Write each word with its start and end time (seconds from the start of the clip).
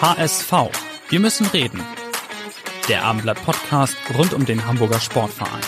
HSV. 0.00 0.52
Wir 1.08 1.20
müssen 1.20 1.46
reden. 1.46 1.80
Der 2.88 3.04
Abendblatt 3.04 3.42
Podcast 3.44 3.96
rund 4.18 4.34
um 4.34 4.44
den 4.44 4.66
Hamburger 4.66 4.98
Sportverein. 4.98 5.62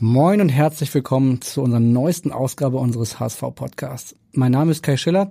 Moin 0.00 0.40
und 0.40 0.48
herzlich 0.48 0.92
willkommen 0.92 1.40
zu 1.40 1.62
unserer 1.62 1.80
neuesten 1.80 2.32
Ausgabe 2.32 2.78
unseres 2.78 3.20
HSV 3.20 3.42
Podcasts. 3.54 4.16
Mein 4.32 4.50
Name 4.50 4.72
ist 4.72 4.82
Kai 4.82 4.96
Schiller 4.96 5.30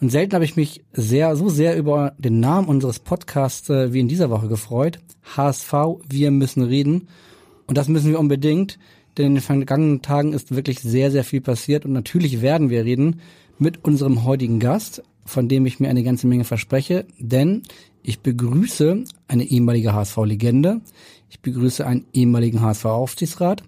und 0.00 0.08
selten 0.08 0.34
habe 0.34 0.46
ich 0.46 0.56
mich 0.56 0.82
sehr, 0.92 1.36
so 1.36 1.50
sehr 1.50 1.76
über 1.76 2.14
den 2.16 2.40
Namen 2.40 2.66
unseres 2.66 2.98
Podcasts 2.98 3.68
äh, 3.68 3.92
wie 3.92 4.00
in 4.00 4.08
dieser 4.08 4.30
Woche 4.30 4.48
gefreut. 4.48 4.98
HSV, 5.36 5.72
wir 6.08 6.30
müssen 6.30 6.62
reden. 6.62 7.08
Und 7.66 7.76
das 7.76 7.88
müssen 7.88 8.10
wir 8.10 8.18
unbedingt, 8.18 8.78
denn 9.18 9.26
in 9.26 9.34
den 9.34 9.42
vergangenen 9.42 10.00
Tagen 10.00 10.32
ist 10.32 10.56
wirklich 10.56 10.80
sehr, 10.80 11.10
sehr 11.10 11.24
viel 11.24 11.42
passiert 11.42 11.84
und 11.84 11.92
natürlich 11.92 12.40
werden 12.40 12.70
wir 12.70 12.84
reden 12.84 13.20
mit 13.58 13.84
unserem 13.84 14.24
heutigen 14.24 14.58
Gast 14.58 15.02
von 15.24 15.48
dem 15.48 15.66
ich 15.66 15.80
mir 15.80 15.88
eine 15.88 16.02
ganze 16.02 16.26
Menge 16.26 16.44
verspreche, 16.44 17.06
denn 17.18 17.62
ich 18.02 18.20
begrüße 18.20 19.04
eine 19.28 19.44
ehemalige 19.44 19.94
HSV-Legende, 19.94 20.80
ich 21.30 21.40
begrüße 21.40 21.86
einen 21.86 22.06
ehemaligen 22.12 22.60
HSV-Aufsichtsrat, 22.60 23.62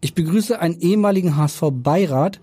ich 0.00 0.14
begrüße 0.14 0.60
einen 0.60 0.80
ehemaligen 0.80 1.36
HSV-Beirat 1.36 2.40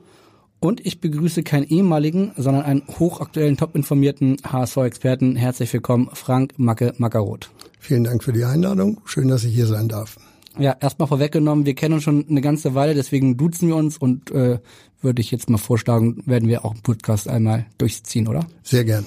und 0.59 0.85
ich 0.85 0.99
begrüße 0.99 1.43
keinen 1.43 1.65
ehemaligen, 1.65 2.31
sondern 2.35 2.63
einen 2.63 2.83
hochaktuellen, 2.87 3.57
top-informierten 3.57 4.37
HSV-Experten. 4.43 5.35
Herzlich 5.35 5.71
willkommen, 5.71 6.09
Frank 6.13 6.53
Macke 6.57 6.93
Mackeroth. 6.97 7.49
Vielen 7.79 8.03
Dank 8.03 8.23
für 8.23 8.33
die 8.33 8.43
Einladung. 8.43 9.01
Schön, 9.05 9.29
dass 9.29 9.43
ich 9.43 9.53
hier 9.53 9.67
sein 9.67 9.87
darf. 9.87 10.17
Ja, 10.59 10.75
erstmal 10.79 11.07
vorweggenommen, 11.07 11.65
wir 11.65 11.73
kennen 11.73 11.95
uns 11.95 12.03
schon 12.03 12.25
eine 12.29 12.41
ganze 12.41 12.75
Weile, 12.75 12.93
deswegen 12.93 13.37
duzen 13.37 13.69
wir 13.69 13.77
uns 13.77 13.97
und 13.97 14.29
äh, 14.31 14.59
würde 15.01 15.21
ich 15.21 15.31
jetzt 15.31 15.49
mal 15.49 15.57
vorschlagen, 15.57 16.21
werden 16.25 16.49
wir 16.49 16.65
auch 16.65 16.71
einen 16.71 16.81
Podcast 16.81 17.29
einmal 17.29 17.65
durchziehen, 17.77 18.27
oder? 18.27 18.45
Sehr 18.61 18.83
gern. 18.83 19.05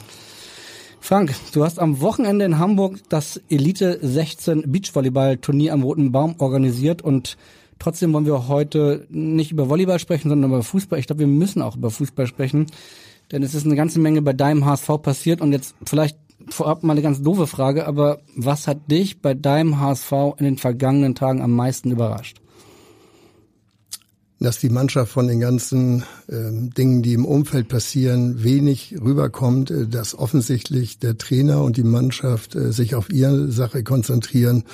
Frank, 1.01 1.35
du 1.53 1.65
hast 1.65 1.79
am 1.79 2.01
Wochenende 2.01 2.45
in 2.45 2.59
Hamburg 2.59 3.01
das 3.09 3.41
Elite 3.51 3.99
16 4.01 4.71
Beachvolleyball 4.73 5.37
Turnier 5.37 5.75
am 5.75 5.83
Roten 5.83 6.13
Baum 6.13 6.37
organisiert 6.39 7.03
und 7.03 7.37
trotzdem 7.79 8.13
wollen 8.13 8.25
wir 8.25 8.49
heute 8.49 9.07
nicht 9.11 9.51
über 9.51 9.69
Volleyball 9.69 9.99
sprechen, 9.99 10.29
sondern 10.31 10.51
über 10.51 10.63
Fußball. 10.63 10.99
Ich 11.01 11.07
glaube, 11.07 11.21
wir 11.21 11.27
müssen 11.27 11.61
auch 11.61 11.77
über 11.77 11.91
Fußball 11.91 12.27
sprechen, 12.27 12.67
denn 13.31 13.43
es 13.43 13.55
ist 13.55 13.67
eine 13.67 13.77
ganze 13.77 13.99
Menge 13.99 14.23
bei 14.23 14.33
deinem 14.33 14.65
HSV 14.65 15.03
passiert 15.03 15.41
und 15.41 15.53
jetzt 15.53 15.75
vielleicht 15.85 16.17
vorab 16.49 16.83
mal 16.83 16.93
eine 16.93 17.03
ganz 17.03 17.23
doofe 17.23 17.47
Frage, 17.47 17.87
aber 17.87 18.21
was 18.37 18.67
hat 18.67 18.91
dich 18.91 19.21
bei 19.21 19.35
deinem 19.35 19.81
HSV 19.81 20.13
in 20.39 20.45
den 20.45 20.59
vergangenen 20.59 21.15
Tagen 21.15 21.43
am 21.43 21.53
meisten 21.53 21.91
überrascht? 21.91 22.39
Dass 24.41 24.59
die 24.59 24.71
Mannschaft 24.71 25.13
von 25.13 25.29
den 25.29 25.39
ganzen 25.39 26.03
äh, 26.27 26.51
Dingen, 26.77 27.03
die 27.03 27.13
im 27.13 27.25
Umfeld 27.25 27.69
passieren, 27.69 28.43
wenig 28.43 28.97
rüberkommt, 29.01 29.71
äh, 29.71 29.87
dass 29.87 30.19
offensichtlich 30.19 30.99
der 30.99 31.17
Trainer 31.17 31.63
und 31.63 31.77
die 31.77 31.85
Mannschaft 31.85 32.57
äh, 32.57 32.73
sich 32.73 32.95
auf 32.95 33.11
ihre 33.11 33.53
Sache 33.53 33.85
konzentrieren. 33.85 34.65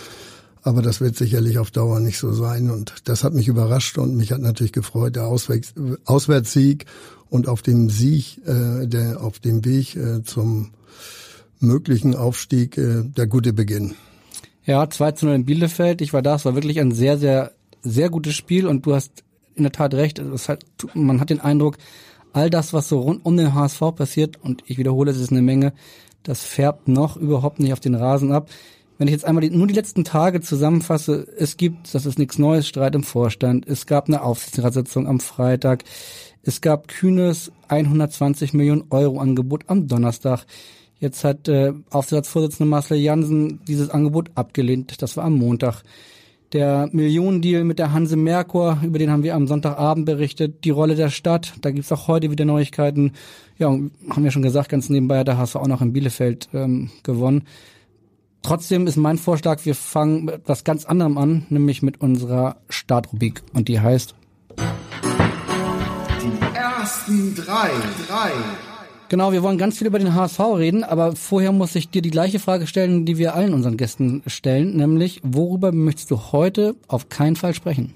Aber 0.62 0.82
das 0.82 1.00
wird 1.00 1.16
sicherlich 1.16 1.58
auf 1.58 1.70
Dauer 1.70 2.00
nicht 2.00 2.18
so 2.18 2.32
sein. 2.32 2.70
Und 2.70 2.94
das 3.04 3.24
hat 3.24 3.34
mich 3.34 3.48
überrascht 3.48 3.98
und 3.98 4.16
mich 4.16 4.32
hat 4.32 4.40
natürlich 4.40 4.72
gefreut, 4.72 5.16
der 5.16 5.26
Auswärts 5.26 5.74
Auswärtssieg 6.04 6.86
und 7.30 7.48
auf 7.48 7.62
dem 7.62 7.90
Sieg, 7.90 8.40
äh, 8.46 8.86
der 8.86 9.22
auf 9.22 9.38
dem 9.38 9.64
Weg 9.64 9.96
äh, 9.96 10.22
zum 10.22 10.70
möglichen 11.60 12.14
Aufstieg 12.14 12.78
äh, 12.78 13.02
der 13.04 13.26
gute 13.26 13.52
Beginn. 13.52 13.94
Ja, 14.64 14.88
2 14.88 15.12
zu 15.12 15.26
0 15.26 15.34
in 15.34 15.44
Bielefeld. 15.44 16.00
Ich 16.00 16.12
war 16.12 16.22
da, 16.22 16.34
es 16.34 16.44
war 16.44 16.54
wirklich 16.54 16.80
ein 16.80 16.92
sehr, 16.92 17.18
sehr, 17.18 17.52
sehr 17.82 18.10
gutes 18.10 18.34
Spiel 18.34 18.66
und 18.66 18.84
du 18.84 18.94
hast 18.94 19.24
in 19.54 19.62
der 19.62 19.72
Tat 19.72 19.94
recht. 19.94 20.20
Hat, 20.20 20.64
man 20.94 21.20
hat 21.20 21.30
den 21.30 21.40
Eindruck, 21.40 21.78
all 22.32 22.50
das, 22.50 22.72
was 22.72 22.88
so 22.88 23.00
rund 23.00 23.24
um 23.24 23.36
den 23.36 23.54
HSV 23.54 23.80
passiert, 23.96 24.36
und 24.42 24.62
ich 24.66 24.78
wiederhole, 24.78 25.10
es 25.10 25.18
ist 25.18 25.32
eine 25.32 25.42
Menge, 25.42 25.72
das 26.22 26.44
färbt 26.44 26.88
noch 26.88 27.16
überhaupt 27.16 27.60
nicht 27.60 27.72
auf 27.72 27.80
den 27.80 27.94
Rasen 27.94 28.32
ab. 28.32 28.50
Wenn 28.98 29.08
ich 29.08 29.12
jetzt 29.12 29.24
einmal 29.24 29.42
die, 29.42 29.50
nur 29.50 29.68
die 29.68 29.74
letzten 29.74 30.04
Tage 30.04 30.40
zusammenfasse, 30.40 31.26
es 31.38 31.56
gibt, 31.56 31.94
das 31.94 32.04
ist 32.04 32.18
nichts 32.18 32.38
Neues, 32.38 32.66
Streit 32.66 32.94
im 32.94 33.04
Vorstand, 33.04 33.66
es 33.66 33.86
gab 33.86 34.08
eine 34.08 34.22
Aufsichtsratssitzung 34.22 35.06
am 35.06 35.20
Freitag, 35.20 35.84
es 36.42 36.60
gab 36.60 36.88
kühnes 36.88 37.52
120 37.68 38.54
Millionen 38.54 38.84
Euro 38.90 39.20
Angebot 39.20 39.64
am 39.68 39.86
Donnerstag. 39.86 40.46
Jetzt 41.00 41.22
hat 41.24 41.48
äh, 41.48 41.72
Aufsichtsratsvorsitzende 41.90 42.68
Marcel 42.68 42.98
Jansen 42.98 43.60
dieses 43.66 43.90
Angebot 43.90 44.30
abgelehnt. 44.34 45.00
Das 45.00 45.16
war 45.16 45.24
am 45.24 45.38
Montag. 45.38 45.82
Der 46.52 46.88
Millionendeal 46.92 47.62
mit 47.64 47.78
der 47.78 47.92
Hanse 47.92 48.16
Merkur, 48.16 48.78
über 48.82 48.98
den 48.98 49.10
haben 49.10 49.22
wir 49.22 49.34
am 49.34 49.46
Sonntagabend 49.46 50.06
berichtet. 50.06 50.64
Die 50.64 50.70
Rolle 50.70 50.94
der 50.94 51.10
Stadt, 51.10 51.52
da 51.60 51.70
gibt's 51.70 51.92
auch 51.92 52.08
heute 52.08 52.30
wieder 52.30 52.46
Neuigkeiten. 52.46 53.12
Ja, 53.58 53.68
haben 53.68 54.24
wir 54.24 54.30
schon 54.30 54.42
gesagt, 54.42 54.70
ganz 54.70 54.88
nebenbei 54.88 55.18
hat 55.18 55.28
der 55.28 55.36
HSV 55.36 55.56
auch 55.56 55.66
noch 55.66 55.82
in 55.82 55.92
Bielefeld 55.92 56.48
ähm, 56.54 56.90
gewonnen. 57.02 57.44
Trotzdem 58.42 58.86
ist 58.86 58.96
mein 58.96 59.18
Vorschlag, 59.18 59.66
wir 59.66 59.74
fangen 59.74 60.24
mit 60.24 60.34
etwas 60.36 60.64
ganz 60.64 60.86
anderem 60.86 61.18
an, 61.18 61.44
nämlich 61.50 61.82
mit 61.82 62.00
unserer 62.00 62.56
Startrubrik. 62.70 63.42
Und 63.52 63.68
die 63.68 63.80
heißt 63.80 64.14
Die 66.22 66.56
ersten 66.56 67.34
drei, 67.34 67.70
drei. 68.06 68.30
Genau, 69.08 69.32
wir 69.32 69.42
wollen 69.42 69.56
ganz 69.56 69.78
viel 69.78 69.86
über 69.86 69.98
den 69.98 70.14
HSV 70.14 70.38
reden, 70.56 70.84
aber 70.84 71.16
vorher 71.16 71.50
muss 71.50 71.74
ich 71.74 71.88
dir 71.88 72.02
die 72.02 72.10
gleiche 72.10 72.38
Frage 72.38 72.66
stellen, 72.66 73.06
die 73.06 73.16
wir 73.16 73.34
allen 73.34 73.54
unseren 73.54 73.78
Gästen 73.78 74.22
stellen, 74.26 74.76
nämlich 74.76 75.22
worüber 75.24 75.72
möchtest 75.72 76.10
du 76.10 76.20
heute 76.30 76.74
auf 76.88 77.08
keinen 77.08 77.34
Fall 77.34 77.54
sprechen? 77.54 77.94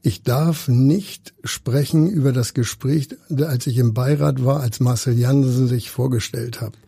Ich 0.00 0.22
darf 0.22 0.66
nicht 0.66 1.34
sprechen 1.44 2.08
über 2.08 2.32
das 2.32 2.54
Gespräch, 2.54 3.08
als 3.36 3.66
ich 3.66 3.76
im 3.76 3.92
Beirat 3.92 4.42
war, 4.42 4.60
als 4.60 4.80
Marcel 4.80 5.18
Jansen 5.18 5.68
sich 5.68 5.90
vorgestellt 5.90 6.62
hat, 6.62 6.78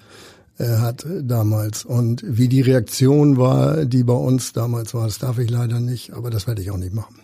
äh, 0.56 0.78
hat 0.78 1.04
damals. 1.20 1.84
Und 1.84 2.24
wie 2.26 2.48
die 2.48 2.62
Reaktion 2.62 3.36
war, 3.36 3.84
die 3.84 4.04
bei 4.04 4.14
uns 4.14 4.54
damals 4.54 4.94
war, 4.94 5.04
das 5.04 5.18
darf 5.18 5.38
ich 5.38 5.50
leider 5.50 5.80
nicht, 5.80 6.14
aber 6.14 6.30
das 6.30 6.46
werde 6.46 6.62
ich 6.62 6.70
auch 6.70 6.78
nicht 6.78 6.94
machen 6.94 7.16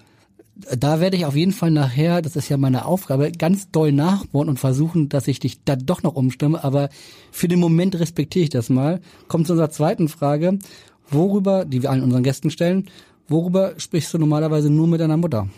da 0.77 1.01
werde 1.01 1.17
ich 1.17 1.27
auf 1.27 1.37
jeden 1.37 1.53
Fall 1.53 1.71
nachher, 1.71 2.23
das 2.23 2.37
ist 2.37 2.49
ja 2.49 2.57
meine 2.57 2.87
Aufgabe, 2.87 3.31
ganz 3.33 3.71
doll 3.71 3.93
nachbohren 3.93 4.49
und 4.49 4.59
versuchen, 4.59 5.09
dass 5.09 5.29
ich 5.29 5.39
dich 5.39 5.63
da 5.65 5.77
doch 5.77 6.03
noch 6.03 6.15
umstimme. 6.15 6.65
Aber 6.65 6.89
für 7.31 7.49
den 7.49 7.61
Moment 7.61 7.99
respektiere 7.99 8.45
ich 8.45 8.51
das 8.51 8.71
mal. 8.71 9.01
Kommt 9.29 9.47
zu 9.47 9.53
unserer 9.53 9.71
zweiten 9.71 10.09
Frage. 10.09 10.59
Worüber, 11.11 11.65
die 11.65 11.83
wir 11.83 11.91
allen 11.91 12.03
unseren 12.03 12.23
Gästen 12.23 12.51
stellen, 12.51 12.89
worüber 13.29 13.75
sprichst 13.77 14.13
du 14.15 14.19
normalerweise 14.19 14.71
nur 14.71 14.89
mit 14.89 15.01
deiner 15.01 15.17
Mutter? 15.17 15.49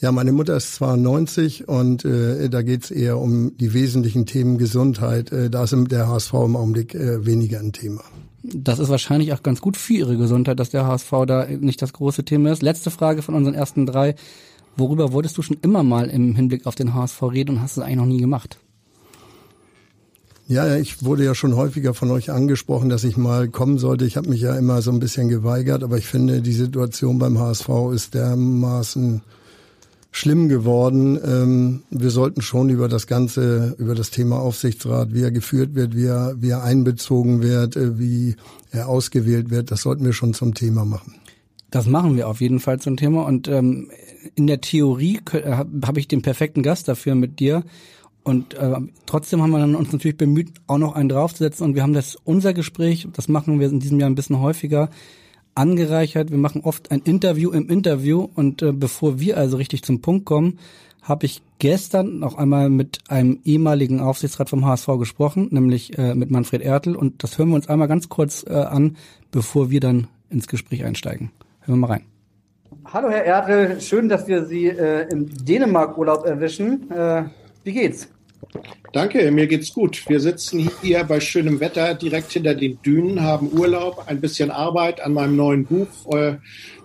Ja, 0.00 0.10
meine 0.10 0.32
Mutter 0.32 0.56
ist 0.56 0.74
92 0.74 1.68
und 1.68 2.04
äh, 2.04 2.50
da 2.50 2.62
geht's 2.62 2.90
eher 2.90 3.18
um 3.18 3.56
die 3.56 3.72
wesentlichen 3.72 4.26
Themen 4.26 4.58
Gesundheit. 4.58 5.30
Äh, 5.30 5.48
da 5.48 5.62
ist 5.62 5.76
der 5.90 6.08
HSV 6.08 6.34
im 6.34 6.56
Augenblick 6.56 6.94
äh, 6.96 7.24
weniger 7.24 7.60
ein 7.60 7.72
Thema. 7.72 8.02
Das 8.42 8.78
ist 8.78 8.88
wahrscheinlich 8.88 9.32
auch 9.32 9.42
ganz 9.42 9.60
gut 9.60 9.76
für 9.76 9.92
ihre 9.92 10.16
Gesundheit, 10.16 10.58
dass 10.58 10.70
der 10.70 10.86
HSV 10.86 11.10
da 11.26 11.46
nicht 11.46 11.80
das 11.80 11.92
große 11.92 12.24
Thema 12.24 12.50
ist. 12.52 12.62
Letzte 12.62 12.90
Frage 12.90 13.22
von 13.22 13.34
unseren 13.34 13.54
ersten 13.54 13.86
drei. 13.86 14.16
Worüber 14.76 15.12
wolltest 15.12 15.38
du 15.38 15.42
schon 15.42 15.58
immer 15.62 15.82
mal 15.82 16.08
im 16.08 16.34
Hinblick 16.34 16.66
auf 16.66 16.74
den 16.74 16.94
HSV 16.94 17.22
reden 17.22 17.56
und 17.56 17.62
hast 17.62 17.76
es 17.76 17.82
eigentlich 17.82 17.96
noch 17.96 18.06
nie 18.06 18.20
gemacht? 18.20 18.58
Ja, 20.48 20.76
ich 20.76 21.04
wurde 21.04 21.24
ja 21.24 21.34
schon 21.34 21.56
häufiger 21.56 21.94
von 21.94 22.10
euch 22.10 22.30
angesprochen, 22.30 22.88
dass 22.88 23.04
ich 23.04 23.16
mal 23.16 23.48
kommen 23.48 23.78
sollte. 23.78 24.04
Ich 24.04 24.16
habe 24.16 24.28
mich 24.28 24.40
ja 24.40 24.56
immer 24.56 24.82
so 24.82 24.90
ein 24.90 24.98
bisschen 24.98 25.28
geweigert, 25.28 25.84
aber 25.84 25.98
ich 25.98 26.06
finde, 26.06 26.42
die 26.42 26.52
Situation 26.52 27.18
beim 27.18 27.38
HSV 27.38 27.68
ist 27.94 28.14
dermaßen 28.14 29.22
schlimm 30.12 30.48
geworden. 30.48 31.18
Ähm, 31.24 31.82
wir 31.90 32.10
sollten 32.10 32.42
schon 32.42 32.68
über 32.68 32.86
das 32.86 33.06
Ganze, 33.06 33.74
über 33.78 33.94
das 33.94 34.10
Thema 34.10 34.38
Aufsichtsrat, 34.38 35.12
wie 35.14 35.22
er 35.22 35.32
geführt 35.32 35.74
wird, 35.74 35.96
wie 35.96 36.04
er, 36.04 36.36
wie 36.38 36.50
er 36.50 36.62
einbezogen 36.62 37.42
wird, 37.42 37.76
äh, 37.76 37.98
wie 37.98 38.36
er 38.70 38.88
ausgewählt 38.88 39.50
wird, 39.50 39.70
das 39.70 39.82
sollten 39.82 40.04
wir 40.04 40.12
schon 40.12 40.34
zum 40.34 40.54
Thema 40.54 40.84
machen. 40.84 41.14
Das 41.70 41.86
machen 41.86 42.16
wir 42.16 42.28
auf 42.28 42.42
jeden 42.42 42.60
Fall 42.60 42.78
zum 42.78 42.98
Thema. 42.98 43.24
Und 43.24 43.48
ähm, 43.48 43.90
in 44.34 44.46
der 44.46 44.60
Theorie 44.60 45.20
äh, 45.32 45.50
habe 45.50 45.98
ich 45.98 46.06
den 46.06 46.20
perfekten 46.20 46.62
Gast 46.62 46.86
dafür 46.86 47.14
mit 47.14 47.40
dir. 47.40 47.64
Und 48.22 48.54
äh, 48.54 48.76
trotzdem 49.06 49.42
haben 49.42 49.50
wir 49.50 49.58
dann 49.58 49.74
uns 49.74 49.90
natürlich 49.92 50.18
bemüht, 50.18 50.52
auch 50.66 50.78
noch 50.78 50.94
einen 50.94 51.08
draufzusetzen. 51.08 51.64
Und 51.64 51.74
wir 51.74 51.82
haben 51.82 51.94
das 51.94 52.16
unser 52.24 52.52
Gespräch, 52.52 53.08
das 53.14 53.28
machen 53.28 53.58
wir 53.58 53.68
in 53.68 53.80
diesem 53.80 53.98
Jahr 53.98 54.10
ein 54.10 54.14
bisschen 54.14 54.40
häufiger, 54.40 54.90
angereichert. 55.54 56.30
Wir 56.30 56.38
machen 56.38 56.62
oft 56.62 56.90
ein 56.90 57.00
Interview 57.00 57.50
im 57.50 57.68
Interview 57.68 58.28
und 58.34 58.62
äh, 58.62 58.72
bevor 58.72 59.20
wir 59.20 59.36
also 59.36 59.56
richtig 59.56 59.82
zum 59.82 60.00
Punkt 60.00 60.24
kommen, 60.24 60.58
habe 61.02 61.26
ich 61.26 61.42
gestern 61.58 62.20
noch 62.20 62.38
einmal 62.38 62.70
mit 62.70 62.98
einem 63.08 63.40
ehemaligen 63.44 64.00
Aufsichtsrat 64.00 64.48
vom 64.48 64.64
HSV 64.64 64.86
gesprochen, 64.98 65.48
nämlich 65.50 65.98
äh, 65.98 66.14
mit 66.14 66.30
Manfred 66.30 66.62
Ertel. 66.62 66.94
Und 66.94 67.22
das 67.24 67.38
hören 67.38 67.48
wir 67.48 67.56
uns 67.56 67.68
einmal 67.68 67.88
ganz 67.88 68.08
kurz 68.08 68.44
äh, 68.48 68.52
an, 68.52 68.96
bevor 69.30 69.70
wir 69.70 69.80
dann 69.80 70.06
ins 70.30 70.46
Gespräch 70.46 70.84
einsteigen. 70.84 71.32
Hören 71.60 71.80
wir 71.80 71.86
mal 71.88 71.92
rein. 71.92 72.04
Hallo 72.84 73.10
Herr 73.10 73.24
Ertel, 73.24 73.80
schön, 73.80 74.08
dass 74.08 74.26
wir 74.26 74.44
Sie 74.44 74.66
äh, 74.66 75.08
im 75.10 75.28
Dänemark-Urlaub 75.28 76.24
erwischen. 76.24 76.90
Äh, 76.90 77.24
wie 77.64 77.72
geht's? 77.72 78.08
Danke, 78.92 79.30
mir 79.30 79.46
geht's 79.46 79.72
gut. 79.72 80.08
Wir 80.08 80.20
sitzen 80.20 80.70
hier 80.82 81.04
bei 81.04 81.18
schönem 81.20 81.60
Wetter 81.60 81.94
direkt 81.94 82.32
hinter 82.32 82.54
den 82.54 82.80
Dünen, 82.82 83.22
haben 83.22 83.50
Urlaub, 83.50 84.04
ein 84.06 84.20
bisschen 84.20 84.50
Arbeit 84.50 85.00
an 85.00 85.14
meinem 85.14 85.36
neuen 85.36 85.64
Buch 85.64 85.88
äh, 86.12 86.36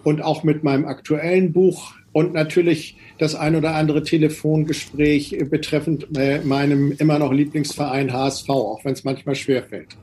und 0.04 0.22
auch 0.22 0.44
mit 0.44 0.64
meinem 0.64 0.86
aktuellen 0.86 1.52
Buch 1.52 1.94
und 2.14 2.34
natürlich 2.34 2.98
das 3.20 3.36
ein 3.36 3.56
oder 3.56 3.76
andere 3.76 4.04
Telefongespräch 4.04 5.38
betreffend 5.50 6.08
äh, 6.18 6.40
meinem 6.40 6.94
immer 6.94 7.20
noch 7.20 7.34
Lieblingsverein 7.34 8.14
HSV, 8.14 8.50
auch 8.50 8.86
wenn 8.86 8.94
es 8.94 9.04
manchmal 9.04 9.36
schwerfällt. 9.36 9.98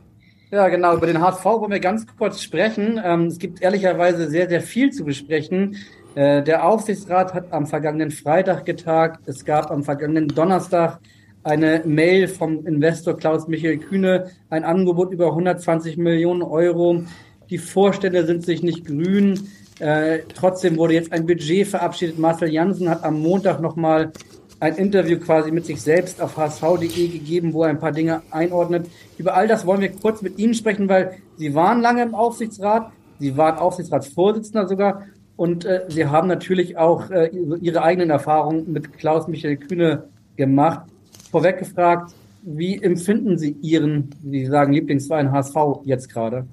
Ja, 0.50 0.68
genau. 0.68 0.94
Über 0.96 1.06
den 1.06 1.20
HSV 1.20 1.44
wollen 1.44 1.72
wir 1.72 1.80
ganz 1.80 2.06
kurz 2.18 2.42
sprechen. 2.42 3.00
Ähm, 3.02 3.26
es 3.26 3.38
gibt 3.38 3.62
ehrlicherweise 3.62 4.28
sehr, 4.28 4.48
sehr 4.48 4.60
viel 4.60 4.92
zu 4.92 5.04
besprechen. 5.04 5.76
Äh, 6.14 6.42
der 6.42 6.64
Aufsichtsrat 6.64 7.34
hat 7.34 7.52
am 7.52 7.66
vergangenen 7.66 8.10
Freitag 8.10 8.64
getagt. 8.64 9.26
Es 9.26 9.44
gab 9.44 9.70
am 9.70 9.82
vergangenen 9.82 10.28
Donnerstag 10.28 11.00
eine 11.44 11.82
Mail 11.84 12.26
vom 12.28 12.66
Investor 12.66 13.16
Klaus 13.16 13.46
Michael 13.46 13.78
Kühne, 13.78 14.30
ein 14.50 14.64
Angebot 14.64 15.12
über 15.12 15.28
120 15.28 15.96
Millionen 15.98 16.42
Euro. 16.42 17.02
Die 17.50 17.58
Vorstände 17.58 18.26
sind 18.26 18.44
sich 18.44 18.62
nicht 18.62 18.86
grün. 18.86 19.48
Äh, 19.78 20.20
trotzdem 20.34 20.76
wurde 20.76 20.94
jetzt 20.94 21.12
ein 21.12 21.26
Budget 21.26 21.66
verabschiedet. 21.66 22.18
Marcel 22.18 22.48
Janssen 22.48 22.88
hat 22.88 23.04
am 23.04 23.20
Montag 23.20 23.60
nochmal 23.60 24.12
ein 24.60 24.76
Interview 24.76 25.18
quasi 25.18 25.50
mit 25.50 25.66
sich 25.66 25.82
selbst 25.82 26.22
auf 26.22 26.36
hsv.de 26.36 27.08
gegeben, 27.08 27.52
wo 27.52 27.64
er 27.64 27.70
ein 27.70 27.78
paar 27.78 27.92
Dinge 27.92 28.22
einordnet. 28.30 28.86
Über 29.18 29.34
all 29.34 29.46
das 29.46 29.66
wollen 29.66 29.82
wir 29.82 29.92
kurz 29.92 30.22
mit 30.22 30.38
Ihnen 30.38 30.54
sprechen, 30.54 30.88
weil 30.88 31.18
Sie 31.36 31.54
waren 31.54 31.82
lange 31.82 32.02
im 32.02 32.14
Aufsichtsrat, 32.14 32.90
Sie 33.18 33.36
waren 33.36 33.58
Aufsichtsratsvorsitzender 33.58 34.66
sogar 34.66 35.02
und 35.36 35.64
äh, 35.64 35.82
Sie 35.88 36.06
haben 36.06 36.28
natürlich 36.28 36.78
auch 36.78 37.10
äh, 37.10 37.30
Ihre 37.60 37.82
eigenen 37.82 38.10
Erfahrungen 38.10 38.72
mit 38.72 38.96
Klaus 38.96 39.28
Michael 39.28 39.56
Kühne 39.56 40.04
gemacht. 40.36 40.86
Vorweg 41.34 41.58
gefragt, 41.58 42.14
wie 42.44 42.80
empfinden 42.80 43.38
Sie 43.38 43.56
Ihren, 43.60 44.10
wie 44.22 44.44
Sie 44.44 44.50
sagen, 44.52 44.72
Lieblingsverein 44.72 45.32
HSV 45.32 45.56
jetzt 45.84 46.08
gerade? 46.08 46.46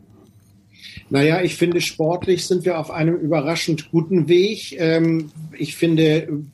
Naja, 1.11 1.43
ich 1.43 1.55
finde, 1.55 1.81
sportlich 1.81 2.47
sind 2.47 2.65
wir 2.65 2.79
auf 2.79 2.89
einem 2.89 3.15
überraschend 3.15 3.91
guten 3.91 4.27
Weg. 4.27 4.75
Ähm, 4.79 5.29
ich 5.55 5.75
finde, 5.75 6.45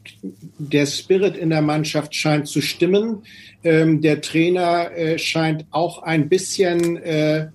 der 0.58 0.86
Spirit 0.88 1.38
in 1.38 1.52
der 1.52 1.62
Mannschaft 1.62 2.14
scheint 2.16 2.50
zu 2.50 2.60
stimmen. 2.60 3.20
Ähm, 3.64 4.02
der 4.02 4.20
Trainer 4.20 4.92
äh, 4.92 5.18
scheint 5.18 5.66
auch 5.72 6.04
ein 6.04 6.28
bisschen 6.28 6.98
äh, 6.98 7.48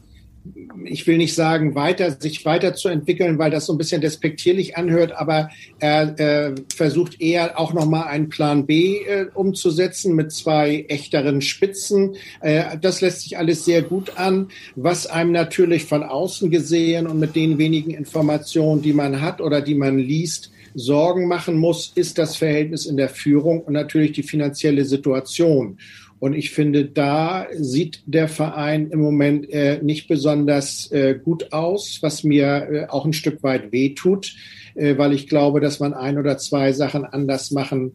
ich 0.85 1.06
will 1.06 1.19
nicht 1.19 1.35
sagen, 1.35 1.75
weiter, 1.75 2.11
sich 2.11 2.44
weiterzuentwickeln, 2.44 3.39
weil 3.39 3.50
das 3.50 3.67
so 3.67 3.73
ein 3.73 3.79
bisschen 3.79 4.00
despektierlich 4.00 4.77
anhört, 4.77 5.12
aber 5.12 5.50
er 5.79 6.19
äh, 6.19 6.55
versucht 6.75 7.21
eher 7.21 7.59
auch 7.59 7.73
nochmal 7.73 8.09
einen 8.09 8.29
Plan 8.29 8.67
B 8.67 8.99
äh, 8.99 9.27
umzusetzen 9.35 10.15
mit 10.15 10.33
zwei 10.33 10.85
echteren 10.89 11.41
Spitzen. 11.41 12.17
Äh, 12.41 12.77
das 12.81 13.00
lässt 13.00 13.23
sich 13.23 13.39
alles 13.39 13.65
sehr 13.65 13.83
gut 13.83 14.19
an, 14.19 14.49
was 14.75 15.06
einem 15.06 15.33
natürlich 15.33 15.85
von 15.85 16.03
außen 16.03 16.50
gesehen 16.50 17.06
und 17.06 17.21
mit 17.21 17.37
den 17.37 17.59
wenigen 17.59 17.93
Informationen, 17.93 18.83
die 18.83 18.93
man 18.93 19.21
hat 19.21 19.41
oder 19.41 19.61
die 19.61 19.75
man 19.75 19.99
liest, 19.99 20.50
Sorgen 20.75 21.29
machen 21.29 21.59
muss, 21.59 21.93
ist 21.94 22.17
das 22.17 22.37
Verhältnis 22.37 22.87
in 22.87 22.97
der 22.97 23.11
Führung 23.11 23.61
und 23.61 23.75
natürlich 23.75 24.12
die 24.12 24.23
finanzielle 24.23 24.87
Situation. 24.87 25.79
Und 26.22 26.34
ich 26.34 26.52
finde, 26.52 26.84
da 26.84 27.48
sieht 27.52 28.04
der 28.06 28.28
Verein 28.28 28.90
im 28.92 29.00
Moment 29.00 29.50
äh, 29.50 29.80
nicht 29.82 30.06
besonders 30.06 30.88
äh, 30.92 31.19
gut 31.20 31.52
aus, 31.52 31.98
was 32.00 32.22
mir 32.22 32.46
äh, 32.46 32.86
auch 32.86 33.04
ein 33.04 33.12
Stück 33.12 33.42
weit 33.42 33.72
wehtut, 33.72 34.36
äh, 34.76 34.96
weil 34.96 35.14
ich 35.14 35.26
glaube, 35.26 35.58
dass 35.58 35.80
man 35.80 35.94
ein 35.94 36.19
oder 36.19 36.38
zwei 36.38 36.70
Sachen 36.70 37.04
anders 37.04 37.50
machen 37.50 37.94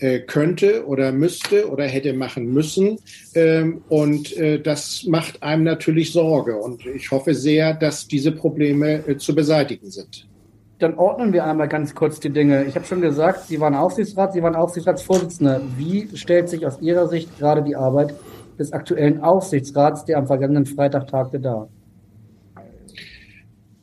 äh, 0.00 0.20
könnte 0.20 0.86
oder 0.86 1.12
müsste 1.12 1.70
oder 1.70 1.86
hätte 1.86 2.12
machen 2.12 2.52
müssen. 2.52 2.98
Ähm, 3.34 3.80
und 3.88 4.36
äh, 4.36 4.60
das 4.60 5.04
macht 5.04 5.42
einem 5.42 5.64
natürlich 5.64 6.12
Sorge. 6.12 6.58
Und 6.58 6.84
ich 6.84 7.10
hoffe 7.10 7.32
sehr, 7.32 7.72
dass 7.72 8.06
diese 8.06 8.32
Probleme 8.32 9.02
äh, 9.08 9.16
zu 9.16 9.34
beseitigen 9.34 9.90
sind 9.90 10.26
dann 10.82 10.94
ordnen 10.94 11.32
wir 11.32 11.44
einmal 11.44 11.68
ganz 11.68 11.94
kurz 11.94 12.18
die 12.18 12.30
Dinge. 12.30 12.64
Ich 12.64 12.74
habe 12.74 12.84
schon 12.84 13.00
gesagt, 13.00 13.46
Sie 13.46 13.60
waren 13.60 13.74
Aufsichtsrat, 13.74 14.32
Sie 14.32 14.42
waren 14.42 14.56
Aufsichtsratsvorsitzender. 14.56 15.60
Wie 15.76 16.08
stellt 16.16 16.48
sich 16.48 16.66
aus 16.66 16.80
Ihrer 16.80 17.06
Sicht 17.06 17.38
gerade 17.38 17.62
die 17.62 17.76
Arbeit 17.76 18.14
des 18.58 18.72
aktuellen 18.72 19.22
Aufsichtsrats, 19.22 20.04
der 20.04 20.18
am 20.18 20.26
vergangenen 20.26 20.66
Freitag 20.66 21.06
tagte, 21.06 21.38
dar? 21.38 21.68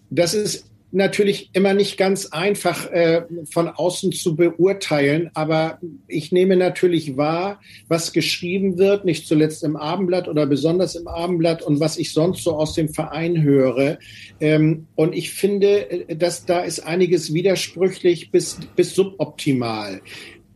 Das 0.09 0.33
ist 0.33 0.68
natürlich 0.91 1.49
immer 1.53 1.73
nicht 1.73 1.97
ganz 1.97 2.27
einfach 2.27 2.89
äh, 2.91 3.23
von 3.51 3.67
außen 3.67 4.11
zu 4.11 4.35
beurteilen, 4.35 5.29
aber 5.33 5.79
ich 6.07 6.31
nehme 6.31 6.55
natürlich 6.55 7.15
wahr, 7.15 7.61
was 7.87 8.11
geschrieben 8.11 8.77
wird, 8.77 9.05
nicht 9.05 9.27
zuletzt 9.27 9.63
im 9.63 9.75
Abendblatt 9.75 10.27
oder 10.27 10.45
besonders 10.45 10.95
im 10.95 11.07
Abendblatt 11.07 11.61
und 11.61 11.79
was 11.79 11.97
ich 11.97 12.13
sonst 12.13 12.43
so 12.43 12.55
aus 12.55 12.73
dem 12.73 12.89
Verein 12.89 13.41
höre. 13.41 13.99
Ähm, 14.39 14.87
und 14.95 15.15
ich 15.15 15.31
finde, 15.31 15.89
äh, 15.89 16.15
dass 16.15 16.45
da 16.45 16.61
ist 16.61 16.79
einiges 16.79 17.33
widersprüchlich 17.33 18.31
bis, 18.31 18.59
bis 18.75 18.95
suboptimal. 18.95 20.01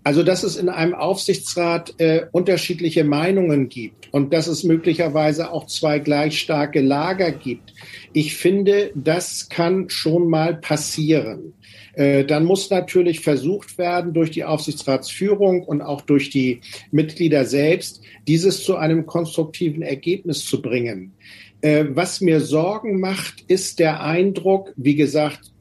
Also, 0.04 0.24
dass 0.24 0.44
es 0.44 0.58
in 0.58 0.68
einem 0.68 0.94
Aufsichtsrat 0.94 1.96
äh, 1.98 2.26
unterschiedliche 2.32 3.06
Meinungen 3.06 3.70
gibt 3.70 4.12
und 4.12 4.34
dass 4.34 4.48
es 4.48 4.64
möglicherweise 4.64 5.52
auch 5.52 5.68
zwei 5.68 6.00
gleich 6.00 6.40
starke 6.40 6.82
Lager 6.82 7.32
gibt. 7.32 7.74
Ich 8.12 8.36
finde, 8.36 8.92
das 8.96 9.48
kann 9.48 9.90
schon 9.90 10.28
mal 10.30 10.56
passieren. 10.56 11.54
Äh, 11.94 12.26
dann 12.26 12.44
muss 12.44 12.70
natürlich 12.70 13.22
versucht 13.22 13.78
werden, 13.78 14.14
durch 14.14 14.32
die 14.32 14.44
Aufsichtsratsführung 14.44 15.64
und 15.64 15.82
auch 15.82 16.02
durch 16.02 16.30
die 16.30 16.60
Mitglieder 16.92 17.46
selbst, 17.46 18.02
dieses 18.28 18.64
zu 18.64 18.76
einem 18.76 19.06
konstruktiven 19.06 19.84
Ergebnis 19.84 20.46
zu 20.46 20.62
bringen. 20.62 21.14
Äh, 21.62 21.86
was 21.90 22.20
mir 22.20 22.42
Sorgen 22.42 23.00
macht, 23.00 23.46
ist 23.48 23.80
der 23.80 24.04
Eindruck, 24.04 24.74
wie 24.76 24.96
gesagt, 24.96 25.54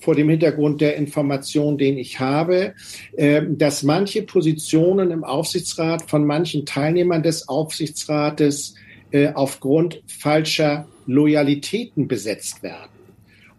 vor 0.00 0.14
dem 0.14 0.28
Hintergrund 0.28 0.80
der 0.80 0.96
Information, 0.96 1.78
den 1.78 1.98
ich 1.98 2.20
habe, 2.20 2.74
äh, 3.16 3.42
dass 3.48 3.82
manche 3.82 4.22
Positionen 4.22 5.10
im 5.10 5.24
Aufsichtsrat 5.24 6.10
von 6.10 6.24
manchen 6.24 6.66
Teilnehmern 6.66 7.22
des 7.22 7.48
Aufsichtsrates 7.48 8.74
äh, 9.10 9.32
aufgrund 9.34 10.02
falscher 10.06 10.86
Loyalitäten 11.06 12.08
besetzt 12.08 12.62
werden. 12.62 12.90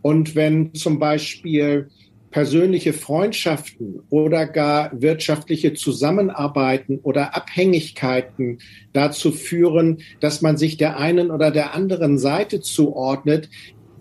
Und 0.01 0.35
wenn 0.35 0.73
zum 0.73 0.99
Beispiel 0.99 1.89
persönliche 2.31 2.93
Freundschaften 2.93 4.01
oder 4.09 4.47
gar 4.47 4.89
wirtschaftliche 4.99 5.73
Zusammenarbeiten 5.73 6.99
oder 7.03 7.35
Abhängigkeiten 7.35 8.59
dazu 8.93 9.31
führen, 9.31 9.99
dass 10.21 10.41
man 10.41 10.57
sich 10.57 10.77
der 10.77 10.97
einen 10.97 11.29
oder 11.29 11.51
der 11.51 11.75
anderen 11.75 12.17
Seite 12.17 12.61
zuordnet, 12.61 13.49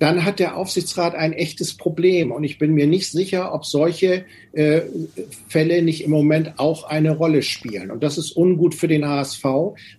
dann 0.01 0.25
hat 0.25 0.39
der 0.39 0.57
Aufsichtsrat 0.57 1.15
ein 1.15 1.35
echtes 1.35 1.77
Problem. 1.77 2.33
Und 2.33 2.43
ich 2.43 2.59
bin 2.59 2.73
mir 2.73 2.87
nicht 2.87 3.11
sicher, 3.13 3.53
ob 3.53 3.67
solche 3.67 4.25
äh, 4.53 4.81
Fälle 5.47 5.83
nicht 5.83 6.03
im 6.05 6.11
Moment 6.11 6.59
auch 6.59 6.85
eine 6.85 7.15
Rolle 7.15 7.43
spielen. 7.43 7.91
Und 7.91 8.03
das 8.03 8.17
ist 8.17 8.35
ungut 8.35 8.75
für 8.75 8.89
den 8.89 9.07
HSV, 9.07 9.45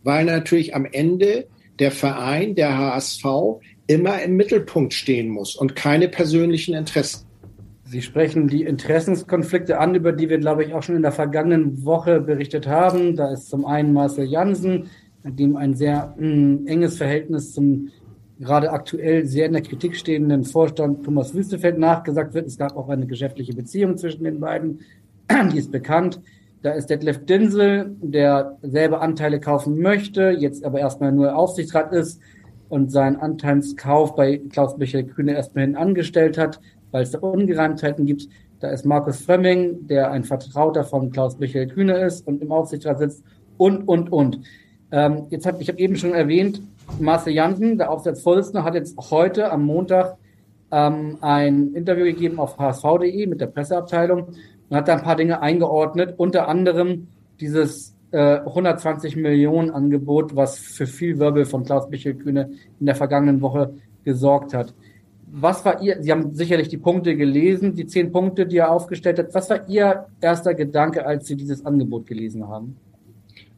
weil 0.03 0.25
natürlich 0.25 0.73
am 0.73 0.85
Ende 0.85 1.47
der 1.77 1.91
Verein, 1.91 2.55
der 2.55 2.75
HSV, 2.75 3.25
immer 3.85 4.19
im 4.23 4.35
Mittelpunkt 4.37 4.95
stehen 4.95 5.29
muss 5.29 5.55
und 5.55 5.75
keine 5.75 6.07
persönlichen 6.07 6.73
Interessen. 6.73 7.27
Sie 7.83 8.01
sprechen 8.01 8.47
die 8.47 8.63
Interessenskonflikte 8.63 9.77
an, 9.77 9.93
über 9.93 10.13
die 10.13 10.29
wir, 10.29 10.39
glaube 10.39 10.63
ich, 10.63 10.73
auch 10.73 10.81
schon 10.81 10.95
in 10.95 11.01
der 11.03 11.11
vergangenen 11.11 11.85
Woche 11.85 12.21
berichtet 12.21 12.65
haben. 12.65 13.15
Da 13.15 13.31
ist 13.31 13.49
zum 13.49 13.65
einen 13.65 13.93
Marcel 13.93 14.25
Jansen, 14.25 14.89
mit 15.23 15.37
dem 15.37 15.55
ein 15.57 15.75
sehr 15.75 16.15
mh, 16.17 16.25
hm, 16.25 16.67
enges 16.67 16.97
Verhältnis 16.97 17.53
zum 17.53 17.89
gerade 18.41 18.71
aktuell 18.71 19.25
sehr 19.25 19.45
in 19.45 19.53
der 19.53 19.61
Kritik 19.61 19.95
stehenden 19.95 20.43
Vorstand 20.43 21.05
Thomas 21.05 21.33
Wüstefeld 21.33 21.77
nachgesagt 21.77 22.33
wird. 22.33 22.47
Es 22.47 22.57
gab 22.57 22.75
auch 22.75 22.89
eine 22.89 23.05
geschäftliche 23.05 23.53
Beziehung 23.53 23.97
zwischen 23.97 24.23
den 24.23 24.39
beiden, 24.39 24.79
die 25.53 25.57
ist 25.57 25.71
bekannt. 25.71 26.19
Da 26.63 26.71
ist 26.71 26.89
Detlef 26.89 27.25
Dinsel, 27.25 27.95
der 28.01 28.57
selber 28.61 29.01
Anteile 29.01 29.39
kaufen 29.39 29.79
möchte, 29.79 30.31
jetzt 30.31 30.63
aber 30.63 30.79
erstmal 30.79 31.11
nur 31.11 31.35
Aufsichtsrat 31.35 31.93
ist 31.93 32.19
und 32.69 32.91
seinen 32.91 33.17
Anteilskauf 33.17 34.15
bei 34.15 34.41
Klaus 34.49 34.77
Michael 34.77 35.05
Kühne 35.05 35.33
erstmal 35.33 35.75
angestellt 35.75 36.37
hat, 36.37 36.59
weil 36.91 37.03
es 37.03 37.11
da 37.11 37.19
Ungereimtheiten 37.19 38.05
gibt. 38.05 38.27
Da 38.59 38.69
ist 38.69 38.85
Markus 38.85 39.21
Frömming, 39.21 39.87
der 39.87 40.11
ein 40.11 40.23
Vertrauter 40.23 40.83
von 40.83 41.11
Klaus 41.11 41.39
Michael 41.39 41.67
Kühne 41.67 41.97
ist 41.97 42.27
und 42.27 42.41
im 42.41 42.51
Aufsichtsrat 42.51 42.99
sitzt 42.99 43.23
und, 43.57 43.87
und, 43.87 44.11
und. 44.11 44.41
Ähm, 44.91 45.23
jetzt 45.29 45.45
hab, 45.45 45.61
ich 45.61 45.67
habe 45.67 45.79
eben 45.79 45.95
schon 45.95 46.13
erwähnt, 46.13 46.61
Marcel 46.99 47.33
Jansen, 47.33 47.77
der 47.77 47.91
Aufsichtsvorsitzende, 47.91 48.63
hat 48.63 48.75
jetzt 48.75 48.97
heute 49.11 49.51
am 49.51 49.65
Montag 49.65 50.17
ähm, 50.71 51.17
ein 51.21 51.73
Interview 51.73 52.05
gegeben 52.05 52.39
auf 52.39 52.57
hsv.de 52.57 53.27
mit 53.27 53.41
der 53.41 53.47
Presseabteilung 53.47 54.27
und 54.69 54.77
hat 54.77 54.87
da 54.87 54.93
ein 54.93 55.03
paar 55.03 55.15
Dinge 55.15 55.41
eingeordnet, 55.41 56.13
unter 56.17 56.47
anderem 56.47 57.07
dieses 57.39 57.95
äh, 58.11 58.39
120 58.39 59.15
Millionen 59.15 59.71
Angebot, 59.71 60.35
was 60.35 60.57
für 60.57 60.87
viel 60.87 61.19
Wirbel 61.19 61.45
von 61.45 61.63
Klaus 61.63 61.89
Michael 61.89 62.15
Kühne 62.15 62.51
in 62.79 62.85
der 62.85 62.95
vergangenen 62.95 63.41
Woche 63.41 63.73
gesorgt 64.03 64.53
hat. 64.53 64.73
Was 65.33 65.63
war 65.63 65.81
Ihr, 65.81 66.01
Sie 66.01 66.11
haben 66.11 66.33
sicherlich 66.33 66.67
die 66.67 66.77
Punkte 66.77 67.15
gelesen, 67.15 67.73
die 67.73 67.85
zehn 67.85 68.11
Punkte, 68.11 68.45
die 68.45 68.57
er 68.57 68.71
aufgestellt 68.71 69.17
hat. 69.17 69.33
Was 69.33 69.49
war 69.49 69.67
Ihr 69.69 70.07
erster 70.19 70.53
Gedanke, 70.53 71.05
als 71.05 71.27
Sie 71.27 71.37
dieses 71.37 71.65
Angebot 71.65 72.05
gelesen 72.05 72.47
haben? 72.47 72.75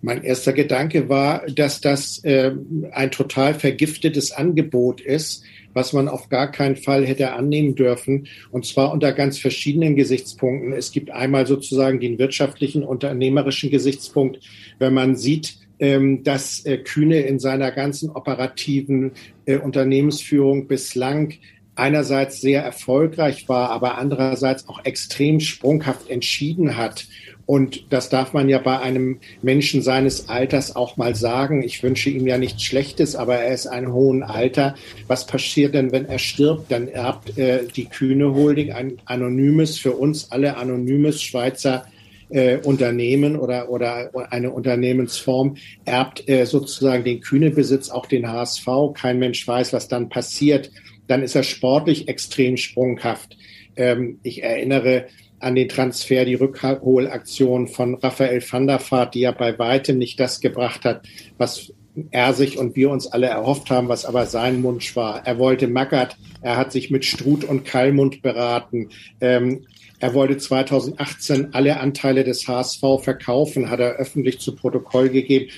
Mein 0.06 0.22
erster 0.22 0.52
Gedanke 0.52 1.08
war, 1.08 1.44
dass 1.48 1.80
das 1.80 2.22
äh, 2.26 2.52
ein 2.92 3.10
total 3.10 3.54
vergiftetes 3.54 4.34
Angebot 4.34 5.00
ist, 5.00 5.46
was 5.74 5.94
man 5.94 6.10
auf 6.10 6.28
gar 6.28 6.52
keinen 6.52 6.76
Fall 6.76 7.06
hätte 7.06 7.32
annehmen 7.32 7.76
dürfen. 7.76 8.28
Und 8.52 8.66
zwar 8.66 8.92
unter 8.92 9.14
ganz 9.14 9.40
verschiedenen 9.40 9.96
Gesichtspunkten. 9.96 10.74
Es 10.74 10.92
gibt 10.92 11.10
einmal 11.10 11.48
sozusagen 11.48 12.02
den 12.02 12.20
wirtschaftlichen, 12.20 12.84
unternehmerischen 12.84 13.72
Gesichtspunkt, 13.72 14.42
wenn 14.78 14.94
man 14.94 15.16
sieht, 15.16 15.56
ähm, 15.80 16.22
dass 16.26 16.66
äh, 16.66 16.80
Kühne 16.80 17.22
in 17.22 17.40
seiner 17.40 17.72
ganzen 17.72 18.10
operativen 18.10 19.14
äh, 19.46 19.56
Unternehmensführung 19.56 20.68
bislang 20.68 21.36
einerseits 21.76 22.42
sehr 22.42 22.62
erfolgreich 22.62 23.48
war, 23.48 23.70
aber 23.70 23.98
andererseits 23.98 24.68
auch 24.68 24.84
extrem 24.84 25.40
sprunghaft 25.40 26.10
entschieden 26.10 26.76
hat 26.76 27.08
und 27.46 27.92
das 27.92 28.10
darf 28.10 28.32
man 28.32 28.48
ja 28.48 28.60
bei 28.60 28.80
einem 28.80 29.20
Menschen 29.42 29.82
seines 29.82 30.30
Alters 30.30 30.76
auch 30.76 30.96
mal 30.96 31.14
sagen. 31.14 31.62
Ich 31.62 31.84
wünsche 31.84 32.10
ihm 32.10 32.26
ja 32.26 32.38
nichts 32.38 32.64
Schlechtes, 32.64 33.16
aber 33.16 33.36
er 33.36 33.54
ist 33.54 33.68
ein 33.68 33.92
hohen 33.92 34.24
Alter. 34.24 34.76
Was 35.08 35.28
passiert 35.28 35.74
denn, 35.74 35.92
wenn 35.92 36.06
er 36.06 36.20
stirbt? 36.20 36.72
Dann 36.72 36.88
erbt 36.88 37.38
äh, 37.38 37.66
die 37.76 37.86
Kühne 37.86 38.34
Holding 38.34 38.72
ein 38.72 38.94
anonymes, 39.06 39.78
für 39.78 39.92
uns 39.92 40.32
alle 40.32 40.56
anonymes 40.56 41.22
Schweizer 41.22 41.86
äh, 42.30 42.58
Unternehmen 42.60 43.36
oder, 43.36 43.70
oder 43.70 44.10
eine 44.32 44.52
Unternehmensform, 44.52 45.58
erbt 45.84 46.28
äh, 46.30 46.46
sozusagen 46.46 47.04
den 47.04 47.20
Kühne-Besitz, 47.20 47.90
auch 47.90 48.06
den 48.06 48.32
HSV. 48.32 48.66
Kein 48.94 49.20
Mensch 49.20 49.46
weiß, 49.46 49.74
was 49.74 49.90
dann 49.90 50.08
passiert. 50.08 50.72
Dann 51.08 51.22
ist 51.22 51.36
er 51.36 51.44
sportlich 51.44 52.08
extrem 52.08 52.56
sprunghaft. 52.56 53.38
Ähm, 53.76 54.20
ich 54.24 54.44
erinnere 54.44 55.08
an 55.44 55.56
den 55.56 55.70
Transfer, 55.70 56.26
die 56.26 56.36
Rückholaktion 56.36 57.68
von 57.68 57.96
Raphael 57.96 58.42
van 58.50 58.68
der 58.68 58.80
Vaart, 58.80 59.16
die 59.16 59.22
ja 59.22 59.32
bei 59.32 59.58
weitem 59.60 59.98
nicht 59.98 60.20
das 60.20 60.42
gebracht 60.42 60.86
hat, 60.86 61.06
was 61.38 61.74
er 62.12 62.34
sich 62.34 62.58
und 62.58 62.76
wir 62.76 62.90
uns 62.90 63.08
alle 63.08 63.28
erhofft 63.28 63.70
haben, 63.70 63.88
was 63.88 64.06
aber 64.06 64.26
sein 64.26 64.64
Wunsch 64.64 64.96
war. 64.96 65.26
Er 65.26 65.38
wollte 65.38 65.68
Magath, 65.68 66.18
er 66.42 66.58
hat 66.58 66.72
sich 66.72 66.90
mit 66.90 67.06
Struth 67.06 67.44
und 67.44 67.66
Kallmund 67.66 68.22
beraten. 68.22 68.90
Ähm, 69.22 69.66
er 70.00 70.14
wollte 70.14 70.38
2018 70.38 71.54
alle 71.54 71.80
Anteile 71.80 72.24
des 72.24 72.48
HSV 72.48 72.82
verkaufen, 73.02 73.70
hat 73.70 73.80
er 73.80 73.94
öffentlich 73.94 74.40
zu 74.40 74.56
Protokoll 74.56 75.10
gegeben. 75.10 75.50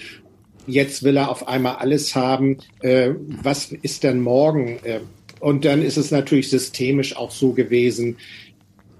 Jetzt 0.68 1.04
will 1.04 1.18
er 1.18 1.30
auf 1.30 1.48
einmal 1.48 1.77
alles 1.77 2.15
haben. 2.15 2.58
Äh, 2.82 3.12
was 3.27 3.72
ist 3.72 4.04
denn 4.04 4.20
morgen? 4.20 4.80
Äh, 4.84 5.00
und 5.39 5.65
dann 5.65 5.82
ist 5.82 5.98
es 5.98 6.12
natürlich 6.12 6.50
systemisch 6.50 7.15
auch 7.15 7.32
so 7.32 7.54
gewesen, 7.54 8.18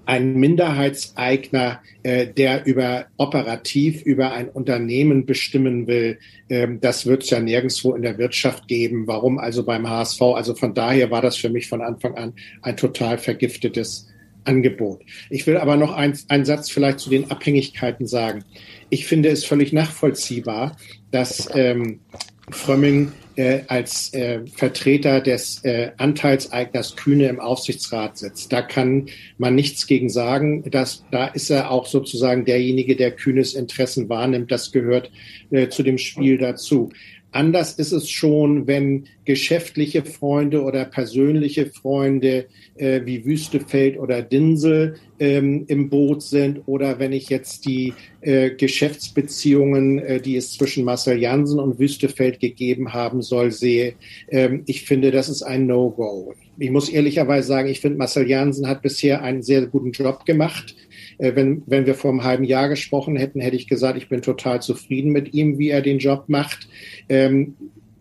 ein 0.06 0.34
Minderheitseigner, 0.34 1.80
äh, 2.02 2.28
der 2.28 2.64
über 2.64 3.06
operativ 3.16 4.02
über 4.02 4.32
ein 4.32 4.48
Unternehmen 4.48 5.26
bestimmen 5.26 5.86
will, 5.86 6.18
ähm, 6.48 6.80
das 6.80 7.06
wird 7.06 7.24
es 7.24 7.30
ja 7.30 7.40
nirgendwo 7.40 7.94
in 7.94 8.02
der 8.02 8.16
Wirtschaft 8.16 8.68
geben. 8.68 9.06
Warum 9.06 9.38
also 9.38 9.64
beim 9.64 9.88
HSV? 9.88 10.22
Also 10.22 10.54
von 10.54 10.74
daher 10.74 11.10
war 11.10 11.22
das 11.22 11.36
für 11.36 11.50
mich 11.50 11.68
von 11.68 11.82
Anfang 11.82 12.16
an 12.16 12.34
ein 12.62 12.76
total 12.76 13.18
vergiftetes 13.18 14.08
Angebot. 14.44 15.02
Ich 15.28 15.46
will 15.46 15.56
aber 15.56 15.76
noch 15.76 15.92
ein, 15.92 16.16
einen 16.28 16.44
Satz 16.44 16.70
vielleicht 16.70 17.00
zu 17.00 17.10
den 17.10 17.30
Abhängigkeiten 17.30 18.06
sagen. 18.06 18.44
Ich 18.90 19.06
finde 19.06 19.28
es 19.28 19.44
völlig 19.44 19.72
nachvollziehbar, 19.72 20.76
dass 21.10 21.48
ähm, 21.52 21.98
Frömming 22.50 23.10
äh, 23.36 23.60
als 23.68 24.12
äh, 24.14 24.40
Vertreter 24.46 25.20
des 25.20 25.62
äh, 25.64 25.90
Anteilseigners 25.96 26.96
Kühne 26.96 27.28
im 27.28 27.40
Aufsichtsrat 27.40 28.18
sitzt. 28.18 28.52
Da 28.52 28.62
kann 28.62 29.06
man 29.38 29.54
nichts 29.54 29.86
gegen 29.86 30.08
sagen. 30.08 30.68
Dass, 30.70 31.04
da 31.10 31.26
ist 31.26 31.50
er 31.50 31.70
auch 31.70 31.86
sozusagen 31.86 32.44
derjenige, 32.44 32.96
der 32.96 33.12
Kühnes 33.12 33.54
Interessen 33.54 34.08
wahrnimmt. 34.08 34.50
Das 34.50 34.72
gehört 34.72 35.10
äh, 35.50 35.68
zu 35.68 35.82
dem 35.82 35.98
Spiel 35.98 36.38
dazu. 36.38 36.90
Anders 37.32 37.74
ist 37.74 37.92
es 37.92 38.08
schon, 38.08 38.66
wenn 38.66 39.04
geschäftliche 39.26 40.04
Freunde 40.04 40.62
oder 40.62 40.86
persönliche 40.86 41.66
Freunde 41.66 42.46
äh, 42.76 43.02
wie 43.04 43.26
Wüstefeld 43.26 43.98
oder 43.98 44.22
Dinsel 44.22 44.94
ähm, 45.18 45.64
im 45.66 45.90
Boot 45.90 46.22
sind 46.22 46.62
oder 46.66 46.98
wenn 46.98 47.12
ich 47.12 47.28
jetzt 47.28 47.66
die 47.66 47.92
äh, 48.22 48.50
Geschäftsbeziehungen, 48.50 49.98
äh, 49.98 50.20
die 50.20 50.36
es 50.36 50.52
zwischen 50.52 50.84
Marcel 50.84 51.18
Jansen 51.18 51.58
und 51.58 51.78
Wüstefeld 51.78 52.40
gegeben 52.40 52.94
haben 52.94 53.20
soll, 53.20 53.50
sehe. 53.50 53.94
Ähm, 54.28 54.62
ich 54.66 54.84
finde, 54.84 55.10
das 55.10 55.28
ist 55.28 55.42
ein 55.42 55.66
No-Go. 55.66 56.34
Ich 56.58 56.70
muss 56.70 56.88
ehrlicherweise 56.88 57.48
sagen, 57.48 57.68
ich 57.68 57.80
finde, 57.80 57.98
Marcel 57.98 58.28
Jansen 58.28 58.66
hat 58.66 58.80
bisher 58.80 59.22
einen 59.22 59.42
sehr 59.42 59.66
guten 59.66 59.92
Job 59.92 60.24
gemacht. 60.24 60.74
Äh, 61.18 61.34
wenn, 61.34 61.62
wenn 61.66 61.86
wir 61.86 61.94
vor 61.94 62.10
einem 62.10 62.24
halben 62.24 62.44
Jahr 62.44 62.68
gesprochen 62.68 63.16
hätten, 63.16 63.40
hätte 63.40 63.56
ich 63.56 63.68
gesagt, 63.68 63.98
ich 63.98 64.08
bin 64.08 64.22
total 64.22 64.62
zufrieden 64.62 65.12
mit 65.12 65.34
ihm, 65.34 65.58
wie 65.58 65.70
er 65.70 65.82
den 65.82 65.98
Job 65.98 66.24
macht. 66.28 66.68
Ähm, 67.08 67.54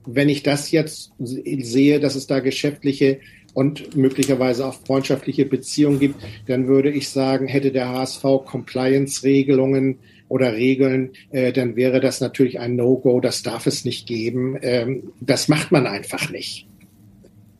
wenn 0.05 0.29
ich 0.29 0.43
das 0.43 0.71
jetzt 0.71 1.11
sehe, 1.19 1.99
dass 1.99 2.15
es 2.15 2.27
da 2.27 2.39
geschäftliche 2.39 3.19
und 3.53 3.95
möglicherweise 3.95 4.65
auch 4.65 4.75
freundschaftliche 4.85 5.45
Beziehungen 5.45 5.99
gibt, 5.99 6.15
dann 6.47 6.67
würde 6.67 6.91
ich 6.91 7.09
sagen, 7.09 7.47
hätte 7.47 7.71
der 7.71 7.89
HSV 7.89 8.21
Compliance-Regelungen 8.45 9.97
oder 10.27 10.53
Regeln, 10.53 11.11
äh, 11.31 11.53
dann 11.53 11.75
wäre 11.75 11.99
das 11.99 12.19
natürlich 12.19 12.59
ein 12.59 12.75
No-Go. 12.75 13.19
Das 13.21 13.43
darf 13.43 13.65
es 13.67 13.85
nicht 13.85 14.07
geben. 14.07 14.57
Ähm, 14.61 15.11
das 15.21 15.47
macht 15.47 15.71
man 15.71 15.87
einfach 15.87 16.29
nicht. 16.31 16.67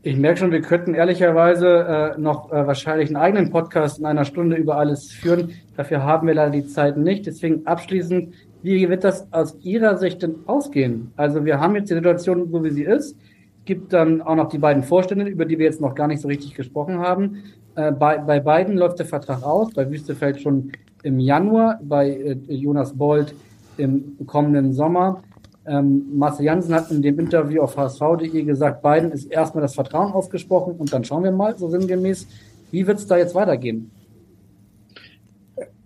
Ich 0.06 0.18
merke 0.18 0.38
schon, 0.38 0.52
wir 0.52 0.62
könnten 0.62 0.94
ehrlicherweise 0.94 2.14
äh, 2.16 2.22
noch 2.22 2.52
äh, 2.52 2.68
wahrscheinlich 2.68 3.10
einen 3.10 3.16
eigenen 3.16 3.50
Podcast 3.50 3.98
in 3.98 4.06
einer 4.06 4.24
Stunde 4.24 4.56
über 4.56 4.78
alles 4.78 5.12
führen. 5.12 5.54
Dafür 5.76 6.04
haben 6.04 6.28
wir 6.28 6.36
leider 6.36 6.52
die 6.52 6.68
Zeit 6.68 6.96
nicht. 6.96 7.26
Deswegen 7.26 7.66
abschließend, 7.66 8.32
wie 8.62 8.88
wird 8.88 9.04
das 9.04 9.28
aus 9.34 9.58
Ihrer 9.64 9.98
Sicht 9.98 10.22
denn 10.22 10.36
ausgehen? 10.46 11.12
Also 11.16 11.44
wir 11.44 11.60
haben 11.60 11.76
jetzt 11.76 11.90
die 11.90 11.96
Situation, 11.96 12.52
so 12.52 12.64
wie 12.64 12.70
sie 12.70 12.84
ist. 12.84 13.18
Es 13.58 13.66
gibt 13.66 13.94
dann 13.94 14.22
auch 14.22 14.36
noch 14.36 14.50
die 14.50 14.60
beiden 14.60 14.84
Vorstände, 14.84 15.26
über 15.26 15.44
die 15.46 15.58
wir 15.58 15.66
jetzt 15.66 15.82
noch 15.82 15.96
gar 15.96 16.08
nicht 16.08 16.22
so 16.22 16.28
richtig 16.28 16.54
gesprochen 16.54 17.00
haben. 17.00 17.42
Äh, 17.74 17.92
bei, 17.92 18.20
bei 18.20 18.40
beiden 18.40 18.78
läuft 18.78 19.00
der 19.00 19.08
Vertrag 19.08 19.42
aus, 19.42 19.74
bei 19.74 19.90
Wüstefeld 19.90 20.40
schon 20.40 20.72
im 21.02 21.20
Januar, 21.20 21.80
bei 21.82 22.12
äh, 22.12 22.38
Jonas 22.54 22.96
Bold 22.96 23.34
im 23.78 24.18
kommenden 24.28 24.72
Sommer. 24.72 25.24
Ähm, 25.68 26.18
Marcel 26.18 26.46
Janssen 26.46 26.76
hat 26.76 26.92
in 26.92 27.02
dem 27.02 27.20
Interview 27.20 27.62
auf 27.62 27.76
hsv.de 27.76 28.44
gesagt, 28.44 28.82
beiden 28.82 29.12
ist 29.12 29.26
erstmal 29.26 29.64
das 29.64 29.74
Vertrauen 29.74 30.14
ausgesprochen 30.14 30.76
und 30.78 30.94
dann 30.94 31.04
schauen 31.04 31.24
wir 31.24 31.32
mal, 31.32 31.58
so 31.58 31.70
sinngemäß, 31.70 32.28
wie 32.72 32.86
wird 32.86 33.00
es 33.00 33.08
da 33.08 33.18
jetzt 33.18 33.34
weitergehen? 33.34 33.90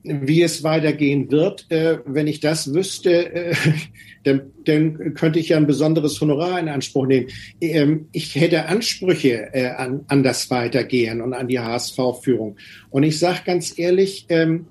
Wie 0.04 0.42
es 0.42 0.64
weitergehen 0.64 1.30
wird, 1.32 1.70
äh, 1.70 2.00
wenn 2.06 2.28
ich 2.28 2.40
das 2.40 2.74
wüsste, 2.74 3.34
äh, 3.34 3.56
dann, 4.24 4.42
dann, 4.66 5.14
könnte 5.14 5.40
ich 5.40 5.50
ja 5.50 5.58
ein 5.58 5.68
besonderes 5.68 6.20
Honorar 6.20 6.60
in 6.60 6.68
Anspruch 6.68 7.06
nehmen. 7.06 7.28
Ähm, 7.62 8.08
ich 8.12 8.36
hätte 8.36 8.66
Ansprüche 8.66 9.54
äh, 9.54 9.68
an, 9.68 10.04
an 10.08 10.24
das 10.24 10.50
Weitergehen 10.50 11.22
und 11.22 11.34
an 11.34 11.48
die 11.48 11.60
HSV-Führung. 11.60 12.58
Und 12.90 13.04
ich 13.04 13.20
sage 13.20 13.40
ganz 13.46 13.78
ehrlich, 13.78 14.26
ähm, 14.30 14.68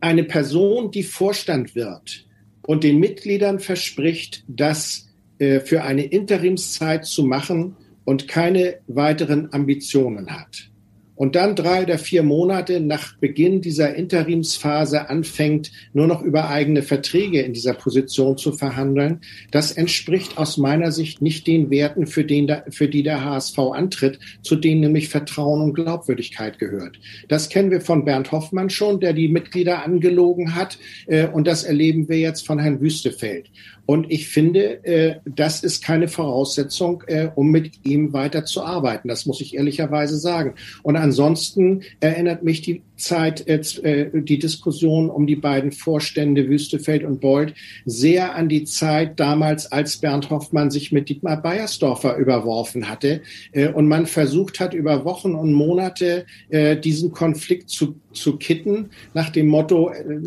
eine 0.00 0.24
Person, 0.24 0.90
die 0.90 1.02
Vorstand 1.02 1.74
wird, 1.74 2.24
und 2.66 2.84
den 2.84 2.98
Mitgliedern 2.98 3.60
verspricht, 3.60 4.44
das 4.48 5.08
äh, 5.38 5.60
für 5.60 5.82
eine 5.82 6.04
Interimszeit 6.04 7.04
zu 7.04 7.24
machen 7.24 7.76
und 8.04 8.28
keine 8.28 8.80
weiteren 8.86 9.52
Ambitionen 9.52 10.30
hat 10.30 10.70
und 11.16 11.36
dann 11.36 11.56
drei 11.56 11.82
oder 11.82 11.98
vier 11.98 12.22
Monate 12.22 12.80
nach 12.80 13.16
Beginn 13.16 13.60
dieser 13.60 13.94
Interimsphase 13.94 15.08
anfängt, 15.08 15.70
nur 15.92 16.06
noch 16.06 16.22
über 16.22 16.48
eigene 16.48 16.82
Verträge 16.82 17.42
in 17.42 17.52
dieser 17.52 17.74
Position 17.74 18.36
zu 18.36 18.52
verhandeln, 18.52 19.20
das 19.50 19.72
entspricht 19.72 20.38
aus 20.38 20.56
meiner 20.56 20.92
Sicht 20.92 21.22
nicht 21.22 21.46
den 21.46 21.70
Werten, 21.70 22.06
für, 22.06 22.24
den, 22.24 22.52
für 22.70 22.88
die 22.88 23.02
der 23.02 23.24
HSV 23.24 23.58
antritt, 23.58 24.18
zu 24.42 24.56
denen 24.56 24.80
nämlich 24.80 25.08
Vertrauen 25.08 25.62
und 25.62 25.74
Glaubwürdigkeit 25.74 26.58
gehört. 26.58 26.98
Das 27.28 27.48
kennen 27.48 27.70
wir 27.70 27.80
von 27.80 28.04
Bernd 28.04 28.32
Hoffmann 28.32 28.70
schon, 28.70 29.00
der 29.00 29.12
die 29.12 29.28
Mitglieder 29.28 29.84
angelogen 29.84 30.54
hat, 30.54 30.78
äh, 31.06 31.26
und 31.28 31.46
das 31.46 31.64
erleben 31.64 32.08
wir 32.08 32.18
jetzt 32.18 32.46
von 32.46 32.58
Herrn 32.58 32.80
Wüstefeld. 32.80 33.50
Und 33.86 34.10
ich 34.10 34.28
finde, 34.28 34.84
äh, 34.84 35.16
das 35.24 35.62
ist 35.62 35.84
keine 35.84 36.08
Voraussetzung, 36.08 37.02
äh, 37.06 37.28
um 37.34 37.50
mit 37.50 37.84
ihm 37.84 38.12
weiter 38.12 38.44
zu 38.44 38.62
arbeiten. 38.62 39.08
Das 39.08 39.26
muss 39.26 39.40
ich 39.40 39.54
ehrlicherweise 39.54 40.16
sagen. 40.16 40.54
Und 40.82 40.96
ansonsten 40.96 41.82
erinnert 42.00 42.42
mich 42.42 42.62
die 42.62 42.82
Zeit 42.96 43.46
äh, 43.46 44.10
die 44.12 44.38
Diskussion 44.38 45.10
um 45.10 45.26
die 45.26 45.36
beiden 45.36 45.72
Vorstände 45.72 46.48
Wüstefeld 46.48 47.04
und 47.04 47.20
Bold 47.20 47.54
sehr 47.84 48.34
an 48.34 48.48
die 48.48 48.64
Zeit 48.64 49.18
damals, 49.18 49.70
als 49.70 49.96
Bernd 49.96 50.30
Hoffmann 50.30 50.70
sich 50.70 50.92
mit 50.92 51.08
Dietmar 51.08 51.42
Beiersdorfer 51.42 52.16
überworfen 52.16 52.88
hatte 52.88 53.22
äh, 53.52 53.68
und 53.68 53.88
man 53.88 54.06
versucht 54.06 54.60
hat, 54.60 54.74
über 54.74 55.04
Wochen 55.04 55.34
und 55.34 55.52
Monate 55.52 56.26
äh, 56.48 56.76
diesen 56.76 57.12
Konflikt 57.12 57.68
zu, 57.68 57.96
zu 58.12 58.36
kitten, 58.36 58.90
nach 59.12 59.30
dem 59.30 59.48
Motto, 59.48 59.90
äh, 59.90 60.20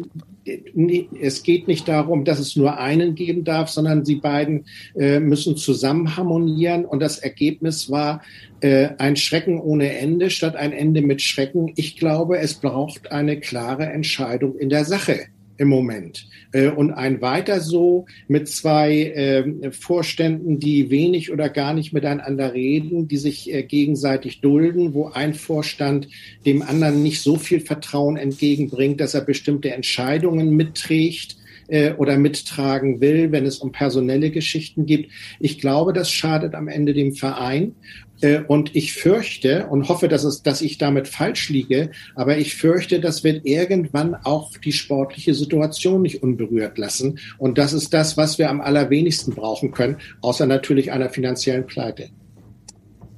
es 1.22 1.44
geht 1.44 1.68
nicht 1.68 1.88
darum, 1.88 2.25
dass 2.25 2.39
es 2.39 2.56
nur 2.56 2.77
einen 2.77 3.16
geben 3.16 3.44
darf, 3.44 3.70
sondern 3.70 4.06
sie 4.06 4.16
beiden 4.16 4.66
äh, 4.96 5.20
müssen 5.20 5.58
zusammen 5.58 6.18
harmonieren. 6.18 6.86
Und 6.86 7.00
das 7.00 7.20
Ergebnis 7.20 7.89
war 7.89 8.22
äh, 8.62 8.89
ein 8.98 9.16
Schrecken 9.16 9.60
ohne 9.60 9.98
Ende 9.98 10.30
statt 10.30 10.56
ein 10.56 10.72
Ende 10.72 11.01
mit 11.01 11.22
Schrecken. 11.22 11.72
Ich 11.75 11.98
glaube, 11.98 12.39
es 12.39 12.56
braucht 12.56 13.12
eine 13.12 13.39
klare 13.39 13.86
Entscheidung 13.86 14.58
in 14.58 14.70
der 14.70 14.86
Sache 14.86 15.27
im 15.58 15.68
Moment. 15.68 16.28
Äh, 16.52 16.70
und 16.70 16.92
ein 16.92 17.22
weiter 17.22 17.60
so 17.60 18.06
mit 18.28 18.48
zwei 18.48 19.04
äh, 19.04 19.72
Vorständen, 19.72 20.60
die 20.60 20.90
wenig 20.90 21.32
oder 21.32 21.50
gar 21.50 21.74
nicht 21.74 21.94
miteinander 21.94 22.54
reden, 22.54 23.08
die 23.08 23.18
sich 23.18 23.54
äh, 23.54 23.64
gegenseitig 23.64 24.42
dulden, 24.42 24.94
wo 24.94 25.08
ein 25.08 25.34
Vorstand 25.34 26.08
dem 26.46 26.62
anderen 26.62 27.04
nicht 27.04 27.22
so 27.22 27.38
viel 27.38 27.60
Vertrauen 27.60 28.18
entgegenbringt, 28.18 29.02
dass 29.02 29.14
er 29.14 29.22
bestimmte 29.22 29.72
Entscheidungen 29.72 30.52
mitträgt 30.52 31.38
äh, 31.68 31.94
oder 31.94 32.18
mittragen 32.18 33.02
will, 33.02 33.32
wenn 33.32 33.46
es 33.46 33.60
um 33.60 33.72
personelle 33.72 34.32
Geschichten 34.32 34.86
geht. 34.86 35.10
Ich 35.40 35.60
glaube, 35.60 35.94
das 35.94 36.12
schadet 36.12 36.56
am 36.56 36.68
Ende 36.68 36.94
dem 36.94 37.14
Verein. 37.14 37.76
Äh, 38.22 38.42
und 38.48 38.76
ich 38.76 38.94
fürchte 38.94 39.68
und 39.68 39.90
hoffe, 39.90 40.08
dass, 40.08 40.24
es, 40.24 40.44
dass 40.44 40.62
ich 40.62 40.78
damit 40.78 41.08
falsch 41.08 41.50
liege, 41.50 41.92
aber 42.16 42.38
ich 42.38 42.56
fürchte, 42.56 43.00
das 43.00 43.24
wird 43.24 43.46
irgendwann 43.46 44.16
auch 44.16 44.58
die 44.58 44.72
sportliche 44.72 45.34
Situation 45.34 46.02
nicht 46.02 46.24
unberührt 46.24 46.78
lassen. 46.78 47.20
Und 47.38 47.58
das 47.58 47.74
ist 47.74 47.94
das, 47.94 48.18
was 48.18 48.38
wir 48.38 48.50
am 48.50 48.62
allerwenigsten 48.62 49.34
brauchen 49.34 49.72
können, 49.72 49.98
außer 50.22 50.46
natürlich 50.46 50.92
einer 50.92 51.10
finanziellen 51.10 51.66
Pleite. 51.66 52.10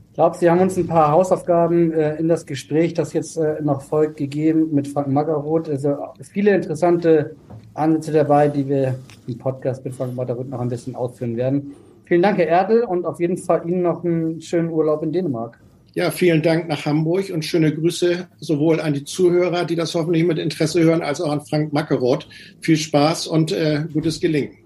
Ich 0.09 0.15
glaube, 0.15 0.35
Sie 0.37 0.49
haben 0.49 0.59
uns 0.59 0.75
ein 0.75 0.87
paar 0.87 1.11
Hausaufgaben 1.11 1.93
äh, 1.93 2.17
in 2.17 2.27
das 2.27 2.45
Gespräch, 2.45 2.93
das 2.93 3.13
jetzt 3.13 3.37
äh, 3.37 3.61
noch 3.61 3.81
folgt, 3.81 4.17
gegeben 4.17 4.69
mit 4.73 4.89
Frank 4.89 5.07
Magaroth. 5.07 5.69
Also 5.69 5.95
viele 6.33 6.53
interessante 6.53 7.37
Ansätze 7.73 8.11
dabei, 8.11 8.49
die 8.49 8.67
wir 8.67 8.95
im 9.27 9.37
Podcast 9.37 9.85
mit 9.85 9.95
Frank 9.95 10.15
Magaroth 10.15 10.49
noch 10.49 10.59
ein 10.59 10.67
bisschen 10.67 10.95
ausführen 10.95 11.37
werden. 11.37 11.73
Vielen 12.09 12.23
Dank, 12.23 12.39
Herr 12.39 12.47
Erdl, 12.47 12.85
und 12.85 13.05
auf 13.05 13.19
jeden 13.19 13.37
Fall 13.37 13.69
Ihnen 13.69 13.83
noch 13.83 14.03
einen 14.03 14.41
schönen 14.41 14.71
Urlaub 14.71 15.03
in 15.03 15.11
Dänemark. 15.11 15.59
Ja, 15.93 16.09
vielen 16.09 16.41
Dank 16.41 16.67
nach 16.67 16.83
Hamburg 16.83 17.29
und 17.29 17.45
schöne 17.45 17.71
Grüße 17.71 18.27
sowohl 18.39 18.81
an 18.81 18.93
die 18.93 19.03
Zuhörer, 19.03 19.63
die 19.63 19.75
das 19.75 19.93
hoffentlich 19.93 20.23
mit 20.23 20.39
Interesse 20.39 20.81
hören, 20.81 21.03
als 21.03 21.21
auch 21.21 21.31
an 21.31 21.41
Frank 21.41 21.71
Mackeroth. 21.71 22.27
Viel 22.61 22.77
Spaß 22.77 23.27
und 23.27 23.51
äh, 23.51 23.83
gutes 23.93 24.19
Gelingen. 24.19 24.57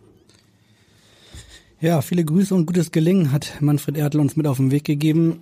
Ja, 1.82 2.02
viele 2.02 2.24
Grüße 2.24 2.56
und 2.56 2.66
gutes 2.66 2.92
Gelingen 2.92 3.34
hat 3.34 3.58
Manfred 3.60 3.98
Erdl 3.98 4.22
uns 4.22 4.38
mit 4.38 4.48
auf 4.48 4.56
den 4.56 4.72
Weg 4.72 4.86
gegeben. 4.86 5.42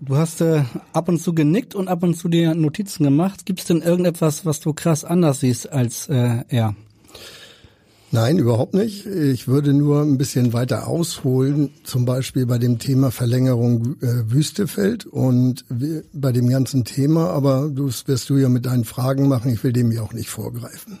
Du 0.00 0.16
hast 0.16 0.40
äh, 0.40 0.62
ab 0.92 1.08
und 1.08 1.20
zu 1.20 1.32
genickt 1.32 1.76
und 1.76 1.86
ab 1.86 2.02
und 2.02 2.14
zu 2.14 2.28
dir 2.28 2.56
Notizen 2.56 3.04
gemacht. 3.04 3.46
Gibt 3.46 3.60
es 3.60 3.66
denn 3.66 3.82
irgendetwas, 3.82 4.44
was 4.44 4.58
du 4.58 4.72
krass 4.72 5.04
anders 5.04 5.38
siehst 5.38 5.70
als 5.70 6.08
äh, 6.08 6.42
er? 6.48 6.74
Nein, 8.16 8.38
überhaupt 8.38 8.72
nicht. 8.72 9.04
Ich 9.04 9.46
würde 9.46 9.74
nur 9.74 10.00
ein 10.00 10.16
bisschen 10.16 10.54
weiter 10.54 10.88
ausholen, 10.88 11.68
zum 11.84 12.06
Beispiel 12.06 12.46
bei 12.46 12.56
dem 12.56 12.78
Thema 12.78 13.10
Verlängerung 13.10 13.96
äh, 14.00 14.32
Wüstefeld 14.32 15.04
und 15.04 15.66
bei 16.14 16.32
dem 16.32 16.48
ganzen 16.48 16.86
Thema, 16.86 17.28
aber 17.28 17.70
das 17.70 18.08
wirst 18.08 18.30
du 18.30 18.38
ja 18.38 18.48
mit 18.48 18.64
deinen 18.64 18.86
Fragen 18.86 19.28
machen, 19.28 19.52
ich 19.52 19.62
will 19.62 19.74
dem 19.74 19.92
ja 19.92 20.00
auch 20.00 20.14
nicht 20.14 20.30
vorgreifen. 20.30 20.98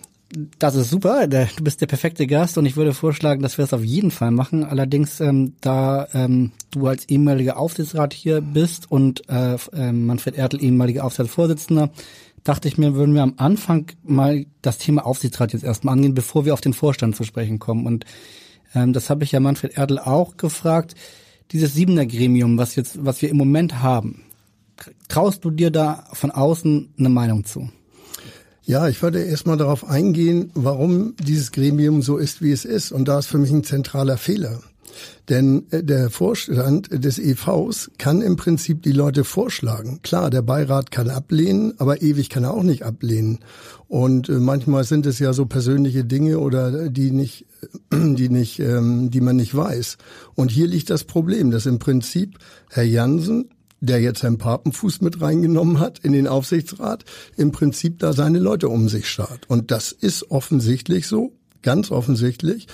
Das 0.58 0.74
ist 0.74 0.90
super, 0.90 1.26
du 1.26 1.46
bist 1.62 1.80
der 1.80 1.86
perfekte 1.86 2.26
Gast 2.26 2.58
und 2.58 2.66
ich 2.66 2.76
würde 2.76 2.92
vorschlagen, 2.92 3.42
dass 3.42 3.56
wir 3.56 3.64
es 3.64 3.72
auf 3.72 3.84
jeden 3.84 4.10
Fall 4.10 4.32
machen. 4.32 4.64
Allerdings, 4.64 5.20
ähm, 5.20 5.54
da 5.62 6.08
ähm, 6.12 6.50
du 6.72 6.86
als 6.86 7.08
ehemaliger 7.08 7.56
Aufsichtsrat 7.56 8.12
hier 8.12 8.42
bist 8.42 8.90
und 8.90 9.26
äh, 9.30 9.54
äh, 9.72 9.92
Manfred 9.92 10.36
Ertel 10.36 10.62
ehemaliger 10.62 11.04
Aufsichtsratsvorsitzender, 11.04 11.90
dachte 12.48 12.68
ich 12.68 12.78
mir, 12.78 12.94
würden 12.94 13.14
wir 13.14 13.22
am 13.22 13.34
Anfang 13.38 13.90
mal 14.04 14.46
das 14.62 14.78
Thema 14.78 15.04
Aufsichtsrat 15.04 15.52
jetzt 15.52 15.64
erstmal 15.64 15.94
angehen, 15.94 16.14
bevor 16.14 16.44
wir 16.44 16.54
auf 16.54 16.60
den 16.60 16.72
Vorstand 16.72 17.16
zu 17.16 17.24
sprechen 17.24 17.58
kommen. 17.58 17.86
Und 17.86 18.04
ähm, 18.74 18.92
das 18.92 19.10
habe 19.10 19.24
ich 19.24 19.32
ja 19.32 19.40
Manfred 19.40 19.76
Erdl 19.76 19.98
auch 19.98 20.36
gefragt. 20.36 20.94
Dieses 21.52 21.74
Siebener 21.74 22.06
Gremium, 22.06 22.58
was 22.58 22.76
jetzt, 22.76 23.04
was 23.04 23.22
wir 23.22 23.30
im 23.30 23.36
Moment 23.36 23.82
haben, 23.82 24.22
traust 25.08 25.44
du 25.44 25.50
dir 25.50 25.70
da 25.70 26.06
von 26.12 26.30
außen 26.30 26.94
eine 26.98 27.08
Meinung 27.08 27.44
zu? 27.44 27.68
Ja, 28.62 28.88
ich 28.88 29.00
würde 29.02 29.22
erstmal 29.22 29.56
darauf 29.56 29.88
eingehen, 29.88 30.50
warum 30.54 31.14
dieses 31.20 31.52
Gremium 31.52 32.02
so 32.02 32.16
ist, 32.16 32.42
wie 32.42 32.50
es 32.50 32.64
ist. 32.64 32.90
Und 32.90 33.06
da 33.06 33.18
ist 33.18 33.26
für 33.26 33.38
mich 33.38 33.50
ein 33.50 33.64
zentraler 33.64 34.18
Fehler. 34.18 34.60
Denn 35.28 35.66
äh, 35.70 35.82
der 35.82 36.10
Vorstand 36.10 36.88
des 36.92 37.18
EVs 37.18 37.90
kann 37.98 38.22
im 38.22 38.36
Prinzip 38.36 38.82
die 38.82 38.92
Leute 38.92 39.24
vorschlagen. 39.24 40.00
Klar, 40.02 40.30
der 40.30 40.42
Beirat 40.42 40.90
kann 40.90 41.10
ablehnen, 41.10 41.74
aber 41.78 42.02
ewig 42.02 42.30
kann 42.30 42.44
er 42.44 42.54
auch 42.54 42.62
nicht 42.62 42.84
ablehnen. 42.84 43.40
Und 43.88 44.28
äh, 44.28 44.32
manchmal 44.32 44.84
sind 44.84 45.06
es 45.06 45.18
ja 45.18 45.32
so 45.32 45.46
persönliche 45.46 46.04
Dinge 46.04 46.38
oder 46.38 46.88
die 46.88 47.10
nicht, 47.10 47.46
die 47.92 48.28
nicht, 48.28 48.60
ähm, 48.60 49.10
die 49.10 49.20
man 49.20 49.36
nicht 49.36 49.54
weiß. 49.54 49.98
Und 50.34 50.50
hier 50.50 50.66
liegt 50.66 50.90
das 50.90 51.04
Problem, 51.04 51.50
dass 51.50 51.66
im 51.66 51.78
Prinzip 51.78 52.38
Herr 52.70 52.84
Jansen 52.84 53.50
der 53.80 54.00
jetzt 54.00 54.22
Herrn 54.22 54.38
Papenfuß 54.38 55.02
mit 55.02 55.20
reingenommen 55.20 55.80
hat 55.80 55.98
in 55.98 56.12
den 56.12 56.26
Aufsichtsrat, 56.26 57.04
im 57.36 57.52
Prinzip 57.52 57.98
da 57.98 58.14
seine 58.14 58.38
Leute 58.38 58.70
um 58.70 58.88
sich 58.88 59.08
schart. 59.08 59.48
Und 59.48 59.70
das 59.70 59.92
ist 59.92 60.30
offensichtlich 60.30 61.06
so, 61.06 61.34
ganz 61.62 61.90
offensichtlich. 61.90 62.66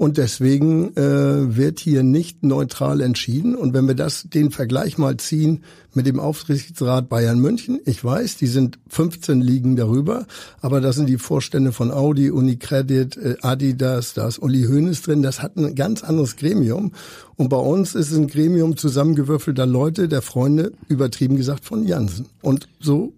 Und 0.00 0.16
deswegen 0.16 0.96
äh, 0.96 1.56
wird 1.58 1.78
hier 1.78 2.02
nicht 2.02 2.42
neutral 2.42 3.02
entschieden. 3.02 3.54
Und 3.54 3.74
wenn 3.74 3.86
wir 3.86 3.94
das 3.94 4.22
den 4.32 4.50
Vergleich 4.50 4.96
mal 4.96 5.18
ziehen 5.18 5.62
mit 5.92 6.06
dem 6.06 6.18
Aufsichtsrat 6.18 7.10
Bayern 7.10 7.38
München, 7.38 7.80
ich 7.84 8.02
weiß, 8.02 8.38
die 8.38 8.46
sind 8.46 8.78
15 8.88 9.42
Ligen 9.42 9.76
darüber, 9.76 10.26
aber 10.62 10.80
das 10.80 10.96
sind 10.96 11.06
die 11.10 11.18
Vorstände 11.18 11.72
von 11.72 11.90
Audi, 11.90 12.30
Unicredit, 12.30 13.18
äh, 13.18 13.36
Adidas, 13.42 14.14
da 14.14 14.26
ist 14.26 14.38
Uli 14.38 14.62
Hoeneß 14.62 15.02
drin, 15.02 15.20
das 15.20 15.42
hat 15.42 15.58
ein 15.58 15.74
ganz 15.74 16.02
anderes 16.02 16.36
Gremium. 16.36 16.92
Und 17.36 17.50
bei 17.50 17.58
uns 17.58 17.94
ist 17.94 18.10
es 18.10 18.16
ein 18.16 18.28
Gremium 18.28 18.78
zusammengewürfelter 18.78 19.66
Leute, 19.66 20.08
der 20.08 20.22
Freunde, 20.22 20.72
übertrieben 20.88 21.36
gesagt, 21.36 21.66
von 21.66 21.86
Jansen. 21.86 22.24
Und 22.40 22.68
so, 22.80 23.12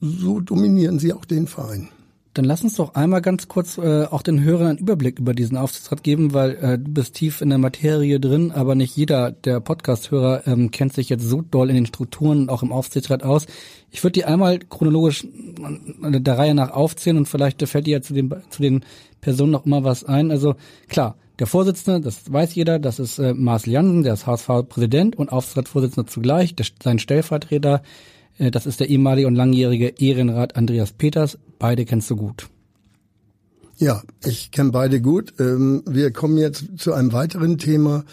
so 0.00 0.38
dominieren 0.38 1.00
sie 1.00 1.12
auch 1.12 1.24
den 1.24 1.48
Verein. 1.48 1.88
Dann 2.34 2.46
lass 2.46 2.62
uns 2.62 2.76
doch 2.76 2.94
einmal 2.94 3.20
ganz 3.20 3.46
kurz 3.46 3.76
äh, 3.76 4.04
auch 4.04 4.22
den 4.22 4.42
Hörern 4.42 4.68
einen 4.68 4.78
Überblick 4.78 5.18
über 5.18 5.34
diesen 5.34 5.58
Aufsichtsrat 5.58 6.02
geben, 6.02 6.32
weil 6.32 6.52
äh, 6.52 6.78
du 6.78 6.90
bist 6.90 7.14
tief 7.14 7.42
in 7.42 7.50
der 7.50 7.58
Materie 7.58 8.20
drin, 8.20 8.52
aber 8.52 8.74
nicht 8.74 8.96
jeder 8.96 9.32
der 9.32 9.60
Podcast-Hörer 9.60 10.46
ähm, 10.46 10.70
kennt 10.70 10.94
sich 10.94 11.10
jetzt 11.10 11.24
so 11.24 11.42
doll 11.42 11.68
in 11.68 11.74
den 11.74 11.86
Strukturen 11.86 12.42
und 12.42 12.48
auch 12.48 12.62
im 12.62 12.72
Aufsichtsrat 12.72 13.22
aus. 13.22 13.46
Ich 13.90 14.02
würde 14.02 14.12
die 14.12 14.24
einmal 14.24 14.60
chronologisch 14.60 15.24
äh, 15.24 16.20
der 16.20 16.38
Reihe 16.38 16.54
nach 16.54 16.70
aufzählen 16.70 17.18
und 17.18 17.26
vielleicht 17.26 17.66
fällt 17.68 17.86
dir 17.86 17.98
ja 17.98 18.02
zu 18.02 18.14
den, 18.14 18.34
zu 18.48 18.62
den 18.62 18.82
Personen 19.20 19.52
noch 19.52 19.66
immer 19.66 19.84
was 19.84 20.02
ein. 20.02 20.30
Also 20.30 20.54
klar, 20.88 21.16
der 21.38 21.46
Vorsitzende, 21.46 22.00
das 22.00 22.32
weiß 22.32 22.54
jeder, 22.54 22.78
das 22.78 22.98
ist 22.98 23.18
äh, 23.18 23.34
Marcel 23.34 23.74
Jansen, 23.74 24.04
der 24.04 24.14
ist 24.14 24.26
HSV-Präsident 24.26 25.16
und 25.16 25.30
Aufsichtsratsvorsitzender 25.30 26.08
zugleich, 26.08 26.54
der, 26.54 26.64
sein 26.82 26.98
Stellvertreter 26.98 27.82
äh, 28.38 28.50
das 28.50 28.66
ist 28.66 28.80
der 28.80 28.88
ehemalige 28.88 29.26
und 29.26 29.34
langjährige 29.34 29.88
Ehrenrat 29.98 30.56
Andreas 30.56 30.92
Peters. 30.92 31.38
Beide 31.62 31.84
kennst 31.84 32.10
du 32.10 32.16
gut. 32.16 32.48
Ja, 33.76 34.02
ich 34.24 34.50
kenne 34.50 34.72
beide 34.72 35.00
gut. 35.00 35.34
Ähm, 35.38 35.84
wir 35.86 36.10
kommen 36.10 36.36
jetzt 36.36 36.64
zu 36.76 36.92
einem 36.92 37.12
weiteren 37.12 37.56
Thema. 37.56 38.04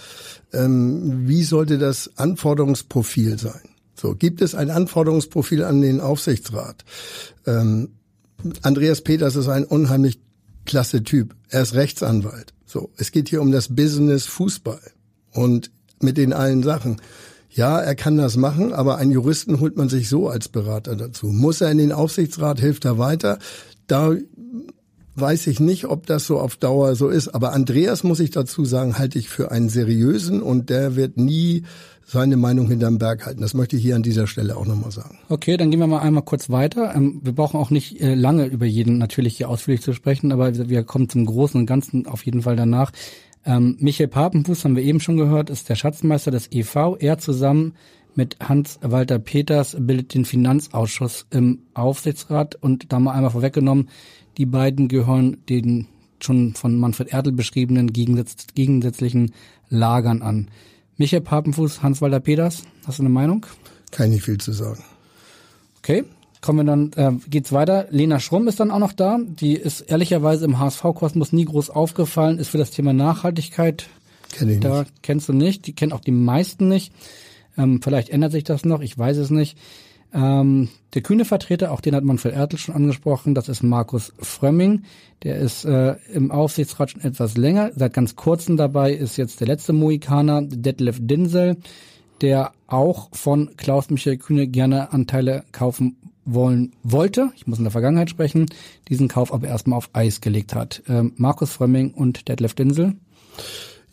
Ähm, 0.54 1.28
wie 1.28 1.42
sollte 1.42 1.80
das 1.80 2.12
Anforderungsprofil 2.16 3.40
sein? 3.40 3.62
So, 3.96 4.14
gibt 4.14 4.44
es 4.44 4.54
ein 4.54 4.70
Anforderungsprofil 4.70 5.64
an 5.64 5.82
den 5.82 6.00
Aufsichtsrat? 6.00 6.86
Ähm, 7.48 7.90
Andreas 8.62 9.02
Peters 9.02 9.36
ist 9.36 9.48
ein 9.48 9.64
unheimlich 9.64 10.20
klasse 10.68 11.04
Typ. 11.04 11.36
Er 11.50 11.64
ist 11.64 11.74
Rechtsanwalt. 11.74 12.54
So, 12.68 12.92
es 12.98 13.12
geht 13.12 13.30
hier 13.30 13.42
um 13.42 13.52
das 13.52 13.76
Business 13.76 14.28
Fußball 14.28 14.92
und 15.34 15.72
mit 16.00 16.18
den 16.18 16.34
allen 16.34 16.62
Sachen. 16.62 17.02
Ja, 17.50 17.80
er 17.80 17.96
kann 17.96 18.18
das 18.18 18.38
machen, 18.38 18.74
aber 18.74 18.98
einen 18.98 19.12
Juristen 19.12 19.60
holt 19.60 19.76
man 19.76 19.90
sich 19.90 20.08
so 20.08 20.30
als 20.30 20.50
Berater 20.50 20.96
dazu. 20.96 21.28
Muss 21.28 21.62
er 21.62 21.72
in 21.72 21.80
den 21.80 21.92
Aufsichtsrat, 21.92 22.60
hilft 22.60 22.86
er 22.86 22.98
weiter? 22.98 23.40
Da 23.88 24.16
weiß 25.16 25.48
ich 25.48 25.60
nicht, 25.60 25.86
ob 25.86 26.06
das 26.06 26.26
so 26.26 26.40
auf 26.40 26.56
Dauer 26.56 26.96
so 26.96 27.10
ist. 27.10 27.30
Aber 27.30 27.54
Andreas, 27.54 28.04
muss 28.04 28.20
ich 28.20 28.32
dazu 28.32 28.66
sagen, 28.66 28.98
halte 28.98 29.20
ich 29.20 29.30
für 29.30 29.52
einen 29.52 29.70
seriösen 29.70 30.42
und 30.42 30.70
der 30.70 30.96
wird 30.96 31.18
nie 31.18 31.64
seine 32.06 32.38
Meinung 32.38 32.68
hinterm 32.68 32.98
Berg 32.98 33.26
halten. 33.26 33.42
Das 33.42 33.54
möchte 33.54 33.76
ich 33.76 33.84
hier 33.84 33.96
an 33.96 34.02
dieser 34.04 34.26
Stelle 34.26 34.58
auch 34.58 34.66
nochmal 34.66 34.92
sagen. 34.92 35.20
Okay, 35.30 35.58
dann 35.58 35.70
gehen 35.70 35.80
wir 35.80 35.88
mal 35.88 36.00
einmal 36.00 36.24
kurz 36.24 36.50
weiter. 36.50 36.94
Ähm, 36.96 37.20
wir 37.24 37.34
brauchen 37.34 37.60
auch 37.60 37.70
nicht 37.70 38.02
äh, 38.02 38.16
lange 38.16 38.46
über 38.46 38.66
jeden 38.66 38.98
natürlich 38.98 39.38
hier 39.38 39.50
ausführlich 39.50 39.82
zu 39.82 39.94
sprechen, 39.94 40.32
aber 40.32 40.70
wir 40.70 40.84
kommen 40.84 41.08
zum 41.08 41.26
Großen 41.26 41.60
und 41.60 41.68
Ganzen 41.68 42.08
auf 42.08 42.26
jeden 42.26 42.42
Fall 42.42 42.56
danach. 42.56 42.92
Ähm, 43.50 43.78
Michael 43.80 44.10
Papenfuß 44.10 44.64
haben 44.64 44.76
wir 44.76 44.84
eben 44.84 45.00
schon 45.00 45.18
gehört, 45.18 45.50
ist 45.50 45.70
der 45.70 45.76
Schatzmeister 45.76 46.30
des 46.30 46.52
EV. 46.52 46.98
Er 47.00 47.18
zusammen 47.18 47.74
mit 48.14 48.38
Hans-Walter 48.40 49.18
Peters 49.18 49.76
bildet 49.80 50.14
den 50.14 50.24
Finanzausschuss 50.24 51.26
im 51.32 51.64
Aufsichtsrat 51.74 52.54
und 52.54 52.94
da 52.94 53.00
mal 53.00 53.14
einmal 53.14 53.32
vorweggenommen, 53.32 53.90
die 54.38 54.46
beiden 54.46 54.88
gehören 54.88 55.38
den 55.50 55.88
schon 56.20 56.54
von 56.54 56.78
Manfred 56.78 57.12
Erdl 57.12 57.32
beschriebenen 57.32 57.92
gegensätz 57.92 58.46
gegensätzlichen 58.54 59.34
Lagern 59.70 60.22
an. 60.22 60.50
Michael 60.98 61.22
Papenfuß, 61.22 61.82
Hans-Walter 61.82 62.20
Peters, 62.20 62.62
hast 62.86 63.00
du 63.00 63.04
eine 63.04 63.10
Meinung? 63.10 63.48
Kann 63.90 64.12
nicht 64.12 64.26
viel 64.26 64.38
zu 64.38 64.52
sagen. 64.52 64.84
Okay, 65.80 66.04
kommen 66.42 66.60
wir 66.60 66.64
dann, 66.64 66.92
äh, 66.96 67.20
geht's 67.30 67.52
weiter. 67.52 67.88
Lena 67.90 68.20
Schrumm 68.20 68.48
ist 68.48 68.60
dann 68.60 68.72
auch 68.72 68.80
noch 68.80 68.94
da. 68.94 69.20
Die 69.24 69.54
ist 69.54 69.82
ehrlicherweise 69.82 70.46
im 70.46 70.60
HSV-Kosmos 70.60 71.34
nie 71.34 71.46
groß 71.46 71.70
aufgefallen, 71.70 72.40
ist 72.40 72.50
für 72.50 72.58
das 72.58 72.72
Thema 72.72 72.94
Nachhaltigkeit. 72.94 73.88
Kenn 74.32 74.50
ich 74.50 74.60
da 74.60 74.80
nicht. 74.80 75.04
kennst 75.04 75.28
du 75.28 75.34
nicht. 75.34 75.68
Die 75.68 75.74
kennen 75.74 75.92
auch 75.92 76.00
die 76.00 76.12
meisten 76.12 76.68
nicht. 76.68 76.94
Ähm, 77.58 77.82
vielleicht 77.84 78.10
ändert 78.10 78.32
sich 78.32 78.44
das 78.44 78.64
noch, 78.64 78.82
ich 78.82 78.98
weiß 78.98 79.18
es 79.18 79.30
nicht. 79.30 79.58
Ähm, 80.14 80.70
der 80.96 81.04
kühne 81.04 81.26
Vertreter, 81.26 81.72
auch 81.72 81.82
den 81.82 81.94
hat 81.94 82.04
Manfred 82.04 82.34
Ertl 82.34 82.58
schon 82.58 82.74
angesprochen, 82.74 83.36
das 83.36 83.48
ist 83.48 83.62
Markus 83.62 84.14
Frömming. 84.20 84.84
Der 85.24 85.38
ist 85.38 85.66
äh, 85.66 85.96
im 86.14 86.32
Aufsichtsrat 86.32 86.92
schon 86.92 87.02
etwas 87.02 87.38
länger. 87.38 87.72
Seit 87.76 87.94
ganz 87.94 88.16
kurzem 88.16 88.58
dabei 88.58 88.94
ist 88.94 89.18
jetzt 89.18 89.40
der 89.40 89.48
letzte 89.48 89.74
Mohikaner, 89.74 90.42
Detlef 90.42 90.98
Dinsel, 91.00 91.58
der 92.22 92.54
auch 92.66 93.10
von 93.12 93.56
Klaus-Michael 93.58 94.18
Kühne 94.18 94.48
gerne 94.48 94.94
Anteile 94.94 95.44
kaufen 95.52 95.98
wollen 96.34 96.74
wollte. 96.84 97.32
Ich 97.36 97.48
muss 97.48 97.58
in 97.58 97.64
der 97.66 97.72
Vergangenheit 97.72 98.10
sprechen. 98.10 98.48
Diesen 98.88 99.08
Kauf 99.08 99.34
aber 99.34 99.48
erstmal 99.48 99.78
auf 99.78 99.90
Eis 99.94 100.22
gelegt 100.22 100.56
hat. 100.56 100.84
Ähm, 100.88 101.14
Markus 101.18 101.52
Frömming 101.52 101.92
und 101.92 102.28
Detlef 102.28 102.54
Dinsel. 102.54 102.96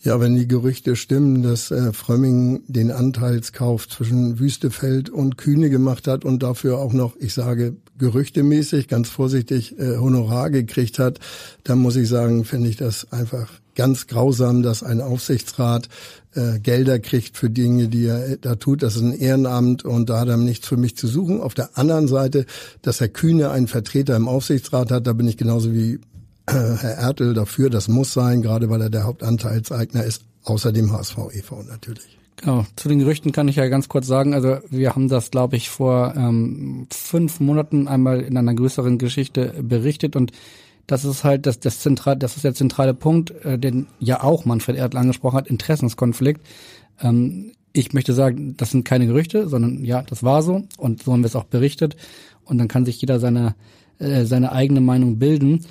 Ja, 0.03 0.21
wenn 0.21 0.37
die 0.37 0.47
Gerüchte 0.47 0.95
stimmen, 0.95 1.43
dass 1.43 1.71
äh, 1.71 1.93
Frömming 1.93 2.63
den 2.69 2.93
Anteilskauf 2.93 3.89
zwischen 3.89 4.39
Wüstefeld 4.39 5.11
und 5.11 5.37
Kühne 5.37 5.69
gemacht 5.69 6.07
hat 6.07 6.25
und 6.25 6.43
dafür 6.43 6.79
auch 6.79 6.93
noch, 6.93 7.17
ich 7.19 7.35
sage 7.35 7.77
gerüchtemäßig, 7.99 8.89
ganz 8.89 9.09
vorsichtig, 9.09 9.79
äh, 9.79 9.97
Honorar 9.97 10.51
gekriegt 10.51 10.99
hat, 10.99 11.19
dann 11.65 11.79
muss 11.79 11.97
ich 11.97 12.09
sagen, 12.09 12.45
finde 12.45 12.69
ich 12.69 12.77
das 12.77 13.11
einfach 13.13 13.49
ganz 13.77 14.07
grausam, 14.09 14.63
dass 14.63 14.83
ein 14.83 15.01
Aufsichtsrat 15.01 15.89
äh, 16.35 16.59
Gelder 16.59 16.99
kriegt 16.99 17.37
für 17.37 17.51
Dinge, 17.51 17.89
die 17.89 18.07
er 18.07 18.37
da 18.39 18.57
tut. 18.57 18.83
Das 18.83 18.97
ist 18.97 19.03
ein 19.03 19.17
Ehrenamt 19.17 19.85
und 19.85 20.11
da 20.11 20.21
hat 20.21 20.29
er 20.29 20.37
nichts 20.37 20.67
für 20.67 20.77
mich 20.77 20.97
zu 20.97 21.07
suchen. 21.07 21.41
Auf 21.41 21.55
der 21.55 21.79
anderen 21.79 22.09
Seite, 22.09 22.47
dass 22.83 23.01
Herr 23.01 23.09
Kühne 23.09 23.51
einen 23.51 23.69
Vertreter 23.69 24.17
im 24.17 24.27
Aufsichtsrat 24.27 24.91
hat, 24.91 25.07
da 25.07 25.13
bin 25.13 25.29
ich 25.29 25.37
genauso 25.37 25.73
wie 25.73 26.01
Herr 26.49 26.97
Ertel 26.99 27.35
dafür, 27.35 27.71
das 27.71 27.89
muss 27.89 28.13
sein, 28.13 28.43
gerade 28.43 28.71
weil 28.71 28.81
er 28.81 28.91
der 28.91 29.05
Hauptanteilseigner 29.05 30.05
ist, 30.05 30.23
außer 30.45 30.73
dem 30.73 30.93
HSV 30.93 31.19
e.V. 31.33 31.63
natürlich. 31.65 32.19
Genau, 32.37 32.67
zu 32.77 32.89
den 32.89 32.99
Gerüchten 32.99 33.33
kann 33.33 33.49
ich 33.49 33.57
ja 33.57 33.67
ganz 33.69 33.89
kurz 33.89 34.07
sagen, 34.07 34.35
also 34.35 34.59
wir 34.69 34.95
haben 34.95 35.09
das, 35.09 35.31
glaube 35.31 35.57
ich, 35.57 35.71
vor 35.71 36.15
ähm, 36.17 36.87
fünf 36.93 37.41
Monaten 37.41 37.89
einmal 37.89 38.21
in 38.21 38.37
einer 38.37 38.55
größeren 38.55 38.99
Geschichte 38.99 39.55
berichtet 39.63 40.17
und 40.17 40.33
das 40.87 41.05
ist 41.05 41.25
halt 41.25 41.47
das, 41.47 41.61
das, 41.61 41.81
zentral, 41.81 42.17
das 42.17 42.37
ist 42.37 42.45
der 42.45 42.55
zentrale 42.55 42.95
Punkt, 42.95 43.31
äh, 43.45 43.59
den 43.59 43.87
ja 43.99 44.23
auch 44.23 44.45
Manfred 44.45 44.77
Ertel 44.77 44.99
angesprochen 44.99 45.37
hat, 45.37 45.49
Interessenskonflikt. 45.49 46.41
Ähm, 47.01 47.53
ich 47.73 47.93
möchte 47.93 48.15
sagen, 48.15 48.57
das 48.57 48.71
sind 48.71 48.85
keine 48.85 49.07
Gerüchte, 49.07 49.49
sondern 49.49 49.85
ja, 49.85 50.03
das 50.03 50.23
war 50.23 50.43
so 50.43 50.65
und 50.79 51.03
so 51.03 51.13
haben 51.13 51.21
wir 51.21 51.27
es 51.27 51.37
auch 51.37 51.45
berichtet 51.45 51.97
und 52.45 52.59
dann 52.59 52.69
kann 52.69 52.85
sich 52.85 53.01
jeder 53.01 53.21
seine, 53.21 53.55
äh, 53.99 54.25
seine 54.25 54.53
eigene 54.53 54.81
Meinung 54.81 55.19
bilden. 55.19 55.67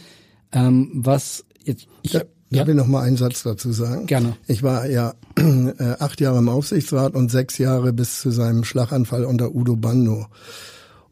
Ähm, 0.52 0.92
was 0.94 1.46
jetzt 1.64 1.88
ich, 2.04 2.14
ja. 2.14 2.22
Darf 2.52 2.68
ich 2.68 2.76
noch 2.76 2.88
mal 2.88 3.02
einen 3.02 3.18
Satz 3.18 3.42
dazu 3.42 3.72
sagen? 3.72 4.06
Gerne. 4.06 4.38
Ich 4.48 4.62
war 4.62 4.88
ja 4.88 5.14
äh, 5.36 5.96
acht 6.00 6.22
Jahre 6.22 6.38
im 6.38 6.48
Aufsichtsrat 6.50 7.16
und 7.16 7.32
sechs 7.32 7.58
Jahre 7.58 7.92
bis 7.92 8.22
zu 8.22 8.30
seinem 8.30 8.64
Schlaganfall 8.64 9.26
unter 9.26 9.56
Udo 9.56 9.76
Bando. 9.76 10.28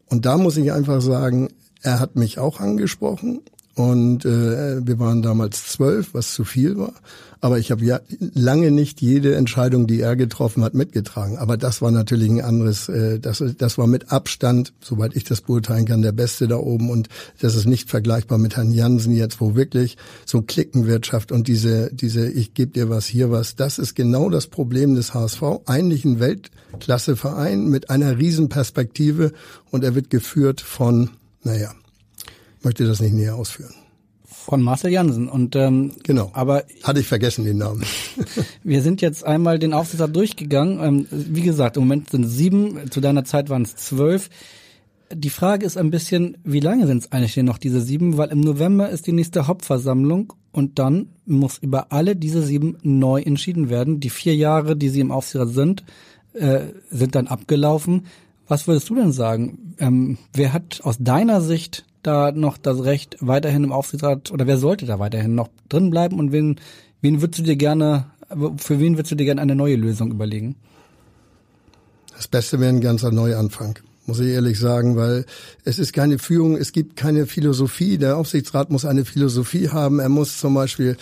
Und 0.06 0.26
da 0.26 0.38
muss 0.38 0.56
ich 0.56 0.72
einfach 0.72 1.00
sagen, 1.00 1.48
er 1.82 1.98
hat 1.98 2.14
mich 2.14 2.38
auch 2.38 2.60
angesprochen 2.60 3.40
und 3.74 4.24
äh, 4.24 4.86
wir 4.86 4.98
waren 4.98 5.22
damals 5.22 5.66
zwölf, 5.66 6.14
was 6.14 6.34
zu 6.34 6.44
viel 6.44 6.76
war. 6.78 6.94
Aber 7.40 7.58
ich 7.58 7.70
habe 7.70 7.84
ja 7.84 8.00
lange 8.18 8.70
nicht 8.70 9.02
jede 9.02 9.34
Entscheidung, 9.34 9.86
die 9.86 10.00
er 10.00 10.16
getroffen 10.16 10.64
hat, 10.64 10.72
mitgetragen. 10.72 11.36
Aber 11.36 11.58
das 11.58 11.82
war 11.82 11.90
natürlich 11.90 12.30
ein 12.30 12.40
anderes, 12.40 12.88
äh, 12.88 13.18
das, 13.18 13.44
das 13.58 13.76
war 13.76 13.86
mit 13.86 14.10
Abstand, 14.10 14.72
soweit 14.80 15.14
ich 15.14 15.24
das 15.24 15.42
beurteilen 15.42 15.84
kann, 15.84 16.00
der 16.00 16.12
Beste 16.12 16.48
da 16.48 16.56
oben. 16.56 16.88
Und 16.88 17.08
das 17.40 17.54
ist 17.54 17.66
nicht 17.66 17.90
vergleichbar 17.90 18.38
mit 18.38 18.56
Herrn 18.56 18.72
Jansen 18.72 19.12
jetzt, 19.12 19.42
wo 19.42 19.56
wirklich 19.56 19.98
so 20.24 20.40
Klickenwirtschaft 20.40 21.32
und 21.32 21.46
diese, 21.46 21.92
diese 21.92 22.30
ich 22.30 22.54
gebe 22.54 22.72
dir 22.72 22.88
was, 22.88 23.04
hier 23.04 23.30
was, 23.30 23.56
das 23.56 23.78
ist 23.78 23.94
genau 23.94 24.30
das 24.30 24.46
Problem 24.46 24.94
des 24.94 25.12
HSV. 25.12 25.42
Eigentlich 25.66 26.06
ein 26.06 26.20
Weltklasseverein 26.20 27.68
mit 27.68 27.90
einer 27.90 28.16
Riesenperspektive 28.16 29.32
und 29.70 29.84
er 29.84 29.94
wird 29.94 30.08
geführt 30.08 30.62
von, 30.62 31.10
naja, 31.42 31.74
möchte 32.64 32.86
das 32.86 33.00
nicht 33.00 33.14
näher 33.14 33.36
ausführen. 33.36 33.74
Von 34.24 34.62
Marcel 34.62 34.90
Jansen. 34.90 35.28
Und 35.28 35.56
ähm, 35.56 35.92
genau. 36.02 36.30
Aber 36.34 36.64
hatte 36.82 37.00
ich 37.00 37.06
vergessen 37.06 37.44
den 37.44 37.58
Namen. 37.58 37.82
wir 38.62 38.82
sind 38.82 39.00
jetzt 39.00 39.24
einmal 39.24 39.58
den 39.58 39.72
Aufsichtsrat 39.72 40.14
durchgegangen. 40.14 40.80
Ähm, 40.82 41.06
wie 41.10 41.42
gesagt, 41.42 41.76
im 41.76 41.84
Moment 41.84 42.10
sind 42.10 42.24
es 42.24 42.32
sieben. 42.32 42.90
Zu 42.90 43.00
deiner 43.00 43.24
Zeit 43.24 43.48
waren 43.48 43.62
es 43.62 43.76
zwölf. 43.76 44.28
Die 45.12 45.30
Frage 45.30 45.64
ist 45.64 45.76
ein 45.76 45.90
bisschen, 45.90 46.36
wie 46.44 46.60
lange 46.60 46.86
sind 46.86 46.98
es 46.98 47.12
eigentlich 47.12 47.34
denn 47.34 47.46
noch 47.46 47.58
diese 47.58 47.80
sieben? 47.80 48.16
Weil 48.16 48.30
im 48.30 48.40
November 48.40 48.90
ist 48.90 49.06
die 49.06 49.12
nächste 49.12 49.46
Hauptversammlung 49.46 50.32
und 50.52 50.78
dann 50.78 51.08
muss 51.26 51.58
über 51.58 51.92
alle 51.92 52.16
diese 52.16 52.42
sieben 52.42 52.76
neu 52.82 53.22
entschieden 53.22 53.70
werden. 53.70 54.00
Die 54.00 54.10
vier 54.10 54.34
Jahre, 54.34 54.76
die 54.76 54.88
sie 54.88 55.00
im 55.00 55.10
Aufsichtsrat 55.10 55.50
sind, 55.50 55.84
äh, 56.34 56.60
sind 56.90 57.14
dann 57.14 57.28
abgelaufen. 57.28 58.06
Was 58.46 58.66
würdest 58.66 58.90
du 58.90 58.96
denn 58.96 59.12
sagen? 59.12 59.74
Ähm, 59.78 60.18
wer 60.32 60.52
hat 60.52 60.80
aus 60.82 60.96
deiner 60.98 61.40
Sicht 61.40 61.84
da 62.06 62.32
noch 62.32 62.58
das 62.58 62.84
Recht, 62.84 63.16
weiterhin 63.20 63.64
im 63.64 63.72
Aufsichtsrat 63.72 64.30
oder 64.30 64.46
wer 64.46 64.58
sollte 64.58 64.86
da 64.86 64.98
weiterhin 64.98 65.34
noch 65.34 65.48
drin 65.68 65.90
bleiben 65.90 66.18
und 66.18 66.32
wen, 66.32 66.60
wen 67.00 67.20
würdest 67.20 67.40
du 67.40 67.42
dir 67.42 67.56
gerne, 67.56 68.06
für 68.56 68.78
wen 68.78 68.96
würdest 68.96 69.12
du 69.12 69.16
dir 69.16 69.24
gerne 69.24 69.40
eine 69.40 69.56
neue 69.56 69.76
Lösung 69.76 70.10
überlegen? 70.10 70.56
Das 72.14 72.28
Beste 72.28 72.60
wäre 72.60 72.70
ein 72.70 72.80
ganzer 72.80 73.10
Neuanfang, 73.10 73.78
muss 74.06 74.20
ich 74.20 74.28
ehrlich 74.28 74.58
sagen, 74.58 74.96
weil 74.96 75.24
es 75.64 75.78
ist 75.78 75.92
keine 75.92 76.18
Führung, 76.18 76.56
es 76.56 76.72
gibt 76.72 76.96
keine 76.96 77.26
Philosophie. 77.26 77.98
Der 77.98 78.16
Aufsichtsrat 78.16 78.70
muss 78.70 78.84
eine 78.84 79.04
Philosophie 79.04 79.70
haben. 79.70 79.98
Er 79.98 80.08
muss 80.08 80.38
zum 80.38 80.54
Beispiel 80.54 80.96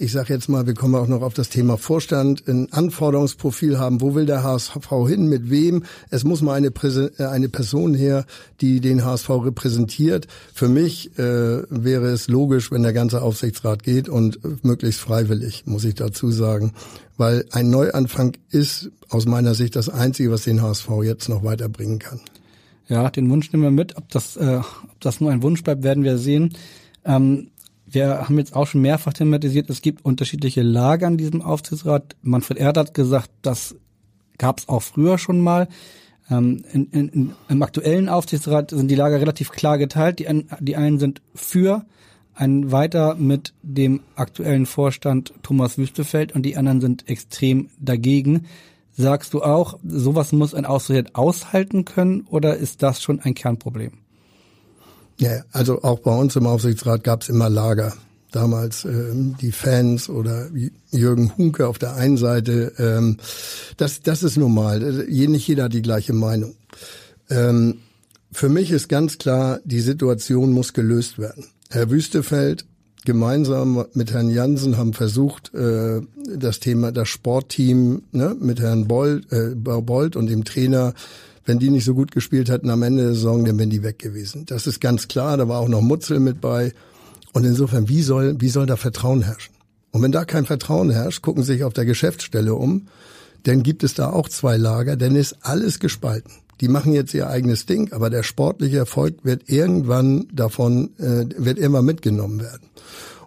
ich 0.00 0.12
sage 0.12 0.32
jetzt 0.32 0.48
mal, 0.48 0.66
wir 0.66 0.72
kommen 0.72 0.94
auch 0.94 1.08
noch 1.08 1.20
auf 1.20 1.34
das 1.34 1.50
Thema 1.50 1.76
Vorstand, 1.76 2.48
ein 2.48 2.72
Anforderungsprofil 2.72 3.78
haben. 3.78 4.00
Wo 4.00 4.14
will 4.14 4.24
der 4.24 4.42
HSV 4.42 4.88
hin? 5.06 5.28
Mit 5.28 5.50
wem? 5.50 5.84
Es 6.08 6.24
muss 6.24 6.40
mal 6.40 6.54
eine, 6.54 6.68
äh, 6.68 7.24
eine 7.24 7.50
Person 7.50 7.92
her, 7.92 8.24
die 8.62 8.80
den 8.80 9.04
HSV 9.04 9.28
repräsentiert. 9.28 10.26
Für 10.54 10.68
mich 10.68 11.18
äh, 11.18 11.62
wäre 11.68 12.06
es 12.06 12.28
logisch, 12.28 12.72
wenn 12.72 12.82
der 12.82 12.94
ganze 12.94 13.20
Aufsichtsrat 13.20 13.82
geht 13.82 14.08
und 14.08 14.64
möglichst 14.64 15.02
freiwillig, 15.02 15.64
muss 15.66 15.84
ich 15.84 15.96
dazu 15.96 16.30
sagen. 16.30 16.72
Weil 17.18 17.44
ein 17.50 17.68
Neuanfang 17.68 18.38
ist 18.48 18.90
aus 19.10 19.26
meiner 19.26 19.52
Sicht 19.52 19.76
das 19.76 19.90
Einzige, 19.90 20.30
was 20.30 20.44
den 20.44 20.62
HSV 20.62 20.88
jetzt 21.02 21.28
noch 21.28 21.44
weiterbringen 21.44 21.98
kann. 21.98 22.20
Ja, 22.88 23.10
den 23.10 23.28
Wunsch 23.28 23.52
nehmen 23.52 23.64
wir 23.64 23.70
mit. 23.70 23.98
Ob 23.98 24.08
das, 24.08 24.38
äh, 24.38 24.60
ob 24.60 25.00
das 25.00 25.20
nur 25.20 25.30
ein 25.30 25.42
Wunsch 25.42 25.62
bleibt, 25.62 25.82
werden 25.82 26.04
wir 26.04 26.16
sehen. 26.16 26.54
Ähm, 27.04 27.48
wir 27.92 28.28
haben 28.28 28.38
jetzt 28.38 28.54
auch 28.54 28.66
schon 28.66 28.80
mehrfach 28.80 29.12
thematisiert, 29.12 29.70
es 29.70 29.82
gibt 29.82 30.04
unterschiedliche 30.04 30.62
Lager 30.62 31.06
in 31.08 31.16
diesem 31.16 31.42
Aufsichtsrat. 31.42 32.16
Manfred 32.22 32.58
Erd 32.58 32.76
hat 32.76 32.94
gesagt, 32.94 33.30
das 33.42 33.74
gab 34.38 34.58
es 34.58 34.68
auch 34.68 34.82
früher 34.82 35.18
schon 35.18 35.40
mal. 35.40 35.68
Ähm, 36.30 36.64
in, 36.72 36.86
in, 36.90 37.32
Im 37.48 37.62
aktuellen 37.62 38.08
Aufsichtsrat 38.08 38.70
sind 38.70 38.88
die 38.88 38.94
Lager 38.94 39.20
relativ 39.20 39.50
klar 39.50 39.78
geteilt. 39.78 40.18
Die, 40.18 40.44
die 40.60 40.76
einen 40.76 40.98
sind 40.98 41.20
für 41.34 41.84
ein 42.34 42.72
weiter 42.72 43.16
mit 43.16 43.52
dem 43.62 44.00
aktuellen 44.14 44.66
Vorstand 44.66 45.34
Thomas 45.42 45.76
Wüstefeld 45.76 46.32
und 46.34 46.44
die 46.44 46.56
anderen 46.56 46.80
sind 46.80 47.08
extrem 47.08 47.68
dagegen. 47.78 48.46
Sagst 48.92 49.34
du 49.34 49.42
auch, 49.42 49.78
sowas 49.84 50.32
muss 50.32 50.54
ein 50.54 50.64
Aufsichtsrat 50.64 51.14
aushalten 51.14 51.84
können 51.84 52.22
oder 52.22 52.56
ist 52.56 52.82
das 52.82 53.02
schon 53.02 53.20
ein 53.20 53.34
Kernproblem? 53.34 53.99
Ja, 55.20 55.44
also 55.52 55.82
auch 55.82 55.98
bei 55.98 56.16
uns 56.16 56.34
im 56.36 56.46
Aufsichtsrat 56.46 57.04
gab 57.04 57.20
es 57.20 57.28
immer 57.28 57.50
Lager. 57.50 57.92
Damals 58.32 58.86
ähm, 58.86 59.36
die 59.38 59.52
Fans 59.52 60.08
oder 60.08 60.48
Jürgen 60.90 61.36
Hunke 61.36 61.68
auf 61.68 61.78
der 61.78 61.94
einen 61.94 62.16
Seite. 62.16 62.72
Ähm, 62.78 63.18
das, 63.76 64.00
das 64.00 64.22
ist 64.22 64.38
normal. 64.38 64.80
Nicht 64.80 65.46
jeder 65.46 65.64
hat 65.64 65.74
die 65.74 65.82
gleiche 65.82 66.14
Meinung. 66.14 66.54
Ähm, 67.28 67.80
für 68.32 68.48
mich 68.48 68.70
ist 68.70 68.88
ganz 68.88 69.18
klar, 69.18 69.60
die 69.64 69.80
Situation 69.80 70.52
muss 70.52 70.72
gelöst 70.72 71.18
werden. 71.18 71.44
Herr 71.68 71.90
Wüstefeld 71.90 72.64
gemeinsam 73.04 73.84
mit 73.92 74.12
Herrn 74.12 74.30
Jansen 74.30 74.78
haben 74.78 74.94
versucht, 74.94 75.52
äh, 75.52 76.00
das 76.34 76.60
Thema, 76.60 76.92
das 76.92 77.08
Sportteam 77.08 78.04
ne, 78.12 78.34
mit 78.40 78.60
Herrn 78.60 78.88
Bold, 78.88 79.30
äh, 79.32 79.54
Bold 79.54 80.16
und 80.16 80.28
dem 80.28 80.44
Trainer 80.44 80.94
wenn 81.50 81.58
die 81.58 81.70
nicht 81.70 81.84
so 81.84 81.94
gut 81.94 82.12
gespielt 82.12 82.48
hätten 82.48 82.70
am 82.70 82.84
Ende 82.84 83.02
der 83.02 83.14
Saison, 83.14 83.44
dann 83.44 83.58
wären 83.58 83.70
die 83.70 83.82
weg 83.82 83.98
gewesen. 83.98 84.46
Das 84.46 84.68
ist 84.68 84.80
ganz 84.80 85.08
klar. 85.08 85.36
Da 85.36 85.48
war 85.48 85.58
auch 85.58 85.68
noch 85.68 85.80
Mutzel 85.80 86.20
mit 86.20 86.40
bei. 86.40 86.72
Und 87.32 87.44
insofern, 87.44 87.88
wie 87.88 88.02
soll, 88.02 88.40
wie 88.40 88.50
soll 88.50 88.66
da 88.66 88.76
Vertrauen 88.76 89.22
herrschen? 89.22 89.52
Und 89.90 90.00
wenn 90.00 90.12
da 90.12 90.24
kein 90.24 90.46
Vertrauen 90.46 90.90
herrscht, 90.90 91.22
gucken 91.22 91.42
sich 91.42 91.64
auf 91.64 91.72
der 91.72 91.86
Geschäftsstelle 91.86 92.54
um, 92.54 92.86
dann 93.42 93.64
gibt 93.64 93.82
es 93.82 93.94
da 93.94 94.10
auch 94.10 94.28
zwei 94.28 94.56
Lager, 94.56 94.94
denn 94.94 95.16
ist 95.16 95.38
alles 95.40 95.80
gespalten. 95.80 96.30
Die 96.60 96.68
machen 96.68 96.92
jetzt 96.92 97.14
ihr 97.14 97.28
eigenes 97.28 97.66
Ding, 97.66 97.92
aber 97.92 98.10
der 98.10 98.22
sportliche 98.22 98.76
Erfolg 98.76 99.24
wird 99.24 99.48
irgendwann 99.48 100.28
davon, 100.32 100.90
äh, 100.98 101.26
wird 101.36 101.58
immer 101.58 101.82
mitgenommen 101.82 102.38
werden. 102.38 102.68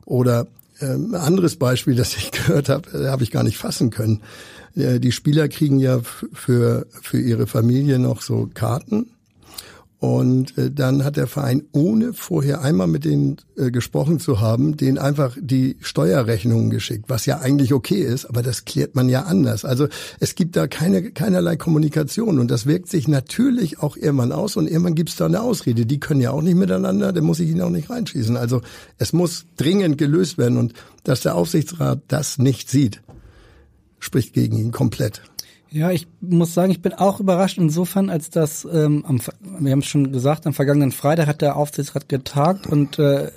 Oder 0.06 0.48
äh, 0.80 0.94
ein 0.94 1.14
anderes 1.16 1.58
Beispiel, 1.58 1.96
das 1.98 2.16
ich 2.16 2.32
gehört 2.32 2.70
habe, 2.70 2.90
äh, 2.98 3.10
habe 3.10 3.24
ich 3.24 3.32
gar 3.32 3.44
nicht 3.44 3.58
fassen 3.58 3.90
können. 3.90 4.22
Äh, 4.76 5.00
die 5.00 5.12
Spieler 5.12 5.48
kriegen 5.48 5.80
ja 5.80 6.02
für, 6.02 6.88
für 7.02 7.20
ihre 7.20 7.48
Familie 7.48 8.00
noch 8.00 8.22
so 8.22 8.50
Karten 8.54 9.08
und 10.04 10.58
äh, 10.58 10.70
dann 10.70 11.06
hat 11.06 11.16
der 11.16 11.28
Verein, 11.28 11.64
ohne 11.72 12.12
vorher 12.12 12.62
einmal 12.62 12.88
mit 12.88 13.06
denen 13.06 13.38
äh, 13.56 13.72
gesprochen 13.72 14.20
zu 14.20 14.42
haben, 14.42 14.76
denen 14.76 14.98
einfach 14.98 15.38
die 15.40 15.78
Steuerrechnungen 15.80 16.70
geschickt, 16.70 17.06
was 17.08 17.26
ja 17.26 17.40
eigentlich 17.40 17.72
okay 17.72 18.02
ist, 18.02 18.26
aber 18.26 18.44
das 18.44 18.66
klärt 18.66 18.96
man 18.96 19.08
ja 19.08 19.22
anders. 19.22 19.64
Also 19.64 19.88
es 20.20 20.36
gibt 20.36 20.58
da 20.58 20.68
keine, 20.68 21.12
keinerlei 21.12 21.56
Kommunikation 21.56 22.38
und 22.38 22.52
das 22.52 22.66
wirkt 22.66 22.90
sich 22.90 23.08
natürlich 23.08 23.80
auch 23.80 23.96
irgendwann 23.96 24.34
aus 24.34 24.58
und 24.58 24.68
irgendwann 24.68 24.96
gibt 24.96 25.12
es 25.12 25.16
da 25.16 25.26
eine 25.26 25.40
Ausrede. 25.40 25.86
Die 25.86 26.02
können 26.02 26.20
ja 26.20 26.32
auch 26.32 26.42
nicht 26.42 26.58
miteinander, 26.58 27.14
da 27.14 27.22
muss 27.22 27.40
ich 27.40 27.50
ihnen 27.50 27.62
auch 27.62 27.70
nicht 27.70 27.90
reinschießen. 27.90 28.36
Also 28.36 28.62
es 28.98 29.14
muss 29.14 29.46
dringend 29.56 29.98
gelöst 29.98 30.38
werden 30.38 30.58
und 30.58 30.74
dass 31.06 31.22
der 31.22 31.36
Aufsichtsrat 31.36 32.02
das 32.10 32.40
nicht 32.40 32.70
sieht, 32.70 33.02
spricht 34.04 34.34
gegen 34.34 34.58
ihn 34.58 34.72
komplett. 34.72 35.22
Ja, 35.70 35.90
ich 35.90 36.08
muss 36.22 36.54
sagen, 36.54 36.72
ich 36.72 36.82
bin 36.82 36.94
auch 36.94 37.20
überrascht 37.20 37.58
insofern, 37.58 38.10
als 38.10 38.30
das, 38.30 38.68
ähm, 38.72 39.04
am, 39.08 39.20
wir 39.42 39.72
haben 39.72 39.80
es 39.80 39.88
schon 39.88 40.12
gesagt, 40.12 40.46
am 40.46 40.54
vergangenen 40.54 40.92
Freitag 40.92 41.28
hat 41.28 41.42
der 41.42 41.56
Aufsichtsrat 41.56 42.10
getagt 42.10 42.68
und 42.68 43.00
äh, 43.00 43.32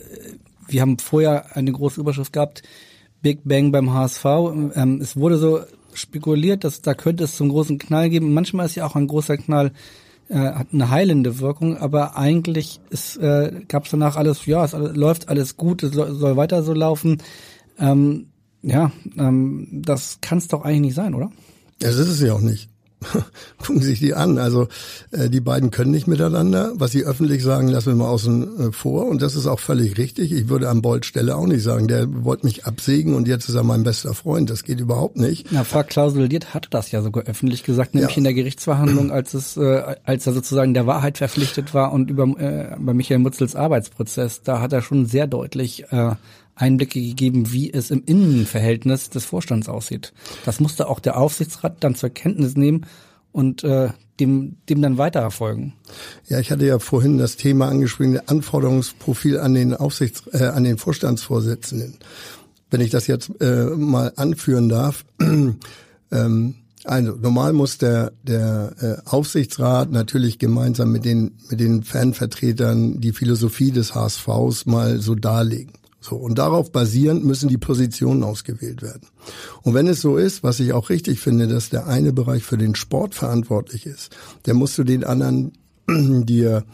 wir 0.68 0.82
haben 0.82 0.98
vorher 0.98 1.56
eine 1.56 1.72
große 1.72 2.00
Überschrift 2.00 2.34
gehabt, 2.34 2.62
Big 3.22 3.40
Bang 3.44 3.72
beim 3.72 3.94
HSV. 3.94 4.24
Ähm, 4.74 5.00
es 5.00 5.16
wurde 5.16 5.38
so 5.38 5.60
spekuliert, 5.94 6.64
dass 6.64 6.82
da 6.82 6.92
könnte 6.92 7.24
es 7.24 7.36
zum 7.36 7.48
großen 7.48 7.78
Knall 7.78 8.10
geben. 8.10 8.34
Manchmal 8.34 8.66
ist 8.66 8.74
ja 8.74 8.86
auch 8.86 8.96
ein 8.96 9.06
großer 9.06 9.38
Knall 9.38 9.72
äh, 10.28 10.34
hat 10.34 10.68
eine 10.72 10.90
heilende 10.90 11.38
Wirkung, 11.38 11.76
aber 11.76 12.16
eigentlich 12.16 12.80
ist, 12.90 13.16
äh, 13.16 13.62
gab 13.68 13.84
es 13.84 13.92
danach 13.92 14.16
alles, 14.16 14.44
ja, 14.44 14.64
es 14.64 14.72
läuft 14.72 15.28
alles 15.28 15.56
gut, 15.56 15.84
es 15.84 15.92
soll, 15.92 16.14
soll 16.14 16.36
weiter 16.36 16.62
so 16.62 16.74
laufen. 16.74 17.22
Ähm, 17.78 18.26
ja, 18.66 18.90
ähm, 19.16 19.68
das 19.70 20.18
kann 20.20 20.38
es 20.38 20.48
doch 20.48 20.62
eigentlich 20.62 20.80
nicht 20.80 20.94
sein, 20.96 21.14
oder? 21.14 21.30
Das 21.78 21.96
ist 21.96 22.08
es 22.08 22.20
ja 22.20 22.32
auch 22.34 22.40
nicht. 22.40 22.68
Gucken 23.58 23.82
Sie 23.82 23.90
sich 23.90 24.00
die 24.00 24.14
an. 24.14 24.38
Also 24.38 24.66
äh, 25.12 25.28
die 25.28 25.40
beiden 25.40 25.70
können 25.70 25.90
nicht 25.90 26.08
miteinander. 26.08 26.72
Was 26.74 26.92
sie 26.92 27.04
öffentlich 27.04 27.44
sagen, 27.44 27.68
lassen 27.68 27.88
wir 27.88 27.94
mal 27.94 28.08
außen 28.08 28.68
äh, 28.68 28.72
vor. 28.72 29.06
Und 29.06 29.22
das 29.22 29.36
ist 29.36 29.46
auch 29.46 29.60
völlig 29.60 29.98
richtig. 29.98 30.32
Ich 30.32 30.48
würde 30.48 30.68
an 30.68 30.82
Bolts 30.82 31.06
Stelle 31.06 31.36
auch 31.36 31.46
nicht 31.46 31.62
sagen, 31.62 31.86
der 31.86 32.24
wollte 32.24 32.46
mich 32.46 32.64
absägen 32.64 33.14
und 33.14 33.28
jetzt 33.28 33.48
ist 33.48 33.54
er 33.54 33.62
mein 33.62 33.84
bester 33.84 34.14
Freund. 34.14 34.50
Das 34.50 34.64
geht 34.64 34.80
überhaupt 34.80 35.16
nicht. 35.16 35.46
Na, 35.50 35.62
Frau 35.62 35.84
Klausuliert 35.84 36.54
hatte 36.54 36.70
das 36.70 36.90
ja 36.90 37.02
sogar 37.02 37.24
öffentlich 37.24 37.62
gesagt, 37.62 37.94
nämlich 37.94 38.12
ja. 38.12 38.16
in 38.16 38.24
der 38.24 38.34
Gerichtsverhandlung, 38.34 39.12
als 39.12 39.34
es, 39.34 39.56
äh, 39.56 39.96
als 40.04 40.26
er 40.26 40.32
sozusagen 40.32 40.74
der 40.74 40.86
Wahrheit 40.86 41.18
verpflichtet 41.18 41.74
war 41.74 41.92
und 41.92 42.10
über 42.10 42.24
äh, 42.40 42.76
bei 42.80 42.94
Michael 42.94 43.20
Mutzels 43.20 43.54
Arbeitsprozess, 43.54 44.42
da 44.42 44.60
hat 44.60 44.72
er 44.72 44.82
schon 44.82 45.06
sehr 45.06 45.26
deutlich 45.26 45.84
äh, 45.92 46.14
Einblicke 46.56 47.00
gegeben, 47.00 47.52
wie 47.52 47.72
es 47.72 47.90
im 47.90 48.02
Innenverhältnis 48.04 49.10
des 49.10 49.24
Vorstands 49.24 49.68
aussieht. 49.68 50.12
Das 50.44 50.58
musste 50.58 50.88
auch 50.88 51.00
der 51.00 51.18
Aufsichtsrat 51.18 51.76
dann 51.80 51.94
zur 51.94 52.10
Kenntnis 52.10 52.56
nehmen 52.56 52.86
und 53.30 53.62
äh, 53.62 53.90
dem, 54.18 54.56
dem 54.68 54.80
dann 54.80 54.96
weiter 54.96 55.20
erfolgen. 55.20 55.74
Ja, 56.26 56.40
ich 56.40 56.50
hatte 56.50 56.66
ja 56.66 56.78
vorhin 56.78 57.18
das 57.18 57.36
Thema 57.36 57.68
angesprochen, 57.68 58.18
Anforderungsprofil 58.26 59.38
an 59.38 59.52
den 59.52 59.74
Aufsichts, 59.74 60.22
äh, 60.32 60.44
an 60.44 60.64
den 60.64 60.78
Vorstandsvorsitzenden. 60.78 61.98
Wenn 62.70 62.80
ich 62.80 62.90
das 62.90 63.06
jetzt 63.06 63.30
äh, 63.40 63.66
mal 63.66 64.12
anführen 64.16 64.70
darf, 64.70 65.04
ähm, 65.20 66.54
also 66.84 67.12
normal 67.16 67.52
muss 67.52 67.78
der 67.78 68.12
der 68.22 68.72
äh, 68.80 69.08
Aufsichtsrat 69.08 69.90
natürlich 69.90 70.38
gemeinsam 70.38 70.92
mit 70.92 71.04
den 71.04 71.32
mit 71.50 71.60
den 71.60 71.82
Fanvertretern 71.82 73.00
die 73.00 73.12
Philosophie 73.12 73.72
des 73.72 73.94
HSVs 73.94 74.66
mal 74.66 75.00
so 75.00 75.14
darlegen. 75.14 75.72
So, 76.00 76.16
und 76.16 76.38
darauf 76.38 76.70
basierend 76.70 77.24
müssen 77.24 77.48
die 77.48 77.58
Positionen 77.58 78.22
ausgewählt 78.22 78.82
werden. 78.82 79.08
Und 79.62 79.74
wenn 79.74 79.88
es 79.88 80.00
so 80.00 80.16
ist, 80.16 80.42
was 80.42 80.60
ich 80.60 80.72
auch 80.72 80.90
richtig 80.90 81.20
finde, 81.20 81.48
dass 81.48 81.70
der 81.70 81.86
eine 81.86 82.12
Bereich 82.12 82.44
für 82.44 82.58
den 82.58 82.74
Sport 82.74 83.14
verantwortlich 83.14 83.86
ist, 83.86 84.14
der 84.44 84.54
musst 84.54 84.78
du 84.78 84.84
den 84.84 85.04
anderen 85.04 85.52
dir, 85.88 86.64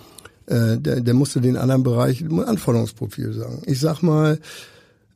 äh, 0.46 0.76
der, 0.76 1.00
der 1.00 1.14
musst 1.14 1.34
du 1.34 1.40
den 1.40 1.56
anderen 1.56 1.82
Bereich 1.82 2.20
ein 2.20 2.40
Anforderungsprofil 2.40 3.32
sagen. 3.32 3.62
Ich 3.66 3.80
sag 3.80 4.02
mal, 4.02 4.38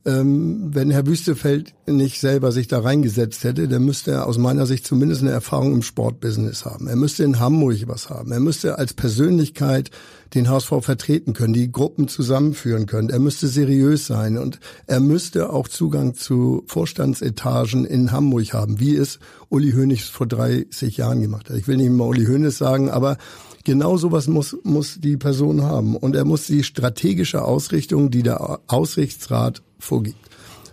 ähm, 0.07 0.71
wenn 0.73 0.91
Herr 0.91 1.07
Wüstefeld 1.07 1.75
nicht 1.87 2.21
selber 2.21 2.53
sich 2.53 2.69
da 2.69 2.79
reingesetzt 2.79 3.43
hätte, 3.43 3.67
dann 3.67 3.85
müsste 3.85 4.13
er 4.13 4.27
aus 4.27 4.39
meiner 4.39 4.65
Sicht 4.65 4.87
zumindest 4.87 5.23
eine 5.23 5.33
Erfahrung 5.33 5.75
im 5.75 5.83
Sportbusiness 5.83 6.65
haben. 6.65 6.87
Er 6.87 6.95
müsste 6.95 7.25
in 7.25 7.41
Hamburg 7.41 7.77
was 7.87 8.09
haben. 8.09 8.31
Er 8.31 8.39
müsste 8.39 8.79
als 8.79 8.95
Persönlichkeit 8.95 9.91
den 10.35 10.49
HSV 10.49 10.73
vertreten 10.81 11.33
können, 11.33 11.55
die 11.55 11.73
Gruppen 11.73 12.07
zusammenführen 12.07 12.87
können. 12.87 13.11
Er 13.11 13.19
müsste 13.19 13.49
seriös 13.49 14.07
sein 14.07 14.39
und 14.39 14.61
er 14.87 15.01
müsste 15.01 15.51
auch 15.53 15.67
Zugang 15.67 16.15
zu 16.15 16.63
Vorstandsetagen 16.67 17.85
in 17.85 18.13
Hamburg 18.13 18.53
haben, 18.53 18.79
wie 18.79 18.95
es 18.95 19.19
Uli 19.49 19.73
Hoeneß 19.73 20.05
vor 20.05 20.27
30 20.27 20.97
Jahren 20.97 21.21
gemacht 21.21 21.51
hat. 21.51 21.57
Ich 21.57 21.67
will 21.67 21.79
nicht 21.79 21.87
immer 21.87 22.07
Uli 22.07 22.27
Hoeneß 22.27 22.57
sagen, 22.57 22.91
aber 22.91 23.19
Genau 23.67 23.97
sowas 23.97 24.29
muss, 24.29 24.57
muss 24.63 25.01
die 25.01 25.17
Person 25.17 25.63
haben. 25.63 25.97
Und 25.97 26.15
er 26.15 26.25
muss 26.25 26.47
die 26.47 26.63
strategische 26.63 27.43
Ausrichtung, 27.43 28.13
die 28.13 28.23
der 28.23 28.61
Aussichtsrat 28.69 29.65
vorgibt. 29.79 30.19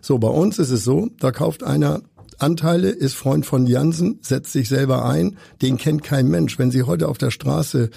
So, 0.01 0.17
bei 0.17 0.27
uns 0.27 0.59
ist 0.59 0.71
es 0.71 0.83
so, 0.83 1.09
da 1.19 1.31
kauft 1.31 1.63
einer 1.63 2.01
Anteile, 2.39 2.89
ist 2.89 3.15
Freund 3.15 3.45
von 3.45 3.67
Jansen, 3.67 4.19
setzt 4.21 4.51
sich 4.51 4.67
selber 4.67 5.05
ein, 5.05 5.37
den 5.61 5.77
kennt 5.77 6.03
kein 6.03 6.27
Mensch. 6.27 6.59
Wenn 6.59 6.71
Sie 6.71 6.83
heute 6.83 7.07
auf 7.07 7.17
der 7.17 7.31
Straße 7.31 7.89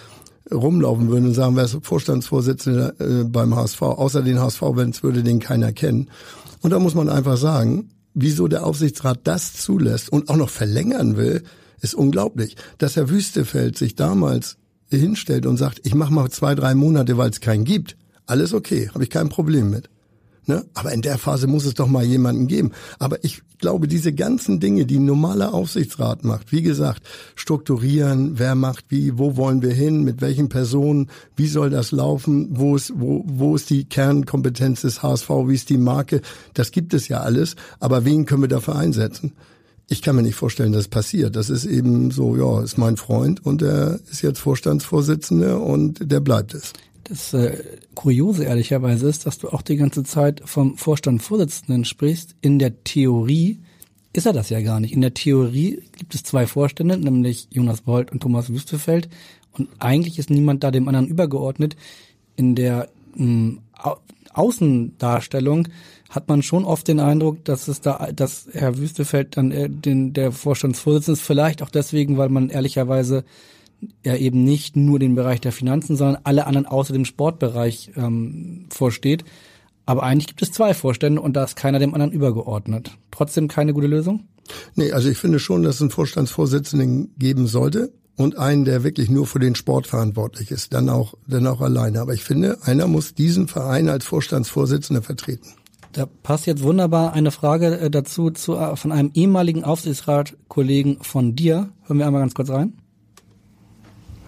rumlaufen 0.53 1.09
würden 1.09 1.27
und 1.27 1.35
sagen, 1.35 1.57
wer 1.57 1.65
ist 1.65 1.79
Vorstandsvorsitzender 1.83 3.01
äh, 3.01 3.25
beim 3.25 3.57
HSV, 3.57 3.83
außer 3.83 4.23
den 4.23 4.41
HSV, 4.41 4.63
wenn 4.75 4.91
es 4.91 5.03
würde 5.03 5.23
den 5.23 5.41
keiner 5.41 5.73
kennen. 5.73 6.09
Und 6.63 6.71
da 6.71 6.79
muss 6.79 6.95
man 6.95 7.09
einfach 7.09 7.37
sagen, 7.37 7.91
wieso 8.15 8.49
der 8.49 8.65
Aufsichtsrat 8.65 9.21
das 9.25 9.55
zulässt 9.55 10.11
und 10.11 10.29
auch 10.29 10.37
noch 10.37 10.51
verlängern 10.51 11.17
will, 11.17 11.43
ist 11.81 11.95
unglaublich. 11.95 12.57
Dass 12.79 12.97
Herr 12.97 13.11
Wüstefeld 13.11 13.77
sich 13.77 13.97
damals 13.97 14.57
hinstellt 14.91 15.47
und 15.47 15.57
sagt, 15.57 15.81
ich 15.85 15.95
mache 15.95 16.13
mal 16.13 16.31
zwei, 16.31 16.55
drei 16.55 16.75
Monate, 16.75 17.19
weil 17.19 17.31
es 17.31 17.41
keinen 17.41 17.65
gibt, 17.65 17.97
alles 18.27 18.55
okay, 18.55 18.89
habe 18.95 19.05
ich 19.05 19.11
kein 19.11 19.29
Problem 19.29 19.71
mit. 19.71 19.91
Ne? 20.47 20.65
Aber 20.75 20.93
in 20.93 21.03
der 21.03 21.19
Phase 21.19 21.49
muss 21.49 21.65
es 21.65 21.75
doch 21.75 21.89
mal 21.89 22.05
jemanden 22.05 22.47
geben. 22.47 22.71
Aber 23.01 23.25
ich 23.25 23.43
glaube, 23.59 23.89
diese 23.89 24.13
ganzen 24.13 24.61
Dinge, 24.61 24.87
die 24.87 24.99
ein 24.99 25.05
normaler 25.05 25.53
Aufsichtsrat 25.53 26.25
macht, 26.25 26.53
wie 26.53 26.63
gesagt, 26.63 27.03
strukturieren, 27.35 28.39
wer 28.39 28.55
macht 28.55 28.85
wie, 28.89 29.19
wo 29.19 29.37
wollen 29.37 29.63
wir 29.63 29.73
hin, 29.73 30.05
mit 30.05 30.21
welchen 30.21 30.49
Personen, 30.49 31.11
wie 31.35 31.49
soll 31.49 31.71
das 31.71 31.91
laufen, 31.91 32.49
wo 32.53 32.77
ist, 32.77 32.93
wo, 32.95 33.25
wo 33.27 33.57
ist 33.57 33.71
die 33.71 33.85
Kernkompetenz 33.85 34.83
des 34.83 35.03
HSV, 35.03 35.29
wie 35.47 35.55
ist 35.55 35.69
die 35.69 35.79
Marke, 35.79 36.21
das 36.55 36.71
gibt 36.71 36.95
es 36.95 37.09
ja 37.09 37.21
alles. 37.21 37.57
Aber 37.81 38.05
wen 38.05 38.25
können 38.25 38.43
wir 38.43 38.49
dafür 38.49 38.77
einsetzen? 38.77 39.33
ich 39.89 40.03
kann 40.03 40.17
mir 40.17 40.23
nicht 40.23 40.35
vorstellen, 40.35 40.73
dass 40.73 40.83
es 40.83 40.89
passiert. 40.89 41.37
Das 41.37 41.49
ist 41.49 41.65
eben 41.65 42.11
so, 42.11 42.37
ja, 42.37 42.63
ist 42.63 42.77
mein 42.77 42.97
Freund 42.97 43.45
und 43.45 43.63
er 43.63 44.01
ist 44.11 44.23
jetzt 44.23 44.41
Vorstandsvorsitzender 44.41 45.61
und 45.61 46.11
der 46.11 46.21
bleibt 46.21 46.55
es. 46.55 46.73
Das 47.09 47.33
äh, 47.35 47.63
Kuriose 47.95 48.45
ehrlicherweise 48.45 49.09
ist, 49.09 49.27
dass 49.27 49.39
du 49.39 49.49
auch 49.49 49.63
die 49.63 49.77
ganze 49.77 50.03
Zeit 50.03 50.43
vom 50.45 50.77
Vorstandsvorsitzenden 50.77 51.85
sprichst. 51.85 52.35
In 52.41 52.59
der 52.59 52.83
Theorie 52.83 53.61
ist 54.13 54.27
er 54.27 54.33
das 54.33 54.51
ja 54.51 54.61
gar 54.61 54.81
nicht. 54.81 54.93
In 54.93 55.03
der 55.03 55.15
Theorie 55.15 55.83
gibt 55.97 56.17
es 56.17 56.25
zwei 56.25 56.49
Vorstände, 56.49 56.97
nämlich 56.97 57.47
Jonas 57.53 57.83
Bolt 57.83 58.11
und 58.11 58.21
Thomas 58.21 58.51
Wüstefeld. 58.51 59.09
Und 59.53 59.69
eigentlich 59.79 60.19
ist 60.19 60.31
niemand 60.31 60.65
da 60.65 60.73
dem 60.73 60.89
anderen 60.89 61.07
übergeordnet. 61.07 61.77
In 62.35 62.57
der 62.57 62.89
mh, 63.15 63.59
Au 63.73 63.99
Außendarstellung 64.33 65.69
hat 66.11 66.29
man 66.29 66.43
schon 66.43 66.67
oft 66.67 66.89
den 66.89 67.01
Eindruck, 67.01 67.43
dass 67.45 67.69
es 67.69 67.81
da, 67.81 68.11
dass 68.15 68.49
Herr 68.53 68.77
Wüstefeld 68.77 69.37
dann 69.37 69.51
äh, 69.51 69.71
den, 69.71 70.13
der 70.13 70.33
Vorstandsvorsitzende 70.33 71.19
ist, 71.19 71.27
vielleicht 71.27 71.63
auch 71.63 71.71
deswegen, 71.71 72.19
weil 72.19 72.29
man 72.29 72.51
ehrlicherweise 72.51 73.25
ja 74.05 74.17
eben 74.17 74.45
nicht 74.45 74.77
nur 74.77 74.99
den 74.99 75.15
Bereich 75.15 75.41
der 75.41 75.53
Finanzen, 75.53 75.97
sondern 75.97 76.23
alle 76.25 76.47
anderen 76.47 76.67
außer 76.67 76.93
dem 76.93 77.05
Sportbereich 77.05 77.93
ähm, 77.97 78.67
vorsteht. 78.71 79.25
Aber 79.85 80.03
eigentlich 80.03 80.27
gibt 80.27 80.43
es 80.43 80.53
zwei 80.53 80.75
Vorstände 80.75 81.21
und 81.21 81.35
da 81.35 81.45
ist 81.45 81.57
keiner 81.57 81.79
dem 81.79 81.95
anderen 81.95 82.13
übergeordnet. 82.13 82.97
Trotzdem 83.11 83.49
keine 83.49 83.73
gute 83.73 83.87
Lösung? 83.87 84.27
Nee, 84.75 84.93
also 84.93 85.09
ich 85.09 85.19
finde 85.19 85.39
schon, 85.39 85.63
dass 85.63 85.77
es 85.77 85.81
einen 85.81 85.91
Vorstandsvorsitzenden 85.91 87.15
geben 87.19 87.47
sollte 87.47 87.93
und 88.17 88.37
einen, 88.37 88.65
der 88.65 88.83
wirklich 88.83 89.11
nur 89.11 89.27
für 89.27 89.39
den 89.39 89.55
Sport 89.55 89.87
verantwortlich 89.87 90.51
ist, 90.51 90.73
dann 90.73 90.89
auch, 90.89 91.15
dann 91.27 91.47
auch 91.47 91.61
alleine. 91.61 92.01
Aber 92.01 92.15
ich 92.15 92.25
finde, 92.25 92.59
einer 92.63 92.89
muss 92.89 93.15
diesen 93.15 93.47
Verein 93.47 93.89
als 93.89 94.05
Vorstandsvorsitzender 94.05 95.03
vertreten. 95.03 95.49
Da 95.93 96.07
passt 96.07 96.47
jetzt 96.47 96.63
wunderbar 96.63 97.13
eine 97.13 97.31
Frage 97.31 97.79
äh, 97.79 97.91
dazu 97.91 98.31
zu, 98.31 98.57
äh, 98.57 98.77
von 98.77 98.93
einem 98.93 99.11
ehemaligen 99.15 99.65
Aufsichtsratkollegen 99.65 100.99
von 101.01 101.37
dir. 101.37 101.71
Hören 101.85 101.99
wir 101.99 102.07
einmal 102.07 102.23
ganz 102.23 102.35
kurz 102.35 102.51
rein. 102.51 102.75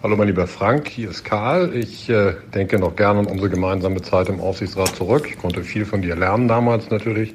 Hallo 0.00 0.14
mein 0.14 0.28
lieber 0.28 0.46
Frank, 0.46 0.86
hier 0.86 1.10
ist 1.10 1.24
Karl. 1.24 1.74
Ich 1.74 2.08
äh, 2.08 2.34
denke 2.54 2.78
noch 2.78 2.94
gerne 2.94 3.18
an 3.18 3.26
unsere 3.26 3.50
gemeinsame 3.50 4.00
Zeit 4.00 4.28
im 4.28 4.38
Aufsichtsrat 4.38 4.94
zurück. 4.94 5.26
Ich 5.28 5.38
konnte 5.38 5.64
viel 5.64 5.84
von 5.84 6.02
dir 6.02 6.14
lernen 6.14 6.46
damals 6.46 6.88
natürlich. 6.88 7.34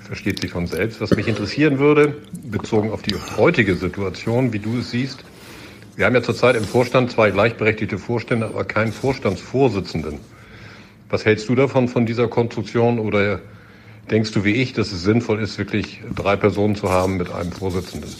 versteht 0.00 0.40
sich 0.40 0.50
von 0.50 0.66
selbst. 0.66 1.00
Was 1.00 1.12
mich 1.12 1.28
interessieren 1.28 1.78
würde, 1.78 2.16
bezogen 2.42 2.90
auf 2.90 3.02
die 3.02 3.14
heutige 3.36 3.76
Situation, 3.76 4.52
wie 4.52 4.58
du 4.58 4.78
es 4.78 4.90
siehst, 4.90 5.24
wir 5.94 6.06
haben 6.06 6.16
ja 6.16 6.22
zurzeit 6.22 6.56
im 6.56 6.64
Vorstand 6.64 7.12
zwei 7.12 7.30
gleichberechtigte 7.30 7.96
Vorstände, 7.96 8.46
aber 8.46 8.64
keinen 8.64 8.90
Vorstandsvorsitzenden. 8.90 10.18
Was 11.10 11.26
hältst 11.26 11.48
du 11.48 11.54
davon, 11.54 11.86
von 11.86 12.06
dieser 12.06 12.26
Konstruktion? 12.26 12.98
Oder 12.98 13.38
denkst 14.10 14.32
du 14.32 14.42
wie 14.42 14.54
ich, 14.54 14.72
dass 14.72 14.90
es 14.90 15.04
sinnvoll 15.04 15.40
ist, 15.40 15.58
wirklich 15.58 16.00
drei 16.12 16.34
Personen 16.34 16.74
zu 16.74 16.90
haben 16.90 17.18
mit 17.18 17.30
einem 17.32 17.52
Vorsitzenden? 17.52 18.10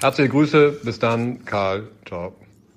Herzliche 0.00 0.28
Grüße, 0.28 0.80
bis 0.84 0.98
dann, 0.98 1.44
Karl. 1.44 1.88
Ciao. 2.06 2.32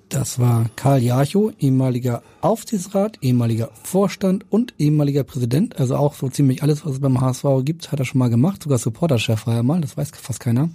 Das 0.08 0.38
war 0.38 0.66
Karl 0.76 1.02
Jarchow, 1.02 1.52
ehemaliger 1.58 2.22
Aufsichtsrat, 2.40 3.18
ehemaliger 3.22 3.70
Vorstand 3.82 4.44
und 4.50 4.74
ehemaliger 4.78 5.22
Präsident. 5.24 5.78
Also 5.78 5.96
auch 5.96 6.14
so 6.14 6.28
ziemlich 6.28 6.62
alles, 6.62 6.84
was 6.84 6.94
es 6.94 7.00
beim 7.00 7.20
HSV 7.20 7.44
gibt, 7.64 7.92
hat 7.92 8.00
er 8.00 8.04
schon 8.04 8.18
mal 8.18 8.28
gemacht. 8.28 8.62
Sogar 8.62 8.78
Supporterchef 8.78 9.46
war 9.46 9.54
er 9.54 9.62
mal, 9.62 9.80
das 9.80 9.96
weiß 9.96 10.10
fast 10.20 10.40
keiner. 10.40 10.68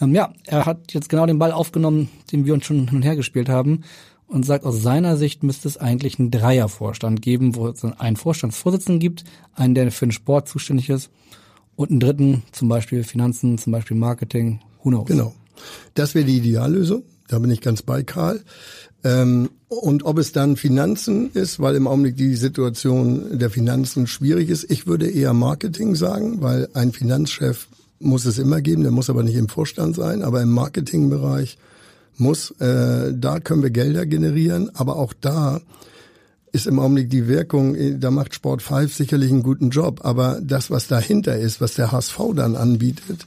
Ähm, 0.00 0.14
ja, 0.14 0.32
er 0.46 0.66
hat 0.66 0.92
jetzt 0.92 1.08
genau 1.08 1.26
den 1.26 1.38
Ball 1.38 1.52
aufgenommen, 1.52 2.10
den 2.32 2.44
wir 2.44 2.54
uns 2.54 2.66
schon 2.66 2.88
hin 2.88 2.96
und 2.96 3.02
her 3.04 3.16
gespielt 3.16 3.48
haben 3.48 3.84
und 4.26 4.44
sagt, 4.44 4.64
aus 4.64 4.82
seiner 4.82 5.16
Sicht 5.16 5.42
müsste 5.42 5.68
es 5.68 5.78
eigentlich 5.78 6.18
einen 6.18 6.30
Dreiervorstand 6.30 7.22
geben, 7.22 7.54
wo 7.54 7.68
es 7.68 7.84
einen 7.84 8.16
Vorstandsvorsitzenden 8.16 9.00
gibt, 9.00 9.24
einen, 9.54 9.74
der 9.74 9.90
für 9.92 10.06
den 10.06 10.12
Sport 10.12 10.48
zuständig 10.48 10.90
ist 10.90 11.10
und 11.76 11.90
einen 11.90 12.00
dritten, 12.00 12.42
zum 12.52 12.68
Beispiel 12.68 13.04
Finanzen, 13.04 13.56
zum 13.56 13.72
Beispiel 13.72 13.96
Marketing, 13.96 14.60
who 14.82 14.90
knows. 14.90 15.06
Genau. 15.06 15.32
Das 15.94 16.14
wäre 16.14 16.24
die 16.24 16.38
Ideallösung. 16.38 17.02
Da 17.28 17.38
bin 17.38 17.50
ich 17.50 17.60
ganz 17.60 17.82
bei 17.82 18.02
Karl. 18.02 18.40
Ähm, 19.04 19.50
und 19.68 20.04
ob 20.04 20.18
es 20.18 20.32
dann 20.32 20.56
Finanzen 20.56 21.30
ist, 21.32 21.60
weil 21.60 21.76
im 21.76 21.86
Augenblick 21.86 22.16
die 22.16 22.34
Situation 22.34 23.38
der 23.38 23.50
Finanzen 23.50 24.06
schwierig 24.06 24.48
ist. 24.48 24.70
Ich 24.70 24.86
würde 24.86 25.08
eher 25.08 25.34
Marketing 25.34 25.94
sagen, 25.94 26.40
weil 26.40 26.68
ein 26.74 26.92
Finanzchef 26.92 27.68
muss 28.00 28.24
es 28.24 28.38
immer 28.38 28.60
geben, 28.60 28.82
der 28.82 28.92
muss 28.92 29.10
aber 29.10 29.22
nicht 29.22 29.36
im 29.36 29.48
Vorstand 29.48 29.94
sein, 29.94 30.22
aber 30.22 30.40
im 30.42 30.50
Marketingbereich 30.50 31.58
muss, 32.16 32.50
äh, 32.60 33.12
da 33.14 33.40
können 33.40 33.62
wir 33.62 33.70
Gelder 33.70 34.06
generieren, 34.06 34.70
aber 34.74 34.96
auch 34.96 35.12
da 35.20 35.60
ist 36.52 36.66
im 36.66 36.78
Augenblick 36.78 37.10
die 37.10 37.28
Wirkung, 37.28 37.74
äh, 37.74 37.98
da 37.98 38.10
macht 38.10 38.34
Sport 38.34 38.62
5 38.62 38.94
sicherlich 38.94 39.30
einen 39.30 39.42
guten 39.42 39.70
Job, 39.70 40.00
aber 40.04 40.40
das, 40.42 40.70
was 40.70 40.88
dahinter 40.88 41.38
ist, 41.38 41.60
was 41.60 41.74
der 41.74 41.92
HSV 41.92 42.18
dann 42.34 42.56
anbietet, 42.56 43.26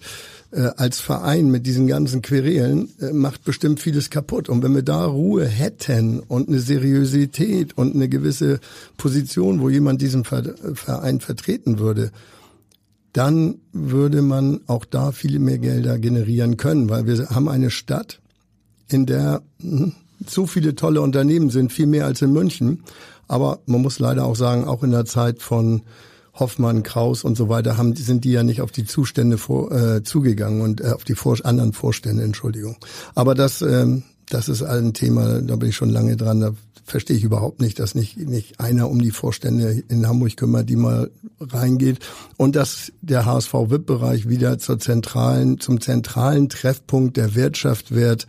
äh, 0.52 0.72
als 0.76 1.00
Verein 1.00 1.50
mit 1.50 1.66
diesen 1.66 1.88
ganzen 1.88 2.22
Querelen 2.22 2.90
äh, 3.00 3.14
macht 3.14 3.44
bestimmt 3.44 3.80
vieles 3.80 4.10
kaputt. 4.10 4.50
Und 4.50 4.64
wenn 4.64 4.76
wir 4.76 4.84
da 4.84 5.06
Ruhe 5.06 5.46
hätten 5.46 6.20
und 6.20 6.50
eine 6.50 6.60
Seriosität 6.60 7.78
und 7.78 7.96
eine 7.96 8.10
gewisse 8.10 8.60
Position, 8.98 9.62
wo 9.62 9.70
jemand 9.70 10.02
diesen 10.02 10.24
Verein 10.26 11.22
vertreten 11.22 11.80
würde, 11.80 12.12
dann 13.14 13.56
würde 13.74 14.22
man 14.22 14.62
auch 14.68 14.86
da 14.86 15.12
viele 15.12 15.40
mehr 15.40 15.58
Gelder 15.58 15.98
generieren 16.00 16.58
können, 16.58 16.90
weil 16.90 17.06
wir 17.06 17.30
haben 17.30 17.50
eine 17.50 17.70
Stadt, 17.70 18.20
in 18.88 19.06
der 19.06 19.42
hm, 19.62 19.94
so 20.28 20.46
viele 20.46 20.76
tolle 20.76 21.02
Unternehmen 21.02 21.50
sind, 21.50 21.72
viel 21.74 21.88
mehr 21.88 22.06
als 22.06 22.22
in 22.22 22.32
München. 22.32 22.84
Aber 23.28 23.60
man 23.66 23.82
muss 23.82 24.00
leider 24.00 24.26
auch 24.26 24.36
sagen, 24.36 24.66
auch 24.66 24.84
in 24.84 24.92
der 24.92 25.06
Zeit 25.06 25.42
von 25.42 25.82
Hoffmann, 26.42 26.84
Kraus 26.84 27.24
und 27.24 27.38
so 27.38 27.48
weiter 27.48 27.78
haben, 27.78 27.96
sind 27.96 28.26
die 28.26 28.32
ja 28.32 28.44
nicht 28.44 28.60
auf 28.60 28.72
die 28.72 28.84
Zustände 28.84 29.38
vor, 29.38 29.72
äh, 29.72 30.04
zugegangen 30.04 30.60
und 30.60 30.82
äh, 30.82 30.90
auf 30.90 31.06
die 31.06 31.16
vor, 31.16 31.38
anderen 31.44 31.72
Vorstände, 31.72 32.24
Entschuldigung. 32.24 32.76
Aber 33.16 33.34
das, 33.34 33.62
ähm, 33.62 34.04
das 34.30 34.50
ist 34.50 34.64
ein 34.64 34.94
Thema, 34.94 35.42
da 35.42 35.56
bin 35.56 35.70
ich 35.70 35.76
schon 35.78 35.90
lange 35.90 36.18
dran. 36.18 36.42
Da 36.42 36.52
verstehe 36.84 37.16
ich 37.16 37.24
überhaupt 37.24 37.62
nicht, 37.62 37.80
dass 37.80 37.96
nicht, 37.96 38.18
nicht 38.18 38.60
einer 38.60 38.90
um 38.90 39.00
die 39.00 39.12
Vorstände 39.12 39.84
in 39.88 40.08
Hamburg 40.08 40.36
kümmert, 40.36 40.70
die 40.70 40.76
mal 40.76 41.10
reingeht. 41.40 42.00
Und 42.38 42.56
dass 42.56 42.92
der 43.02 43.26
HSV-WIP-Bereich 43.26 44.28
wieder 44.28 44.58
zur 44.58 44.80
zentralen, 44.80 45.60
zum 45.60 45.80
zentralen 45.80 46.50
Treffpunkt 46.50 47.16
der 47.16 47.36
Wirtschaft 47.36 47.92
wird 47.94 48.28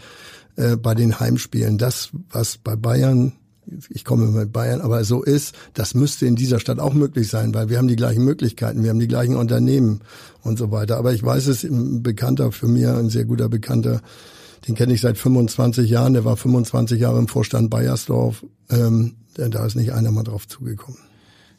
äh, 0.56 0.76
bei 0.76 0.94
den 0.94 1.18
Heimspielen. 1.18 1.78
Das, 1.78 2.10
was 2.30 2.58
bei 2.58 2.76
Bayern 2.76 3.32
ich 3.90 4.04
komme 4.04 4.26
mit 4.26 4.52
Bayern, 4.52 4.80
aber 4.80 5.04
so 5.04 5.22
ist, 5.22 5.54
das 5.74 5.94
müsste 5.94 6.26
in 6.26 6.36
dieser 6.36 6.58
Stadt 6.58 6.78
auch 6.78 6.94
möglich 6.94 7.28
sein, 7.28 7.54
weil 7.54 7.68
wir 7.68 7.78
haben 7.78 7.88
die 7.88 7.96
gleichen 7.96 8.24
Möglichkeiten, 8.24 8.82
wir 8.82 8.90
haben 8.90 8.98
die 8.98 9.08
gleichen 9.08 9.36
Unternehmen 9.36 10.00
und 10.42 10.58
so 10.58 10.70
weiter. 10.70 10.96
Aber 10.96 11.12
ich 11.12 11.22
weiß 11.22 11.46
es, 11.46 11.64
ein 11.64 12.02
Bekannter 12.02 12.52
für 12.52 12.68
mir, 12.68 12.96
ein 12.96 13.08
sehr 13.08 13.24
guter 13.24 13.48
Bekannter, 13.48 14.00
den 14.66 14.74
kenne 14.74 14.94
ich 14.94 15.00
seit 15.00 15.18
25 15.18 15.90
Jahren, 15.90 16.14
der 16.14 16.24
war 16.24 16.36
25 16.36 17.00
Jahre 17.00 17.18
im 17.18 17.28
Vorstand 17.28 17.70
Bayersdorf, 17.70 18.44
ähm, 18.70 19.14
da 19.34 19.64
ist 19.64 19.76
nicht 19.76 19.92
einer 19.92 20.10
mal 20.10 20.24
drauf 20.24 20.46
zugekommen. 20.46 20.98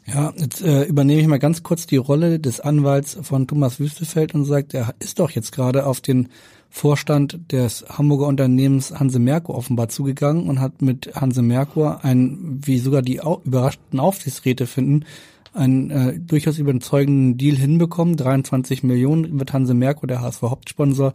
Ja, 0.06 0.34
jetzt 0.36 0.60
äh, 0.60 0.84
übernehme 0.84 1.22
ich 1.22 1.26
mal 1.26 1.38
ganz 1.38 1.62
kurz 1.62 1.86
die 1.86 1.96
Rolle 1.96 2.38
des 2.38 2.60
Anwalts 2.60 3.16
von 3.22 3.46
Thomas 3.46 3.80
Wüstefeld 3.80 4.34
und 4.34 4.44
sagt, 4.44 4.74
er 4.74 4.94
ist 4.98 5.18
doch 5.18 5.30
jetzt 5.30 5.52
gerade 5.52 5.86
auf 5.86 6.02
den 6.02 6.28
Vorstand 6.76 7.52
des 7.52 7.84
Hamburger 7.88 8.26
Unternehmens 8.26 8.90
Hanse 8.90 9.20
Merkur 9.20 9.54
offenbar 9.54 9.88
zugegangen 9.90 10.48
und 10.48 10.60
hat 10.60 10.82
mit 10.82 11.14
Hanse 11.14 11.40
Merkur 11.40 12.04
ein, 12.04 12.58
wie 12.64 12.78
sogar 12.80 13.00
die 13.00 13.20
überraschten 13.44 14.00
Aufsichtsräte 14.00 14.66
finden, 14.66 15.04
einen 15.52 15.90
äh, 15.92 16.18
durchaus 16.18 16.58
überzeugenden 16.58 17.38
Deal 17.38 17.54
hinbekommen. 17.54 18.16
23 18.16 18.82
Millionen 18.82 19.38
wird 19.38 19.52
Hanse 19.52 19.72
Merkur, 19.72 20.08
der 20.08 20.20
HSV 20.20 20.42
Hauptsponsor, 20.42 21.14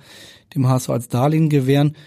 dem 0.56 0.65
HSV 0.65 0.91
als 0.91 1.08
Darlehen 1.10 1.50
gewähren. 1.50 1.98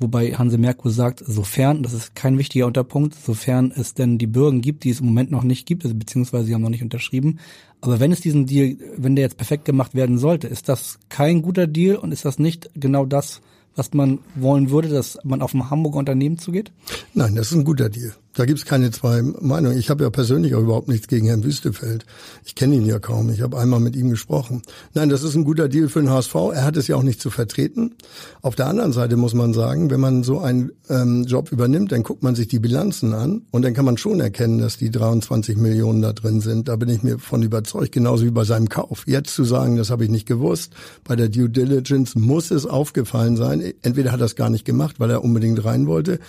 Wobei 0.00 0.32
Hanse 0.32 0.58
Merkur 0.58 0.90
sagt, 0.90 1.22
sofern, 1.24 1.84
das 1.84 1.92
ist 1.92 2.16
kein 2.16 2.36
wichtiger 2.36 2.66
Unterpunkt, 2.66 3.14
sofern 3.14 3.72
es 3.74 3.94
denn 3.94 4.18
die 4.18 4.26
Bürgen 4.26 4.60
gibt, 4.60 4.82
die 4.82 4.90
es 4.90 4.98
im 4.98 5.06
Moment 5.06 5.30
noch 5.30 5.44
nicht 5.44 5.66
gibt, 5.66 5.84
also 5.84 5.94
beziehungsweise 5.94 6.46
sie 6.46 6.54
haben 6.54 6.62
noch 6.62 6.68
nicht 6.68 6.82
unterschrieben. 6.82 7.38
Aber 7.80 8.00
wenn 8.00 8.12
es 8.12 8.20
diesen 8.20 8.46
Deal, 8.46 8.76
wenn 8.96 9.16
der 9.16 9.24
jetzt 9.24 9.36
perfekt 9.36 9.64
gemacht 9.64 9.94
werden 9.94 10.18
sollte, 10.18 10.48
ist 10.48 10.68
das 10.68 10.98
kein 11.08 11.42
guter 11.42 11.66
Deal 11.66 11.96
und 11.96 12.12
ist 12.12 12.24
das 12.24 12.38
nicht 12.38 12.70
genau 12.74 13.06
das, 13.06 13.40
was 13.76 13.92
man 13.94 14.18
wollen 14.34 14.70
würde, 14.70 14.88
dass 14.88 15.18
man 15.22 15.40
auf 15.40 15.54
ein 15.54 15.70
Hamburger 15.70 15.98
Unternehmen 15.98 16.38
zugeht? 16.38 16.72
Nein, 17.14 17.36
das 17.36 17.52
ist 17.52 17.58
ein 17.58 17.64
guter 17.64 17.88
Deal. 17.88 18.12
Da 18.38 18.44
gibt's 18.44 18.64
keine 18.64 18.92
zwei 18.92 19.20
Meinungen. 19.20 19.76
Ich 19.76 19.90
habe 19.90 20.04
ja 20.04 20.10
persönlich 20.10 20.54
auch 20.54 20.60
überhaupt 20.60 20.86
nichts 20.86 21.08
gegen 21.08 21.26
Herrn 21.26 21.42
Wüstefeld. 21.42 22.06
Ich 22.44 22.54
kenne 22.54 22.76
ihn 22.76 22.86
ja 22.86 23.00
kaum. 23.00 23.30
Ich 23.30 23.40
habe 23.40 23.58
einmal 23.58 23.80
mit 23.80 23.96
ihm 23.96 24.10
gesprochen. 24.10 24.62
Nein, 24.94 25.08
das 25.08 25.24
ist 25.24 25.34
ein 25.34 25.42
guter 25.42 25.68
Deal 25.68 25.88
für 25.88 25.98
den 25.98 26.08
HSV. 26.08 26.36
Er 26.54 26.64
hat 26.64 26.76
es 26.76 26.86
ja 26.86 26.94
auch 26.94 27.02
nicht 27.02 27.20
zu 27.20 27.30
vertreten. 27.30 27.96
Auf 28.40 28.54
der 28.54 28.68
anderen 28.68 28.92
Seite 28.92 29.16
muss 29.16 29.34
man 29.34 29.54
sagen, 29.54 29.90
wenn 29.90 29.98
man 29.98 30.22
so 30.22 30.38
einen 30.38 30.70
ähm, 30.88 31.24
Job 31.24 31.50
übernimmt, 31.50 31.90
dann 31.90 32.04
guckt 32.04 32.22
man 32.22 32.36
sich 32.36 32.46
die 32.46 32.60
Bilanzen 32.60 33.12
an 33.12 33.42
und 33.50 33.62
dann 33.62 33.74
kann 33.74 33.84
man 33.84 33.98
schon 33.98 34.20
erkennen, 34.20 34.60
dass 34.60 34.76
die 34.76 34.92
23 34.92 35.56
Millionen 35.56 36.00
da 36.00 36.12
drin 36.12 36.40
sind. 36.40 36.68
Da 36.68 36.76
bin 36.76 36.90
ich 36.90 37.02
mir 37.02 37.18
von 37.18 37.42
überzeugt, 37.42 37.90
genauso 37.90 38.24
wie 38.24 38.30
bei 38.30 38.44
seinem 38.44 38.68
Kauf. 38.68 39.02
Jetzt 39.08 39.34
zu 39.34 39.42
sagen, 39.42 39.76
das 39.76 39.90
habe 39.90 40.04
ich 40.04 40.10
nicht 40.10 40.26
gewusst, 40.26 40.74
bei 41.02 41.16
der 41.16 41.28
Due 41.28 41.50
Diligence 41.50 42.14
muss 42.14 42.52
es 42.52 42.66
aufgefallen 42.66 43.36
sein. 43.36 43.72
Entweder 43.82 44.12
hat 44.12 44.20
er 44.20 44.26
es 44.26 44.36
gar 44.36 44.48
nicht 44.48 44.64
gemacht, 44.64 45.00
weil 45.00 45.10
er 45.10 45.24
unbedingt 45.24 45.64
rein 45.64 45.88
wollte, 45.88 46.20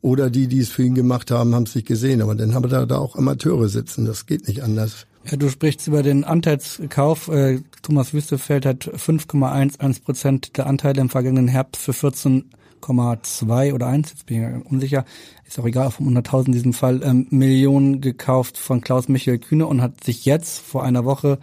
oder 0.00 0.30
die, 0.30 0.46
die 0.46 0.60
es 0.60 0.68
für 0.68 0.82
ihn 0.82 0.94
gemacht 0.94 1.30
haben, 1.30 1.54
haben 1.58 1.64
es 1.64 1.74
nicht 1.74 1.86
gesehen. 1.86 2.22
Aber 2.22 2.34
dann 2.34 2.54
haben 2.54 2.68
da, 2.68 2.86
da 2.86 2.98
auch 2.98 3.16
Amateure 3.16 3.68
sitzen. 3.68 4.06
Das 4.06 4.26
geht 4.26 4.48
nicht 4.48 4.62
anders. 4.62 5.06
Ja, 5.30 5.36
du 5.36 5.50
sprichst 5.50 5.86
über 5.86 6.02
den 6.02 6.24
Anteilskauf. 6.24 7.28
Äh, 7.28 7.60
Thomas 7.82 8.14
Wüstefeld 8.14 8.64
hat 8.64 8.84
5,11 8.84 10.02
Prozent 10.02 10.56
der 10.56 10.66
Anteile 10.66 11.00
im 11.00 11.10
vergangenen 11.10 11.48
Herbst 11.48 11.82
für 11.82 11.92
14,2 11.92 13.74
oder 13.74 13.88
1, 13.88 14.10
jetzt 14.10 14.26
bin 14.26 14.60
ich 14.60 14.70
unsicher, 14.70 15.04
ist 15.46 15.58
auch 15.58 15.66
egal, 15.66 15.90
von 15.90 16.08
100.000 16.16 16.46
in 16.46 16.52
diesem 16.52 16.72
Fall, 16.72 17.02
ähm, 17.02 17.26
Millionen 17.30 18.00
gekauft 18.00 18.56
von 18.56 18.80
Klaus 18.80 19.08
Michael 19.08 19.38
Kühne 19.38 19.66
und 19.66 19.82
hat 19.82 20.02
sich 20.02 20.24
jetzt 20.24 20.60
vor 20.60 20.82
einer 20.82 21.04
Woche 21.04 21.38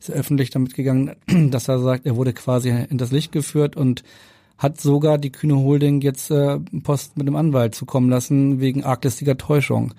ist 0.00 0.10
öffentlich 0.10 0.50
damit 0.50 0.74
gegangen, 0.74 1.14
dass 1.50 1.68
er 1.68 1.78
sagt, 1.78 2.06
er 2.06 2.16
wurde 2.16 2.32
quasi 2.32 2.70
in 2.70 2.98
das 2.98 3.12
Licht 3.12 3.32
geführt 3.32 3.76
und 3.76 4.02
hat 4.60 4.78
sogar 4.78 5.16
die 5.16 5.32
Kühne 5.32 5.56
Holding 5.56 6.02
jetzt 6.02 6.30
äh, 6.30 6.58
Post 6.82 7.16
mit 7.16 7.26
dem 7.26 7.34
Anwalt 7.34 7.74
zukommen 7.74 8.10
lassen 8.10 8.60
wegen 8.60 8.84
arglistiger 8.84 9.38
Täuschung. 9.38 9.94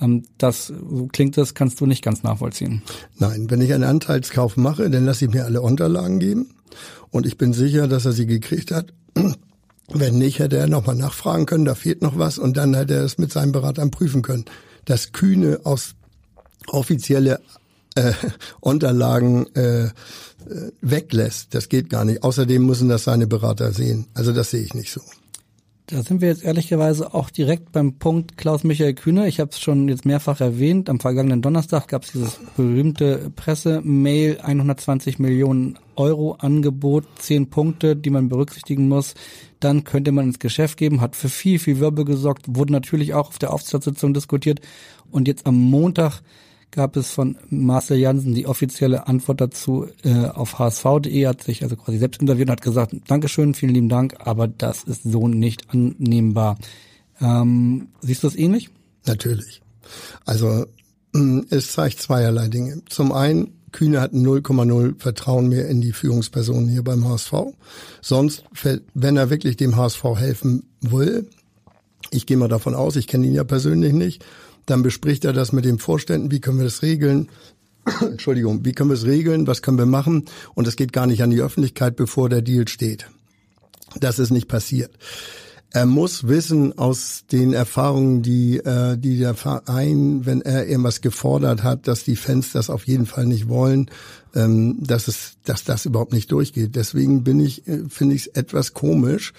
Ähm, 0.00 0.22
das, 0.38 0.68
so 0.68 1.08
klingt 1.12 1.36
das, 1.36 1.54
kannst 1.54 1.80
du 1.80 1.86
nicht 1.86 2.02
ganz 2.02 2.22
nachvollziehen. 2.22 2.82
Nein, 3.18 3.50
wenn 3.50 3.60
ich 3.60 3.74
einen 3.74 3.82
Anteilskauf 3.82 4.56
mache, 4.56 4.88
dann 4.88 5.04
lasse 5.04 5.24
ich 5.24 5.32
mir 5.32 5.44
alle 5.44 5.60
Unterlagen 5.60 6.20
geben 6.20 6.50
und 7.10 7.26
ich 7.26 7.36
bin 7.38 7.52
sicher, 7.52 7.88
dass 7.88 8.04
er 8.04 8.12
sie 8.12 8.26
gekriegt 8.26 8.70
hat. 8.70 8.94
Wenn 9.92 10.16
nicht, 10.16 10.38
hätte 10.38 10.56
er 10.56 10.66
nochmal 10.66 10.96
nachfragen 10.96 11.44
können, 11.44 11.66
da 11.66 11.74
fehlt 11.74 12.00
noch 12.00 12.16
was 12.16 12.38
und 12.38 12.56
dann 12.56 12.72
hätte 12.72 12.94
er 12.94 13.04
es 13.04 13.18
mit 13.18 13.30
seinen 13.30 13.52
Beratern 13.52 13.90
prüfen 13.90 14.22
können. 14.22 14.46
Das 14.86 15.12
Kühne 15.12 15.60
aus 15.64 15.94
offizielle 16.68 17.38
äh, 17.94 18.12
Unterlagen 18.60 19.46
äh, 19.54 19.90
äh, 20.48 20.70
weglässt. 20.80 21.54
Das 21.54 21.68
geht 21.68 21.90
gar 21.90 22.04
nicht. 22.04 22.22
Außerdem 22.22 22.64
müssen 22.64 22.88
das 22.88 23.04
seine 23.04 23.26
Berater 23.26 23.72
sehen. 23.72 24.06
Also 24.14 24.32
das 24.32 24.50
sehe 24.50 24.62
ich 24.62 24.74
nicht 24.74 24.92
so. 24.92 25.00
Da 25.86 26.02
sind 26.02 26.22
wir 26.22 26.28
jetzt 26.28 26.42
ehrlicherweise 26.42 27.12
auch 27.12 27.28
direkt 27.28 27.70
beim 27.70 27.98
Punkt 27.98 28.38
Klaus-Michael 28.38 28.94
Kühne. 28.94 29.28
Ich 29.28 29.38
habe 29.38 29.50
es 29.50 29.60
schon 29.60 29.86
jetzt 29.88 30.06
mehrfach 30.06 30.40
erwähnt. 30.40 30.88
Am 30.88 30.98
vergangenen 30.98 31.42
Donnerstag 31.42 31.88
gab 31.88 32.04
es 32.04 32.12
dieses 32.12 32.40
berühmte 32.56 33.30
Pressemail, 33.36 34.40
120 34.40 35.18
Millionen 35.18 35.78
Euro 35.96 36.36
Angebot, 36.38 37.04
zehn 37.18 37.50
Punkte, 37.50 37.96
die 37.96 38.08
man 38.08 38.30
berücksichtigen 38.30 38.88
muss. 38.88 39.12
Dann 39.60 39.84
könnte 39.84 40.10
man 40.10 40.24
ins 40.24 40.38
Geschäft 40.38 40.78
geben, 40.78 41.02
hat 41.02 41.16
für 41.16 41.28
viel, 41.28 41.58
viel 41.58 41.80
Wirbel 41.80 42.06
gesorgt, 42.06 42.46
wurde 42.48 42.72
natürlich 42.72 43.12
auch 43.12 43.28
auf 43.28 43.38
der 43.38 43.52
Aufsichtsratssitzung 43.52 44.14
diskutiert. 44.14 44.62
Und 45.10 45.28
jetzt 45.28 45.46
am 45.46 45.56
Montag 45.56 46.22
gab 46.74 46.96
es 46.96 47.10
von 47.10 47.36
Marcel 47.48 47.98
Jansen 47.98 48.34
die 48.34 48.46
offizielle 48.46 49.06
Antwort 49.06 49.40
dazu 49.40 49.86
äh, 50.02 50.26
auf 50.26 50.58
hsv.de, 50.58 51.26
hat 51.26 51.42
sich 51.42 51.62
also 51.62 51.76
quasi 51.76 51.98
selbst 51.98 52.20
interviewt 52.20 52.48
und 52.48 52.52
hat 52.52 52.62
gesagt, 52.62 52.94
Dankeschön, 53.06 53.54
vielen 53.54 53.74
lieben 53.74 53.88
Dank, 53.88 54.16
aber 54.18 54.48
das 54.48 54.84
ist 54.84 55.04
so 55.04 55.28
nicht 55.28 55.70
annehmbar. 55.70 56.58
Ähm, 57.20 57.88
siehst 58.00 58.22
du 58.22 58.26
das 58.26 58.36
ähnlich? 58.36 58.70
Natürlich. 59.06 59.62
Also 60.24 60.66
es 61.50 61.72
zeigt 61.72 62.00
zweierlei 62.00 62.48
Dinge. 62.48 62.82
Zum 62.88 63.12
einen, 63.12 63.52
Kühne 63.70 64.00
hat 64.00 64.12
0,0 64.12 65.00
Vertrauen 65.00 65.48
mehr 65.48 65.68
in 65.68 65.80
die 65.80 65.92
Führungspersonen 65.92 66.68
hier 66.68 66.84
beim 66.84 67.08
HSV. 67.08 67.32
Sonst, 68.00 68.44
wenn 68.94 69.16
er 69.16 69.30
wirklich 69.30 69.56
dem 69.56 69.76
HSV 69.76 70.04
helfen 70.16 70.64
will, 70.80 71.28
ich 72.10 72.26
gehe 72.26 72.36
mal 72.36 72.48
davon 72.48 72.74
aus, 72.74 72.96
ich 72.96 73.06
kenne 73.08 73.26
ihn 73.26 73.34
ja 73.34 73.44
persönlich 73.44 73.92
nicht, 73.92 74.24
dann 74.66 74.82
bespricht 74.82 75.24
er 75.24 75.32
das 75.32 75.52
mit 75.52 75.64
den 75.64 75.78
Vorständen, 75.78 76.30
wie 76.30 76.40
können 76.40 76.58
wir 76.58 76.64
das 76.64 76.82
regeln, 76.82 77.28
Entschuldigung, 78.00 78.64
wie 78.64 78.72
können 78.72 78.90
wir 78.90 78.94
es 78.94 79.04
regeln, 79.04 79.46
was 79.46 79.62
können 79.62 79.78
wir 79.78 79.86
machen 79.86 80.24
und 80.54 80.66
es 80.66 80.76
geht 80.76 80.92
gar 80.92 81.06
nicht 81.06 81.22
an 81.22 81.30
die 81.30 81.40
Öffentlichkeit, 81.40 81.96
bevor 81.96 82.28
der 82.28 82.42
Deal 82.42 82.68
steht. 82.68 83.08
Das 84.00 84.18
ist 84.18 84.30
nicht 84.30 84.48
passiert. 84.48 84.90
Er 85.70 85.86
muss 85.86 86.28
wissen 86.28 86.78
aus 86.78 87.24
den 87.32 87.52
Erfahrungen, 87.52 88.22
die, 88.22 88.58
äh, 88.58 88.96
die 88.96 89.18
der 89.18 89.34
Verein, 89.34 90.24
wenn 90.24 90.40
er 90.40 90.68
irgendwas 90.68 91.00
gefordert 91.00 91.64
hat, 91.64 91.88
dass 91.88 92.04
die 92.04 92.14
Fans 92.14 92.52
das 92.52 92.70
auf 92.70 92.86
jeden 92.86 93.06
Fall 93.06 93.26
nicht 93.26 93.48
wollen, 93.48 93.90
ähm, 94.36 94.76
dass 94.80 95.08
es, 95.08 95.32
dass 95.44 95.64
das 95.64 95.84
überhaupt 95.84 96.12
nicht 96.12 96.30
durchgeht. 96.30 96.76
Deswegen 96.76 97.24
bin 97.24 97.40
ich, 97.40 97.66
äh, 97.66 97.82
finde 97.88 98.14
ich 98.14 98.22
es 98.22 98.26
etwas 98.28 98.72
komisch, 98.72 99.32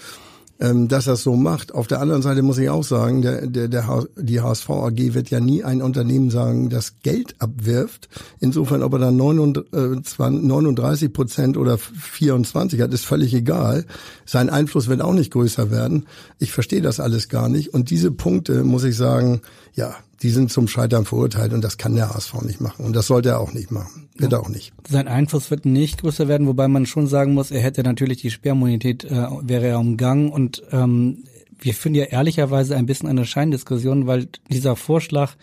ähm, 0.60 0.88
dass 0.88 1.08
es 1.08 1.24
so 1.24 1.36
macht. 1.36 1.74
Auf 1.74 1.88
der 1.88 2.00
anderen 2.00 2.22
Seite 2.22 2.42
muss 2.42 2.58
ich 2.58 2.70
auch 2.70 2.84
sagen, 2.84 3.22
der, 3.22 3.48
der, 3.48 3.68
der, 3.68 4.06
die 4.16 4.42
HSV 4.42 4.70
AG 4.70 5.14
wird 5.14 5.30
ja 5.30 5.40
nie 5.40 5.64
ein 5.64 5.82
Unternehmen 5.82 6.30
sagen, 6.30 6.70
das 6.70 7.00
Geld 7.04 7.36
abwirft. 7.40 8.08
Insofern, 8.40 8.82
ob 8.82 8.94
er 8.94 9.00
dann 9.00 9.18
39 9.18 11.12
Prozent 11.12 11.58
oder 11.58 11.78
24 11.78 12.82
hat, 12.82 12.94
ist 12.94 13.06
völlig 13.06 13.34
egal. 13.34 13.86
Sein 14.26 14.50
Einfluss 14.50 14.88
wird 14.88 15.02
auch 15.02 15.14
nicht 15.14 15.32
größer 15.32 15.72
werden. 15.72 16.06
Ich 16.40 16.52
verstehe 16.52 16.82
das 16.82 17.00
alles 17.00 17.28
gar 17.28 17.50
nicht. 17.50 17.74
Und 17.74 17.90
diese 17.90 18.12
Punkte, 18.12 18.64
muss 18.64 18.84
ich 18.84 18.96
sagen, 18.96 19.42
ja, 19.74 19.96
die 20.22 20.30
sind 20.30 20.52
zum 20.52 20.68
Scheitern 20.68 21.06
verurteilt 21.06 21.54
und 21.54 21.64
das 21.64 21.78
kann 21.78 21.96
der 21.96 22.14
HSV 22.14 22.42
nicht 22.42 22.62
machen 22.62 22.86
und 22.86 22.96
das 22.96 23.08
sollte 23.08 23.30
er 23.30 23.40
auch 23.40 23.54
nicht 23.54 23.72
machen. 23.72 24.10
Wird 24.18 24.34
er 24.34 24.40
auch 24.40 24.50
nicht. 24.50 24.74
Sein 24.88 25.08
Einfluss 25.08 25.52
wird 25.52 25.66
nicht 25.66 26.02
größer 26.02 26.28
werden, 26.28 26.48
wobei 26.48 26.68
man 26.68 26.86
schon 26.86 27.08
sagen 27.08 27.34
muss, 27.34 27.52
er 27.52 27.62
hätte 27.62 27.84
natürlich 27.84 28.22
die 28.22 28.32
Sperrmunität, 28.32 29.04
äh, 29.04 29.28
wäre 29.42 29.68
er 29.68 29.80
umgangen 29.80 30.30
und 30.30 30.64
ähm, 30.72 31.24
wir 31.60 31.74
führen 31.74 31.96
ja 31.96 32.06
ehrlicherweise 32.06 32.76
ein 32.76 32.86
bisschen 32.86 33.10
eine 33.10 33.26
Scheindiskussion, 33.26 34.08
weil 34.08 34.28
dieser 34.50 34.76
Vorschlag, 34.76 35.34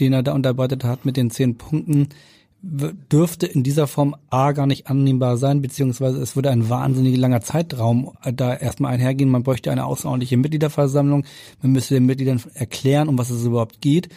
den 0.00 0.12
er 0.12 0.22
da 0.22 0.32
unterbreitet 0.32 0.84
hat 0.84 1.04
mit 1.04 1.16
den 1.16 1.30
zehn 1.30 1.56
Punkten, 1.56 2.08
dürfte 2.60 3.46
in 3.46 3.62
dieser 3.62 3.86
Form 3.86 4.16
A 4.30 4.52
gar 4.52 4.66
nicht 4.66 4.88
annehmbar 4.88 5.36
sein, 5.36 5.62
beziehungsweise 5.62 6.20
es 6.20 6.34
würde 6.34 6.50
ein 6.50 6.68
wahnsinnig 6.68 7.16
langer 7.16 7.40
Zeitraum 7.40 8.12
da 8.34 8.54
erstmal 8.54 8.92
einhergehen. 8.94 9.30
Man 9.30 9.44
bräuchte 9.44 9.70
eine 9.70 9.84
außerordentliche 9.84 10.36
Mitgliederversammlung. 10.36 11.24
Man 11.62 11.72
müsste 11.72 11.94
den 11.94 12.06
Mitgliedern 12.06 12.42
erklären, 12.54 13.08
um 13.08 13.16
was 13.16 13.30
es 13.30 13.44
überhaupt 13.44 13.80
geht. 13.80 14.08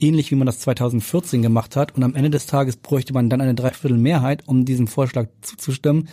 Ähnlich 0.00 0.30
wie 0.30 0.34
man 0.34 0.46
das 0.46 0.58
2014 0.60 1.42
gemacht 1.42 1.76
hat. 1.76 1.96
Und 1.96 2.02
am 2.02 2.16
Ende 2.16 2.30
des 2.30 2.46
Tages 2.46 2.76
bräuchte 2.76 3.14
man 3.14 3.30
dann 3.30 3.40
eine 3.40 3.54
Dreiviertelmehrheit, 3.54 4.42
um 4.46 4.64
diesem 4.64 4.88
Vorschlag 4.88 5.28
zuzustimmen, 5.40 6.08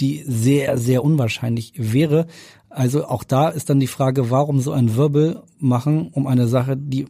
die 0.00 0.22
sehr, 0.26 0.78
sehr 0.78 1.02
unwahrscheinlich 1.02 1.72
wäre. 1.76 2.26
Also 2.70 3.06
auch 3.06 3.24
da 3.24 3.48
ist 3.48 3.68
dann 3.68 3.80
die 3.80 3.86
Frage, 3.88 4.30
warum 4.30 4.60
so 4.60 4.70
ein 4.70 4.94
Wirbel 4.94 5.42
machen 5.58 6.08
um 6.12 6.26
eine 6.26 6.46
Sache, 6.46 6.76
die 6.76 7.06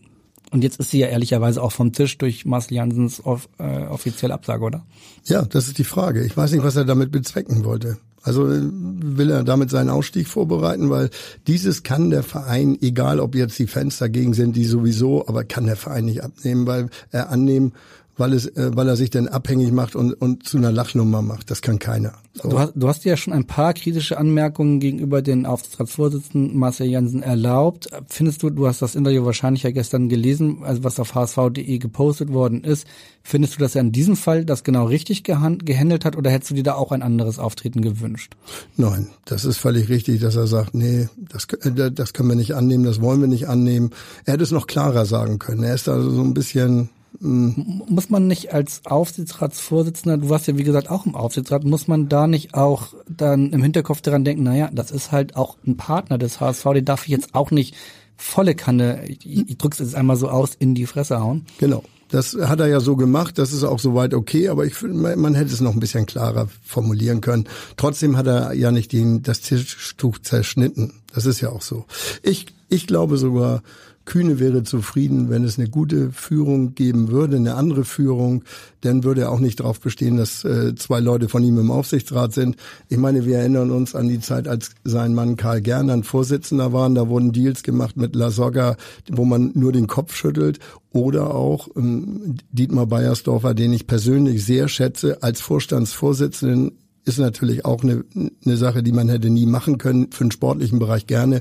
und 0.53 0.63
jetzt 0.63 0.79
ist 0.79 0.91
sie 0.91 0.99
ja 0.99 1.09
ehrlicherweise 1.09 1.63
auch 1.63 1.73
vom 1.73 1.93
Tisch 1.93 2.19
durch 2.19 2.45
Marcel 2.45 2.75
Jansens 2.77 3.25
off, 3.25 3.49
äh, 3.59 3.87
offizielle 3.87 4.35
Absage, 4.35 4.65
oder? 4.65 4.87
Ja, 5.25 5.43
das 5.43 5.67
ist 5.67 5.79
die 5.79 5.85
Frage. 5.85 6.25
Ich 6.25 6.37
weiß 6.37 6.53
nicht, 6.53 6.63
was 6.63 6.77
er 6.77 6.85
damit 6.85 7.11
bezwecken 7.11 7.65
wollte. 7.65 7.99
Also 8.23 8.51
äh, 8.51 8.61
will 8.63 9.31
er 9.31 9.45
damit 9.45 9.71
seinen 9.71 9.91
Ausstieg 9.91 10.27
vorbereiten, 10.27 10.91
weil 10.91 11.11
dieses 11.47 11.83
kann 11.83 12.11
der 12.11 12.23
Verein, 12.23 12.77
egal 12.81 13.21
ob 13.21 13.35
jetzt 13.35 13.59
die 13.59 13.67
Fans 13.67 13.99
dagegen 13.99 14.35
sind, 14.35 14.57
die 14.57 14.65
sowieso, 14.65 15.27
aber 15.29 15.45
kann 15.45 15.67
der 15.67 15.77
Verein 15.77 16.07
nicht 16.07 16.23
abnehmen, 16.23 16.67
weil 16.67 16.91
er 17.11 17.31
annehmen, 17.31 17.73
weil 18.17 18.33
es, 18.33 18.47
äh, 18.47 18.71
weil 18.75 18.89
er 18.89 18.97
sich 18.97 19.11
dann 19.11 19.29
abhängig 19.29 19.73
macht 19.73 19.95
und, 19.95 20.15
und 20.15 20.49
zu 20.49 20.57
einer 20.57 20.73
Lachnummer 20.73 21.23
macht. 21.23 21.51
Das 21.51 21.63
kann 21.63 21.79
keiner. 21.79 22.15
So. 22.35 22.49
Du, 22.49 22.59
hast, 22.59 22.73
du 22.75 22.89
hast 22.89 23.05
ja 23.05 23.17
schon 23.17 23.33
ein 23.33 23.47
paar 23.47 23.75
kritische 23.75 24.19
Anmerkungen 24.19 24.81
gegenüber 24.81 25.23
den 25.23 25.47
Aufsichtsratsvorsitzenden 25.47 26.57
Marcel 26.57 26.87
Jansen 26.87 27.23
erlaubt. 27.23 27.89
Findest 28.09 28.43
du, 28.43 28.51
du 28.51 28.67
hast 28.67 28.83
das 28.83 28.95
Interview 28.95 29.25
wahrscheinlich 29.25 29.63
ja 29.63 29.71
gestern 29.71 30.09
gelesen, 30.09 30.59
also 30.63 30.85
was 30.85 31.01
auf 31.01 31.15
hsv.de 31.15 31.79
gepostet 31.79 32.33
worden 32.33 32.65
ist. 32.65 32.87
Findest 33.23 33.57
du, 33.57 33.59
dass 33.59 33.75
er 33.75 33.81
in 33.81 33.93
diesem 33.93 34.17
Fall 34.17 34.45
das 34.45 34.65
genau 34.65 34.87
richtig 34.87 35.25
gehandelt 35.25 36.05
hat 36.05 36.17
oder 36.17 36.31
hättest 36.31 36.53
du 36.53 36.55
dir 36.55 36.63
da 36.63 36.75
auch 36.75 36.93
ein 36.93 37.03
anderes 37.03 37.39
Auftreten 37.39 37.83
gewünscht? 37.83 38.35
Nein, 38.77 39.09
das 39.25 39.45
ist 39.45 39.59
völlig 39.59 39.89
richtig, 39.89 40.21
dass 40.21 40.37
er 40.37 40.47
sagt, 40.47 40.75
nee, 40.75 41.09
das, 41.17 41.47
äh, 41.63 41.91
das 41.91 42.13
können 42.13 42.29
wir 42.29 42.37
nicht 42.37 42.55
annehmen, 42.55 42.85
das 42.85 43.01
wollen 43.01 43.21
wir 43.21 43.29
nicht 43.29 43.49
annehmen. 43.49 43.91
Er 44.25 44.35
hätte 44.35 44.45
es 44.45 44.53
noch 44.53 44.67
klarer 44.67 45.07
sagen 45.07 45.39
können. 45.39 45.65
Er 45.65 45.75
ist 45.75 45.89
also 45.89 46.11
so 46.11 46.23
ein 46.23 46.35
bisschen 46.35 46.91
muss 47.21 48.11
man 48.11 48.27
nicht 48.27 48.53
als 48.53 48.83
Aufsichtsratsvorsitzender, 48.85 50.19
du 50.19 50.29
warst 50.29 50.47
ja 50.47 50.57
wie 50.57 50.65
gesagt 50.65 50.91
auch 50.91 51.07
im 51.07 51.15
Aufsichtsrat, 51.15 51.65
muss 51.65 51.89
man 51.89 52.09
da 52.09 52.27
nicht 52.27 52.55
auch 52.55 52.95
dann 53.09 53.53
im 53.53 53.63
Hinterkopf 53.63 54.01
daran 54.01 54.25
denken, 54.25 54.43
naja, 54.43 54.71
das 54.73 54.91
ist 54.91 55.13
halt 55.13 55.37
auch 55.37 55.57
ein 55.67 55.77
Partner 55.77 56.19
des 56.19 56.41
HSV, 56.41 56.65
den 56.75 56.85
darf 56.85 57.05
ich 57.05 57.11
jetzt 57.11 57.35
auch 57.35 57.51
nicht 57.51 57.75
volle 58.17 58.55
Kanne, 58.55 59.05
ich, 59.07 59.27
ich 59.27 59.59
drück's 59.59 59.79
jetzt 59.79 59.95
einmal 59.95 60.17
so 60.17 60.29
aus, 60.29 60.55
in 60.59 60.75
die 60.75 60.87
Fresse 60.87 61.21
hauen. 61.21 61.47
Genau. 61.59 61.83
Das 62.09 62.37
hat 62.41 62.61
er 62.61 62.69
ja 62.69 62.79
so 62.79 62.95
gemacht, 62.95 63.37
das 63.37 63.53
ist 63.53 63.65
auch 63.65 63.81
soweit 63.81 64.15
okay, 64.15 64.49
aber 64.49 64.65
ich 64.65 64.75
finde, 64.75 65.17
man 65.17 65.35
hätte 65.35 65.53
es 65.53 65.61
noch 65.61 65.73
ein 65.73 65.81
bisschen 65.81 66.07
klarer 66.07 66.49
formulieren 66.65 67.21
können. 67.21 67.49
Trotzdem 67.77 68.17
hat 68.17 68.29
er 68.29 68.53
ja 68.53 68.71
nicht 68.71 68.93
den, 68.93 69.23
das 69.23 69.41
Tischtuch 69.41 70.19
zerschnitten. 70.21 70.93
Das 71.13 71.27
ist 71.27 71.41
ja 71.41 71.51
auch 71.51 71.63
so. 71.63 71.85
Ich, 72.23 72.47
ich 72.69 72.87
glaube 72.87 73.19
sogar, 73.19 73.63
Kühne 74.07 74.39
wäre 74.39 74.63
zufrieden, 74.63 75.29
wenn 75.29 75.45
es 75.45 75.59
eine 75.59 75.69
gute 75.69 76.11
Führung 76.13 76.75
geben 76.75 77.11
würde, 77.11 77.37
eine 77.37 77.57
andere 77.57 77.85
Führung, 77.85 78.45
dann 78.81 79.05
würde 79.05 79.23
er 79.23 79.33
auch 79.33 79.41
nicht 79.41 79.61
darauf 79.61 79.81
bestehen, 79.81 80.17
dass 80.17 80.45
äh, 80.45 80.75
zwei 80.77 81.01
Leute 81.01 81.29
von 81.29 81.43
ihm 81.43 81.59
im 81.59 81.71
Aufsichtsrat 81.71 82.33
sind. 82.33 82.57
Ich 82.89 82.97
meine, 82.97 83.27
wir 83.27 83.39
erinnern 83.39 83.71
uns 83.71 83.95
an 83.95 84.09
die 84.09 84.21
Zeit, 84.21 84.47
als 84.49 84.71
sein 84.85 85.13
Mann 85.13 85.37
Karl 85.37 85.61
Gernand 85.61 86.07
Vorsitzender 86.07 86.73
war. 86.73 86.89
Da 86.89 87.09
wurden 87.09 87.33
Deals 87.33 87.65
gemacht 87.65 87.97
mit 87.97 88.15
La 88.15 88.31
Soga, 88.31 88.77
wo 89.11 89.25
man 89.25 89.51
nur 89.55 89.73
den 89.73 89.89
Kopf 89.89 90.15
schüttelt. 90.15 90.61
Oder 90.93 91.35
auch 91.35 91.69
ähm, 91.77 92.37
Dietmar 92.53 92.87
Beiersdorfer, 92.87 93.55
den 93.55 93.73
ich 93.73 93.89
persönlich 93.89 94.45
sehr 94.45 94.69
schätze, 94.69 95.23
als 95.23 95.41
Vorstandsvorsitzenden 95.41 96.73
ist 97.07 97.19
natürlich 97.19 97.65
auch 97.65 97.85
eine, 97.85 98.05
eine 98.45 98.57
Sache, 98.57 98.83
die 98.83 98.91
man 98.91 99.09
hätte 99.09 99.31
nie 99.31 99.47
machen 99.47 99.79
können, 99.79 100.11
für 100.11 100.25
den 100.25 100.33
sportlichen 100.33 100.81
Bereich 100.81 101.07
gerne. 101.07 101.41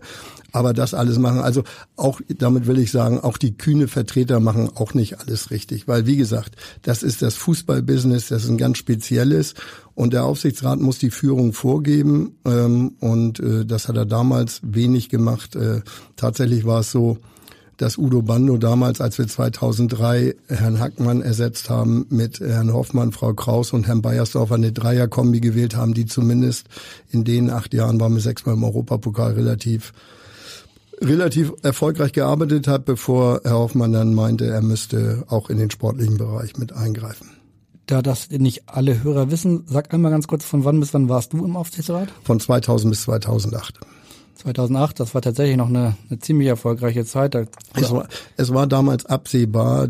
Aber 0.52 0.74
das 0.74 0.94
alles 0.94 1.18
machen, 1.18 1.40
also 1.40 1.64
auch, 1.96 2.22
damit 2.38 2.68
will 2.68 2.78
ich 2.78 2.92
sagen, 2.92 3.20
auch 3.20 3.38
die 3.38 3.58
kühne 3.58 3.88
Vertreter 3.88 4.40
machen 4.40 4.70
auch 4.76 4.94
nicht 4.94 5.20
alles 5.20 5.50
richtig. 5.50 5.88
Weil, 5.88 6.06
wie 6.06 6.18
gesagt, 6.18 6.56
das 6.84 7.02
ist 7.02 7.24
das 7.24 7.36
Fußballbusiness, 7.36 8.28
das 8.28 8.44
ist 8.44 8.50
ein 8.50 8.60
ganz 8.60 8.78
spezielles. 8.78 9.56
Und 9.96 10.14
der 10.14 10.24
Aufsichtsrat 10.24 10.80
muss 10.80 11.00
die 11.00 11.10
Führung 11.10 11.52
vorgeben. 11.52 12.38
Ähm, 12.46 12.94
und 13.00 13.40
äh, 13.40 13.66
das 13.66 13.88
hat 13.88 13.98
er 13.98 14.06
damals 14.06 14.62
wenig 14.64 15.10
gemacht. 15.10 15.56
Äh, 15.56 15.82
tatsächlich 16.16 16.66
war 16.66 16.82
es 16.82 16.92
so, 16.92 17.18
dass 17.78 17.98
Udo 17.98 18.22
Bando 18.22 18.58
damals, 18.58 19.02
als 19.02 19.18
wir 19.18 19.28
2003 19.28 20.36
Herrn 20.48 20.80
Hackmann 20.80 21.22
ersetzt 21.22 21.70
haben, 21.70 22.06
mit 22.10 22.40
Herrn 22.40 22.74
Hoffmann, 22.74 23.12
Frau 23.12 23.34
Kraus 23.34 23.74
und 23.74 23.88
Herrn 23.88 24.02
Beiersdorfer 24.02 24.56
eine 24.56 24.72
Dreierkombi 24.72 25.42
gewählt 25.42 25.76
haben, 25.76 25.94
die 25.94 26.06
zumindest 26.06 26.68
in 27.12 27.24
den 27.24 27.50
acht 27.50 27.74
Jahren 27.74 28.00
waren 28.00 28.14
wir 28.14 28.22
sechsmal 28.22 28.56
im 28.56 28.64
Europapokal 28.64 29.34
relativ 29.34 29.94
relativ 31.02 31.52
erfolgreich 31.62 32.14
gearbeitet 32.14 32.68
hat, 32.68 32.86
bevor 32.86 33.42
Herr 33.44 33.56
Hoffmann 33.56 33.92
dann 33.92 34.14
meinte, 34.14 34.46
er 34.46 34.62
müsste 34.62 35.26
auch 35.28 35.50
in 35.50 35.58
den 35.58 35.70
sportlichen 35.70 36.18
Bereich 36.18 36.58
mit 36.58 36.74
eingreifen. 36.74 37.32
Da 37.86 38.02
das 38.02 38.30
nicht 38.32 38.64
alle 38.68 39.04
Hörer 39.04 39.30
wissen, 39.30 39.64
sag 39.68 39.94
einmal 39.94 40.12
ganz 40.12 40.28
kurz, 40.28 40.44
von 40.44 40.66
wann 40.66 40.80
bis 40.80 40.94
wann 40.94 41.10
warst 41.10 41.34
du 41.34 41.46
im 41.46 41.56
Aufsichtsrat? 41.56 42.10
Von 42.24 42.40
2000 42.40 42.92
bis 42.92 43.04
2008. 43.04 43.80
2008, 44.36 45.00
das 45.00 45.14
war 45.14 45.22
tatsächlich 45.22 45.58
noch 45.58 45.70
eine, 45.70 45.96
eine 46.10 46.20
ziemlich 46.20 46.48
erfolgreiche 46.48 47.06
Zeit. 47.06 47.36
Es 47.74 47.92
war, 47.92 48.08
es 48.38 48.54
war 48.54 48.68
damals 48.68 49.06
absehbar. 49.06 49.88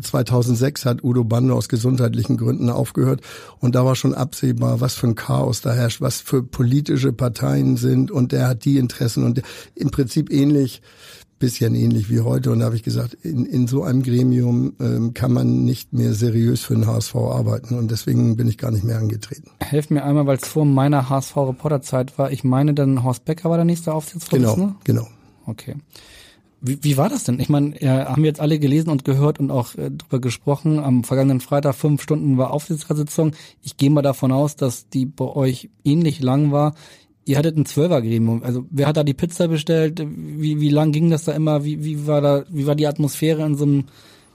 2006 0.00 0.84
hat 0.84 1.02
Udo 1.02 1.24
Bande 1.24 1.54
aus 1.54 1.68
gesundheitlichen 1.68 2.36
Gründen 2.36 2.70
aufgehört 2.70 3.22
und 3.58 3.74
da 3.74 3.84
war 3.84 3.96
schon 3.96 4.14
absehbar, 4.14 4.80
was 4.80 4.94
für 4.94 5.08
ein 5.08 5.14
Chaos 5.14 5.62
da 5.62 5.72
herrscht, 5.72 6.00
was 6.00 6.20
für 6.20 6.42
politische 6.42 7.12
Parteien 7.12 7.76
sind 7.76 8.10
und 8.10 8.32
der 8.32 8.48
hat 8.48 8.64
die 8.64 8.78
Interessen 8.78 9.24
und 9.24 9.42
im 9.74 9.90
Prinzip 9.90 10.30
ähnlich 10.30 10.82
bisschen 11.40 11.74
ähnlich 11.74 12.08
wie 12.08 12.20
heute. 12.20 12.52
Und 12.52 12.60
da 12.60 12.66
habe 12.66 12.76
ich 12.76 12.84
gesagt, 12.84 13.14
in, 13.14 13.44
in 13.44 13.66
so 13.66 13.82
einem 13.82 14.04
Gremium 14.04 14.74
ähm, 14.78 15.14
kann 15.14 15.32
man 15.32 15.64
nicht 15.64 15.92
mehr 15.92 16.14
seriös 16.14 16.60
für 16.60 16.74
den 16.74 16.86
HSV 16.86 17.16
arbeiten. 17.16 17.76
Und 17.76 17.90
deswegen 17.90 18.36
bin 18.36 18.46
ich 18.46 18.58
gar 18.58 18.70
nicht 18.70 18.84
mehr 18.84 18.98
angetreten. 18.98 19.50
Helft 19.58 19.90
mir 19.90 20.04
einmal, 20.04 20.26
weil 20.26 20.36
es 20.36 20.46
vor 20.46 20.64
meiner 20.64 21.08
HSV-Reporterzeit 21.08 22.16
war. 22.18 22.30
Ich 22.30 22.44
meine, 22.44 22.74
dann 22.74 23.02
Horst 23.02 23.24
Becker 23.24 23.50
war 23.50 23.56
der 23.56 23.64
nächste 23.64 23.92
Aufsichtsvorsitzende? 23.92 24.76
Genau, 24.84 25.02
genau. 25.02 25.08
Okay. 25.46 25.74
Wie, 26.62 26.78
wie 26.84 26.96
war 26.98 27.08
das 27.08 27.24
denn? 27.24 27.40
Ich 27.40 27.48
meine, 27.48 27.80
ja, 27.82 28.10
haben 28.10 28.22
wir 28.22 28.28
jetzt 28.28 28.40
alle 28.40 28.58
gelesen 28.58 28.90
und 28.90 29.04
gehört 29.06 29.40
und 29.40 29.50
auch 29.50 29.74
äh, 29.76 29.90
darüber 29.90 30.20
gesprochen. 30.20 30.78
Am 30.78 31.04
vergangenen 31.04 31.40
Freitag 31.40 31.74
fünf 31.74 32.02
Stunden 32.02 32.36
war 32.36 32.50
Aufsichtsratssitzung. 32.50 33.32
Ich 33.62 33.78
gehe 33.78 33.88
mal 33.88 34.02
davon 34.02 34.30
aus, 34.30 34.56
dass 34.56 34.90
die 34.90 35.06
bei 35.06 35.24
euch 35.24 35.70
ähnlich 35.84 36.20
lang 36.20 36.52
war. 36.52 36.74
Ihr 37.24 37.38
hattet 37.38 37.56
ein 37.56 37.66
Zwölfergremium. 37.66 38.42
Also 38.42 38.66
wer 38.70 38.86
hat 38.86 38.96
da 38.96 39.04
die 39.04 39.14
Pizza 39.14 39.48
bestellt? 39.48 40.00
Wie, 40.00 40.60
wie 40.60 40.70
lang 40.70 40.92
ging 40.92 41.10
das 41.10 41.24
da 41.24 41.32
immer? 41.32 41.64
Wie, 41.64 41.84
wie 41.84 42.06
war 42.06 42.20
da, 42.20 42.44
wie 42.50 42.66
war 42.66 42.74
die 42.74 42.86
Atmosphäre 42.86 43.44
in 43.44 43.56
so 43.56 43.64
einem 43.64 43.84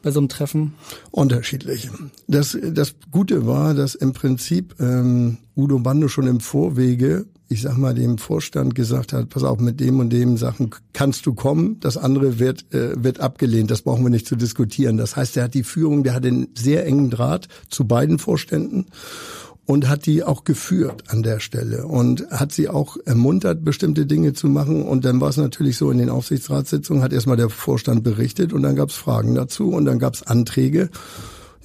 bei 0.02 0.12
so 0.12 0.20
einem 0.20 0.30
Treffen? 0.30 0.76
Unterschiedlich. 1.10 1.90
Das, 2.28 2.56
das 2.62 2.94
Gute 3.10 3.48
war, 3.48 3.74
dass 3.74 3.96
im 3.96 4.14
Prinzip 4.14 4.76
ähm, 4.80 5.38
Udo 5.58 5.80
Bando 5.80 6.08
schon 6.08 6.28
im 6.28 6.40
Vorwege 6.40 7.26
ich 7.48 7.62
sag 7.62 7.78
mal, 7.78 7.94
dem 7.94 8.18
Vorstand 8.18 8.74
gesagt 8.74 9.14
hat, 9.14 9.30
pass 9.30 9.44
auf, 9.44 9.60
mit 9.60 9.80
dem 9.80 10.00
und 10.00 10.10
dem 10.10 10.38
Sachen 10.38 10.72
kannst 10.94 11.26
du 11.26 11.34
kommen, 11.34 11.80
das 11.80 11.96
andere 11.98 12.40
wird, 12.40 12.74
äh, 12.74 13.02
wird 13.04 13.20
abgelehnt, 13.20 13.70
das 13.70 13.84
brauchen 13.84 14.04
wir 14.04 14.10
nicht 14.10 14.28
zu 14.28 14.36
diskutieren. 14.36 14.98
Das 14.98 15.16
heißt, 15.16 15.38
er 15.38 15.44
hat 15.44 15.54
die 15.54 15.64
Führung, 15.64 16.04
der 16.04 16.16
hat 16.16 16.26
einen 16.26 16.48
sehr 16.58 16.86
engen 16.86 17.10
Draht 17.12 17.48
zu 17.70 17.86
beiden 17.86 18.18
Vorständen 18.18 18.88
und 19.66 19.90
hat 19.90 20.06
die 20.06 20.24
auch 20.24 20.44
geführt 20.44 21.06
an 21.08 21.24
der 21.24 21.40
Stelle 21.40 21.88
und 21.88 22.30
hat 22.30 22.52
sie 22.52 22.70
auch 22.70 22.98
ermuntert, 23.06 23.66
bestimmte 23.66 24.06
Dinge 24.06 24.34
zu 24.34 24.48
machen. 24.48 24.84
Und 24.84 25.06
dann 25.06 25.20
war 25.20 25.30
es 25.30 25.38
natürlich 25.38 25.78
so, 25.78 25.90
in 25.90 25.98
den 25.98 26.10
Aufsichtsratssitzungen 26.10 27.02
hat 27.02 27.14
erstmal 27.14 27.38
der 27.38 27.50
Vorstand 27.50 28.04
berichtet 28.04 28.54
und 28.54 28.62
dann 28.62 28.76
gab 28.76 28.90
es 28.90 28.96
Fragen 28.96 29.34
dazu 29.34 29.70
und 29.70 29.86
dann 29.86 30.00
gab 30.00 30.14
es 30.14 30.24
Anträge. 30.24 30.90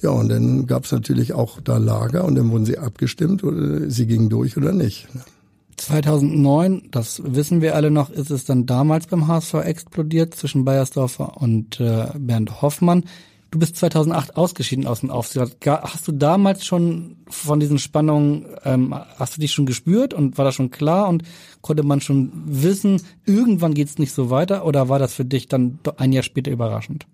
Ja, 0.01 0.09
und 0.09 0.29
dann 0.29 0.65
gab 0.65 0.85
es 0.85 0.91
natürlich 0.91 1.33
auch 1.33 1.61
da 1.61 1.77
Lager 1.77 2.25
und 2.25 2.33
dann 2.33 2.49
wurden 2.49 2.65
sie 2.65 2.79
abgestimmt 2.79 3.43
oder 3.43 3.87
sie 3.89 4.07
gingen 4.07 4.29
durch 4.29 4.57
oder 4.57 4.71
nicht. 4.71 5.07
2009, 5.77 6.89
das 6.91 7.21
wissen 7.23 7.61
wir 7.61 7.75
alle 7.75 7.91
noch, 7.91 8.09
ist 8.09 8.31
es 8.31 8.45
dann 8.45 8.65
damals 8.65 9.07
beim 9.07 9.27
HSV 9.27 9.55
explodiert 9.55 10.35
zwischen 10.35 10.65
Bayersdorfer 10.65 11.37
und 11.37 11.79
äh, 11.79 12.07
Bernd 12.17 12.61
Hoffmann. 12.61 13.03
Du 13.51 13.59
bist 13.59 13.75
2008 13.75 14.37
ausgeschieden 14.37 14.87
aus 14.87 15.01
dem 15.01 15.11
Aufsichtsrat. 15.11 15.83
Hast 15.83 16.07
du 16.07 16.13
damals 16.13 16.65
schon 16.65 17.17
von 17.27 17.59
diesen 17.59 17.79
Spannungen, 17.79 18.45
ähm, 18.63 18.95
hast 19.17 19.35
du 19.35 19.41
dich 19.41 19.51
schon 19.51 19.65
gespürt 19.65 20.13
und 20.13 20.37
war 20.37 20.45
das 20.45 20.55
schon 20.55 20.71
klar 20.71 21.09
und 21.09 21.23
konnte 21.59 21.83
man 21.83 21.99
schon 21.99 22.31
wissen, 22.45 23.01
irgendwann 23.25 23.73
geht's 23.73 23.99
nicht 23.99 24.13
so 24.13 24.29
weiter 24.29 24.65
oder 24.65 24.87
war 24.87 24.99
das 24.99 25.13
für 25.13 25.25
dich 25.25 25.49
dann 25.49 25.79
ein 25.97 26.13
Jahr 26.13 26.23
später 26.23 26.49
überraschend? 26.49 27.05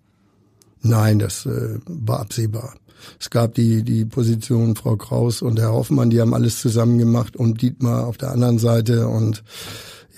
Nein, 0.80 1.18
das 1.18 1.44
äh, 1.44 1.80
war 1.86 2.20
absehbar. 2.20 2.74
Es 3.18 3.30
gab 3.30 3.54
die, 3.54 3.82
die 3.82 4.04
Position 4.04 4.76
Frau 4.76 4.96
Kraus 4.96 5.42
und 5.42 5.58
Herr 5.58 5.72
Hoffmann, 5.72 6.10
die 6.10 6.20
haben 6.20 6.34
alles 6.34 6.60
zusammen 6.60 6.98
gemacht 6.98 7.36
und 7.36 7.62
Dietmar 7.62 8.06
auf 8.06 8.16
der 8.16 8.30
anderen 8.30 8.60
Seite 8.60 9.08
und 9.08 9.42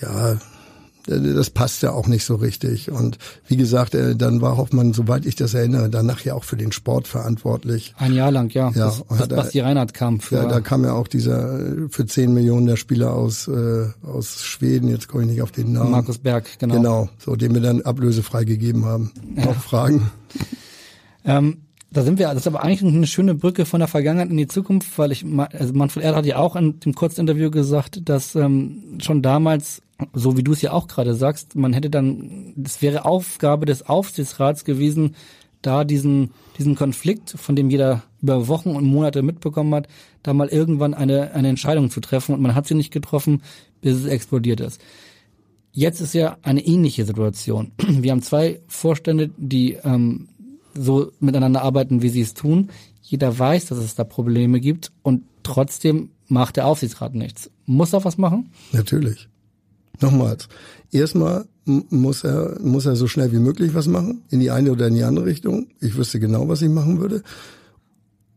ja, 0.01 0.37
das 1.19 1.49
passt 1.49 1.83
ja 1.83 1.91
auch 1.91 2.07
nicht 2.07 2.23
so 2.23 2.35
richtig. 2.35 2.91
Und 2.91 3.17
wie 3.47 3.57
gesagt, 3.57 3.95
äh, 3.95 4.15
dann 4.15 4.41
war 4.41 4.57
Hoffmann, 4.57 4.93
soweit 4.93 5.25
ich 5.25 5.35
das 5.35 5.53
erinnere, 5.53 5.89
danach 5.89 6.21
ja 6.21 6.33
auch 6.33 6.43
für 6.43 6.57
den 6.57 6.71
Sport 6.71 7.07
verantwortlich. 7.07 7.93
Ein 7.97 8.13
Jahr 8.13 8.31
lang, 8.31 8.49
ja. 8.53 8.71
ja 8.71 8.89
bis, 8.89 9.03
bis 9.17 9.27
Basti 9.27 9.59
Reinhardt 9.59 9.93
kam. 9.93 10.19
Für 10.19 10.35
ja, 10.35 10.45
da 10.45 10.61
kam 10.61 10.83
ja 10.83 10.93
auch 10.93 11.07
dieser 11.07 11.59
äh, 11.59 11.89
für 11.89 12.05
10 12.05 12.33
Millionen 12.33 12.65
der 12.65 12.77
Spieler 12.77 13.13
aus, 13.13 13.47
äh, 13.47 13.87
aus 14.03 14.43
Schweden, 14.43 14.89
jetzt 14.89 15.07
komme 15.07 15.23
ich 15.23 15.29
nicht 15.29 15.41
auf 15.41 15.51
den 15.51 15.73
Namen. 15.73 15.91
Markus 15.91 16.17
Berg, 16.17 16.45
genau. 16.59 16.75
Genau, 16.75 17.09
so 17.17 17.35
den 17.35 17.53
wir 17.53 17.61
dann 17.61 17.81
ablösefrei 17.81 18.43
gegeben 18.43 18.85
haben. 18.85 19.11
Ja. 19.35 19.45
Noch 19.45 19.55
Fragen? 19.55 20.11
Ähm, 21.23 21.57
da 21.93 22.03
sind 22.03 22.19
wir, 22.19 22.27
das 22.27 22.37
ist 22.37 22.47
aber 22.47 22.63
eigentlich 22.63 22.83
eine 22.83 23.05
schöne 23.05 23.35
Brücke 23.35 23.65
von 23.65 23.79
der 23.79 23.89
Vergangenheit 23.89 24.29
in 24.29 24.37
die 24.37 24.47
Zukunft, 24.47 24.97
weil 24.97 25.11
ich, 25.11 25.25
also 25.25 25.73
Manfred 25.73 26.05
Erd 26.05 26.15
hat 26.15 26.25
ja 26.25 26.37
auch 26.37 26.55
in 26.55 26.79
dem 26.79 26.95
Kurzinterview 26.95 27.51
gesagt, 27.51 28.07
dass 28.07 28.33
ähm, 28.35 28.97
schon 29.01 29.21
damals, 29.21 29.81
so 30.13 30.37
wie 30.37 30.43
du 30.43 30.53
es 30.53 30.61
ja 30.61 30.71
auch 30.71 30.87
gerade 30.87 31.15
sagst, 31.15 31.55
man 31.55 31.73
hätte 31.73 31.89
dann, 31.89 32.53
es 32.63 32.81
wäre 32.81 33.05
Aufgabe 33.05 33.65
des 33.65 33.87
Aufsichtsrats 33.87 34.65
gewesen, 34.65 35.15
da 35.61 35.83
diesen, 35.83 36.31
diesen 36.57 36.75
Konflikt, 36.75 37.31
von 37.31 37.55
dem 37.55 37.69
jeder 37.69 38.03
über 38.21 38.47
Wochen 38.47 38.75
und 38.75 38.85
Monate 38.85 39.21
mitbekommen 39.21 39.73
hat, 39.75 39.87
da 40.23 40.33
mal 40.33 40.47
irgendwann 40.47 40.93
eine, 40.93 41.33
eine 41.33 41.49
Entscheidung 41.49 41.89
zu 41.89 42.01
treffen 42.01 42.33
und 42.33 42.41
man 42.41 42.55
hat 42.55 42.67
sie 42.67 42.75
nicht 42.75 42.91
getroffen, 42.91 43.41
bis 43.81 43.95
es 43.95 44.05
explodiert 44.05 44.59
ist. 44.59 44.81
Jetzt 45.71 46.01
ist 46.01 46.13
ja 46.13 46.37
eine 46.41 46.65
ähnliche 46.65 47.05
Situation. 47.05 47.71
Wir 47.87 48.11
haben 48.11 48.21
zwei 48.21 48.59
Vorstände, 48.67 49.29
die 49.37 49.77
ähm, 49.83 50.27
so 50.73 51.11
miteinander 51.19 51.61
arbeiten, 51.61 52.01
wie 52.01 52.09
sie 52.09 52.21
es 52.21 52.33
tun. 52.33 52.69
Jeder 53.01 53.37
weiß, 53.37 53.67
dass 53.67 53.77
es 53.77 53.95
da 53.95 54.03
Probleme 54.03 54.59
gibt 54.59 54.91
und 55.03 55.23
trotzdem 55.43 56.09
macht 56.27 56.57
der 56.57 56.65
Aufsichtsrat 56.67 57.13
nichts. 57.13 57.49
Muss 57.65 57.93
er 57.93 58.03
was 58.03 58.17
machen? 58.17 58.51
Natürlich. 58.71 59.27
Nochmals. 60.01 60.47
Erstmal 60.91 61.45
muss 61.65 62.23
er, 62.23 62.59
muss 62.61 62.85
er 62.85 62.95
so 62.95 63.07
schnell 63.07 63.31
wie 63.31 63.39
möglich 63.39 63.73
was 63.73 63.87
machen, 63.87 64.23
in 64.29 64.39
die 64.39 64.51
eine 64.51 64.71
oder 64.71 64.87
in 64.87 64.95
die 64.95 65.03
andere 65.03 65.25
Richtung. 65.25 65.67
Ich 65.79 65.95
wüsste 65.97 66.19
genau, 66.19 66.47
was 66.47 66.61
ich 66.61 66.69
machen 66.69 66.99
würde. 66.99 67.21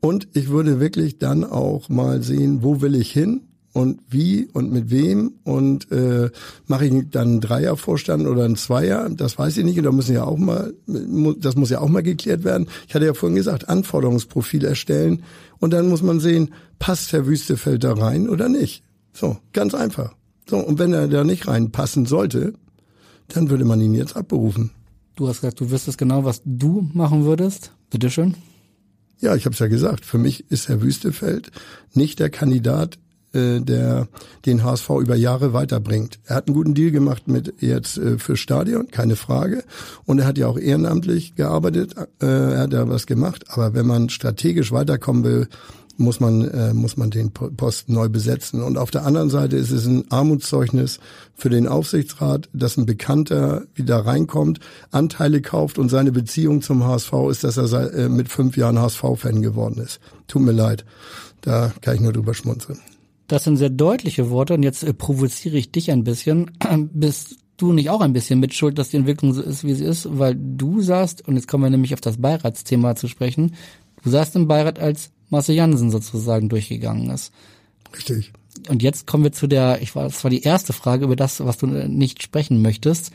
Und 0.01 0.29
ich 0.35 0.51
würde 0.51 0.81
wirklich 0.81 1.19
dann 1.19 1.45
auch 1.45 1.89
mal 1.89 2.23
sehen, 2.23 2.63
wo 2.63 2.83
will 2.83 2.95
ich 2.95 3.11
hin? 3.11 3.43
und 3.75 4.01
wie 4.09 4.49
und 4.53 4.73
mit 4.73 4.91
wem 4.91 5.33
und 5.43 5.91
äh, 5.91 6.31
mache 6.67 6.87
ich 6.87 7.11
dann 7.11 7.29
einen 7.29 7.41
Dreiervorstand 7.41 8.27
oder 8.27 8.45
einen 8.45 8.57
Zweier, 8.57 9.11
das 9.11 9.37
weiß 9.37 9.57
ich 9.57 9.65
nicht 9.65 9.77
und 9.77 9.85
da 9.85 9.91
müssen 9.91 10.15
ja 10.15 10.25
auch 10.25 10.39
mal, 10.39 10.73
das 10.87 11.57
muss 11.57 11.71
ja 11.71 11.81
auch 11.81 11.89
mal 11.89 12.05
geklärt 12.05 12.45
werden. 12.45 12.69
Ich 12.87 12.95
hatte 12.95 13.05
ja 13.05 13.15
vorhin 13.15 13.35
gesagt, 13.35 13.69
Anforderungsprofil 13.69 14.65
erstellen 14.65 15.25
und 15.59 15.73
dann 15.73 15.89
muss 15.89 16.03
man 16.03 16.21
sehen, 16.21 16.55
passt 16.79 17.13
Herr 17.13 17.27
Wüstefeld 17.27 17.83
da 17.83 17.95
rein 17.95 18.29
oder 18.29 18.49
nicht. 18.49 18.85
So, 19.13 19.39
ganz 19.53 19.75
einfach. 19.75 20.15
So, 20.49 20.59
und 20.59 20.79
wenn 20.79 20.93
er 20.93 21.09
da 21.09 21.25
nicht 21.25 21.47
reinpassen 21.47 22.07
sollte, 22.07 22.55
dann 23.29 23.51
würde 23.51 23.65
man 23.65 23.81
ihn 23.81 23.95
jetzt 23.95 24.17
abberufen. 24.17 24.71
Du 25.17 25.29
hast 25.29 25.41
gesagt, 25.41 25.61
du 25.61 25.71
wüsstest 25.71 25.99
genau, 25.99 26.25
was 26.25 26.43
du 26.45 26.89
machen 26.93 27.25
würdest. 27.25 27.73
Bitteschön. 27.91 28.35
Ja, 29.21 29.35
ich 29.35 29.47
habe 29.47 29.55
es 29.55 29.61
ja 29.61 29.69
gesagt. 29.69 30.05
Für 30.05 30.19
mich 30.19 30.51
ist 30.51 30.69
Herr 30.69 30.83
Wüstefeld 30.83 31.51
nicht 31.93 32.19
der 32.19 32.31
Kandidat 32.31 32.99
äh, 33.35 33.61
der 33.61 34.09
den 34.47 34.63
HSV 34.63 34.89
über 35.01 35.17
Jahre 35.17 35.53
weiterbringt. 35.53 36.21
Er 36.25 36.37
hat 36.37 36.47
einen 36.47 36.55
guten 36.55 36.75
Deal 36.75 36.93
gemacht 36.93 37.27
mit 37.27 37.55
jetzt 37.61 37.99
äh, 37.99 38.19
für 38.19 38.37
Stadion, 38.37 38.89
keine 38.89 39.17
Frage. 39.17 39.65
Und 40.05 40.21
er 40.21 40.27
hat 40.27 40.39
ja 40.39 40.47
auch 40.47 40.59
ehrenamtlich 40.59 41.35
gearbeitet, 41.35 41.95
äh, 42.23 42.27
er 42.27 42.61
hat 42.61 42.73
ja 42.73 42.89
was 42.89 43.07
gemacht. 43.07 43.47
Aber 43.49 43.75
wenn 43.75 43.87
man 43.87 44.09
strategisch 44.09 44.71
weiterkommen 44.71 45.25
will, 45.25 45.49
muss 45.97 46.21
man 46.21 46.49
äh, 46.49 46.75
muss 46.75 46.97
man 46.97 47.11
den 47.11 47.31
Posten 47.33 47.95
neu 47.95 48.09
besetzen. 48.09 48.63
Und 48.63 48.79
auf 48.79 48.91
der 48.91 49.07
anderen 49.07 49.31
Seite 49.31 49.57
ist 49.57 49.71
es 49.71 49.87
ein 49.87 50.11
Armutszeugnis 50.11 51.01
für 51.35 51.51
den 51.51 51.67
Aufsichtsrat, 51.67 52.49
dass 52.53 52.77
ein 52.77 52.87
Bekannter 52.87 53.63
wieder 53.75 53.99
reinkommt, 53.99 54.61
Anteile 54.91 55.41
kauft 55.41 55.79
und 55.79 55.89
seine 55.89 56.13
Beziehung 56.13 56.63
zum 56.63 56.85
HSV 56.85 57.13
ist, 57.31 57.45
dass 57.45 57.57
er 57.57 57.93
äh, 57.95 58.09
mit 58.09 58.29
fünf 58.29 58.57
Jahren 58.57 58.79
HSV-Fan 58.79 59.43
geworden 59.43 59.81
ist. 59.81 60.01
Tut 60.27 60.43
mir 60.43 60.53
leid, 60.53 60.85
da 61.41 61.73
kann 61.81 61.97
ich 61.97 62.01
nur 62.01 62.13
drüber 62.13 62.35
schmunzeln. 62.35 62.79
Das 63.27 63.45
sind 63.45 63.57
sehr 63.57 63.71
deutliche 63.71 64.31
Worte 64.31 64.55
und 64.55 64.63
jetzt 64.63 64.83
äh, 64.83 64.93
provoziere 64.93 65.57
ich 65.57 65.71
dich 65.71 65.91
ein 65.91 66.05
bisschen. 66.05 66.51
Bist 66.93 67.37
du 67.57 67.73
nicht 67.73 67.91
auch 67.91 68.01
ein 68.01 68.13
bisschen 68.13 68.41
mitschuld, 68.41 68.79
dass 68.79 68.91
die 68.91 68.97
Entwicklung 68.97 69.33
so 69.33 69.43
ist, 69.43 69.65
wie 69.65 69.75
sie 69.75 69.85
ist? 69.85 70.09
Weil 70.11 70.37
du 70.37 70.81
saßt, 70.81 71.27
und 71.27 71.37
jetzt 71.37 71.49
kommen 71.49 71.65
wir 71.65 71.71
nämlich 71.71 71.95
auf 71.95 72.01
das 72.01 72.21
Beiratsthema 72.21 72.97
zu 72.97 73.09
sprechen, 73.09 73.55
du 74.03 74.11
saßt 74.11 74.37
im 74.37 74.49
Beirat, 74.49 74.79
als 74.79 75.11
Marcel 75.31 75.55
Jansen 75.55 75.91
sozusagen 75.91 76.49
durchgegangen 76.49 77.11
ist. 77.11 77.33
Richtig. 77.97 78.33
Und 78.69 78.83
jetzt 78.83 79.07
kommen 79.07 79.25
wir 79.25 79.33
zu 79.33 79.47
der, 79.47 79.83
ich 79.83 79.95
war, 79.95 80.05
das 80.05 80.23
war 80.25 80.31
die 80.31 80.43
erste 80.43 80.73
Frage 80.73 81.05
über 81.05 81.17
das, 81.17 81.45
was 81.45 81.59
du 81.59 81.67
nicht 81.67 82.23
sprechen 82.23 82.63
möchtest. 82.63 83.13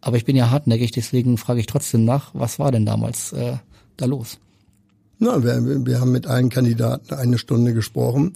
Aber 0.00 0.16
ich 0.16 0.24
bin 0.24 0.36
ja 0.36 0.50
hartnäckig, 0.50 0.90
deswegen 0.90 1.38
frage 1.38 1.60
ich 1.60 1.66
trotzdem 1.66 2.04
nach, 2.04 2.30
was 2.34 2.58
war 2.58 2.72
denn 2.72 2.84
damals 2.84 3.32
äh, 3.32 3.56
da 3.96 4.06
los? 4.06 4.38
Na, 5.18 5.42
wir, 5.44 5.86
wir 5.86 6.00
haben 6.00 6.10
mit 6.10 6.26
allen 6.26 6.48
Kandidaten 6.48 7.14
eine 7.14 7.38
Stunde 7.38 7.72
gesprochen 7.72 8.34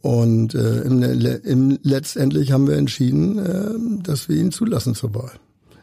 und 0.00 0.54
äh, 0.54 0.80
im, 0.82 1.02
im, 1.02 1.78
letztendlich 1.82 2.50
haben 2.50 2.66
wir 2.66 2.76
entschieden, 2.76 3.38
äh, 3.38 4.02
dass 4.02 4.28
wir 4.28 4.36
ihn 4.36 4.50
zulassen 4.50 4.94
zur 4.94 5.14
Wahl. 5.14 5.32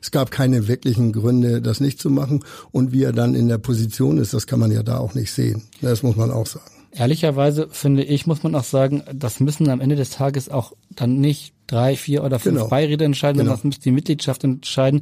Es 0.05 0.11
gab 0.11 0.29
keine 0.29 0.67
wirklichen 0.67 1.13
Gründe, 1.13 1.63
das 1.63 1.79
nicht 1.79 1.99
zu 1.99 2.11
machen. 2.11 2.45
Und 2.71 2.91
wie 2.91 3.01
er 3.01 3.11
dann 3.11 3.33
in 3.33 3.47
der 3.47 3.57
Position 3.57 4.19
ist, 4.19 4.35
das 4.35 4.45
kann 4.45 4.59
man 4.59 4.69
ja 4.69 4.83
da 4.83 4.99
auch 4.99 5.15
nicht 5.15 5.31
sehen. 5.31 5.63
Das 5.81 6.03
muss 6.03 6.15
man 6.15 6.29
auch 6.29 6.45
sagen. 6.45 6.69
Ehrlicherweise 6.91 7.69
finde 7.71 8.03
ich, 8.03 8.27
muss 8.27 8.43
man 8.43 8.53
auch 8.53 8.63
sagen, 8.63 9.01
das 9.11 9.39
müssen 9.39 9.67
am 9.67 9.81
Ende 9.81 9.95
des 9.95 10.11
Tages 10.11 10.47
auch 10.47 10.73
dann 10.91 11.19
nicht 11.19 11.55
drei, 11.65 11.95
vier 11.95 12.23
oder 12.23 12.37
fünf 12.37 12.57
genau. 12.57 12.67
Beiräte 12.67 13.03
entscheiden, 13.03 13.39
genau. 13.39 13.49
sondern 13.49 13.57
das 13.57 13.63
müsste 13.63 13.83
die 13.85 13.91
Mitgliedschaft 13.93 14.43
entscheiden. 14.43 15.01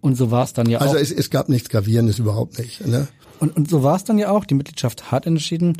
Und 0.00 0.16
so 0.16 0.30
war 0.30 0.44
es 0.44 0.54
dann 0.54 0.70
ja 0.70 0.78
also 0.78 0.92
auch. 0.92 0.98
Also 0.98 1.12
es, 1.12 1.18
es 1.18 1.28
gab 1.28 1.50
nichts 1.50 1.68
Gravierendes 1.68 2.18
überhaupt 2.18 2.58
nicht. 2.58 2.86
Ne? 2.86 3.06
Und, 3.40 3.54
und 3.54 3.68
so 3.68 3.82
war 3.82 3.96
es 3.96 4.04
dann 4.04 4.16
ja 4.16 4.30
auch. 4.30 4.46
Die 4.46 4.54
Mitgliedschaft 4.54 5.12
hat 5.12 5.26
entschieden. 5.26 5.76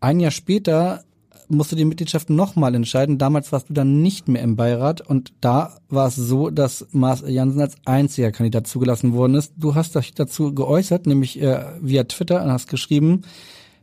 Ein 0.00 0.20
Jahr 0.20 0.30
später 0.30 1.04
musste 1.48 1.76
die 1.76 1.84
Mitgliedschaft 1.84 2.30
nochmal 2.30 2.74
entscheiden. 2.74 3.18
Damals 3.18 3.52
warst 3.52 3.68
du 3.68 3.74
dann 3.74 4.02
nicht 4.02 4.28
mehr 4.28 4.42
im 4.42 4.56
Beirat 4.56 5.00
und 5.00 5.32
da 5.40 5.76
war 5.88 6.08
es 6.08 6.16
so, 6.16 6.50
dass 6.50 6.86
Mars 6.92 7.22
Jansen 7.26 7.60
als 7.60 7.76
einziger 7.84 8.32
Kandidat 8.32 8.66
zugelassen 8.66 9.12
worden 9.12 9.34
ist. 9.34 9.52
Du 9.56 9.74
hast 9.74 9.94
dich 9.94 10.14
dazu 10.14 10.54
geäußert, 10.54 11.06
nämlich 11.06 11.40
äh, 11.40 11.64
via 11.80 12.04
Twitter 12.04 12.42
und 12.42 12.50
hast 12.50 12.68
geschrieben, 12.68 13.22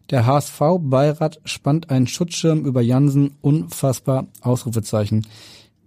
der 0.10 0.26
HSV-Beirat 0.26 1.40
spannt 1.46 1.90
einen 1.90 2.08
Schutzschirm 2.08 2.66
über 2.66 2.82
Jansen, 2.82 3.36
unfassbar, 3.42 4.28
Ausrufezeichen. 4.42 5.26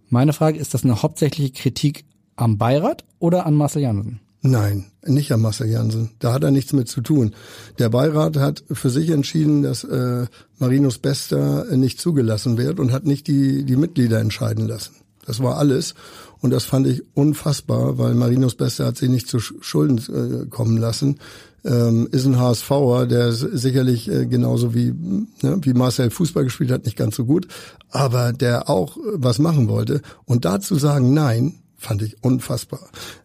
Meine 0.09 0.33
Frage, 0.33 0.59
ist 0.59 0.73
das 0.73 0.85
eine 0.85 1.03
hauptsächliche 1.03 1.53
Kritik 1.53 2.05
am 2.37 2.57
Beirat 2.57 3.05
oder 3.19 3.47
an 3.47 3.55
Marcel 3.55 3.83
Jansen? 3.83 4.21
Nein, 4.47 4.85
nicht 5.07 5.31
Herr 5.31 5.39
Marcel 5.39 5.71
Jansen. 5.71 6.11
Da 6.19 6.35
hat 6.35 6.45
er 6.45 6.51
nichts 6.51 6.75
mit 6.75 6.87
zu 6.87 7.01
tun. 7.01 7.35
Der 7.79 7.89
Beirat 7.89 8.37
hat 8.37 8.63
für 8.71 8.91
sich 8.91 9.09
entschieden, 9.09 9.63
dass 9.63 9.85
äh, 9.85 10.27
Marinus 10.59 10.99
Bester 10.99 11.65
nicht 11.75 11.99
zugelassen 11.99 12.59
wird 12.59 12.79
und 12.79 12.93
hat 12.93 13.07
nicht 13.07 13.27
die, 13.27 13.65
die 13.65 13.77
Mitglieder 13.77 14.21
entscheiden 14.21 14.69
lassen. 14.69 14.97
Das 15.25 15.43
war 15.43 15.57
alles. 15.57 15.95
Und 16.43 16.51
das 16.51 16.65
fand 16.65 16.87
ich 16.87 17.03
unfassbar, 17.15 17.97
weil 17.97 18.13
Marinus 18.13 18.55
Bester 18.55 18.85
hat 18.85 18.99
sich 18.99 19.09
nicht 19.09 19.29
zu 19.29 19.41
Schulden 19.41 19.97
äh, 20.13 20.47
kommen 20.51 20.77
lassen. 20.77 21.21
Ähm, 21.65 22.07
ist 22.13 22.27
ein 22.27 22.39
HSVer, 22.39 23.07
der 23.07 23.33
sicherlich 23.33 24.11
äh, 24.11 24.27
genauso 24.27 24.75
wie, 24.75 24.93
ne, 25.41 25.59
wie 25.63 25.73
Marcel 25.73 26.11
Fußball 26.11 26.45
gespielt 26.45 26.71
hat, 26.71 26.85
nicht 26.85 26.99
ganz 26.99 27.17
so 27.17 27.25
gut, 27.25 27.49
aber 27.89 28.35
der 28.35 28.69
auch 28.69 28.99
was 29.15 29.39
machen 29.39 29.69
wollte. 29.69 30.03
Und 30.27 30.45
dazu 30.45 30.77
sagen, 30.77 31.15
nein, 31.15 31.61
fand 31.77 32.03
ich 32.03 32.23
unfassbar. 32.23 32.81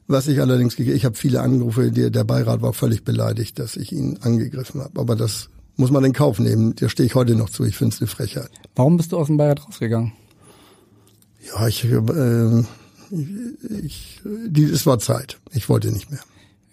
Was 0.08 0.28
ich 0.28 0.42
allerdings, 0.42 0.78
ich 0.78 1.06
habe 1.06 1.16
viele 1.16 1.42
Anrufe, 1.42 1.92
der, 1.92 2.10
der 2.10 2.24
Beirat 2.24 2.62
war 2.62 2.74
völlig 2.74 3.04
beleidigt, 3.04 3.60
dass 3.60 3.76
ich 3.76 3.92
ihn 3.92 4.18
angegriffen 4.22 4.82
habe. 4.82 5.00
Aber 5.00 5.16
das 5.16 5.50
muss 5.76 5.92
man 5.92 6.04
in 6.04 6.14
Kauf 6.14 6.40
nehmen. 6.40 6.76
Da 6.76 6.90
stehe 6.90 7.08
ich 7.08 7.16
heute 7.16 7.36
noch 7.36 7.50
zu. 7.50 7.64
Ich 7.64 7.78
finde 7.78 7.96
es 7.96 8.02
eine 8.02 8.08
Frechheit. 8.08 8.50
Warum 8.76 8.98
bist 8.98 9.12
du 9.12 9.18
aus 9.18 9.28
dem 9.28 9.38
Beirat 9.38 9.66
rausgegangen? 9.66 10.12
Ja, 11.48 11.68
ich, 11.68 11.86
äh, 11.86 12.64
ich, 13.82 14.22
die, 14.26 14.66
es 14.66 14.86
war 14.86 15.00
Zeit. 15.00 15.40
Ich 15.52 15.70
wollte 15.70 15.92
nicht 15.92 16.12
mehr. 16.12 16.20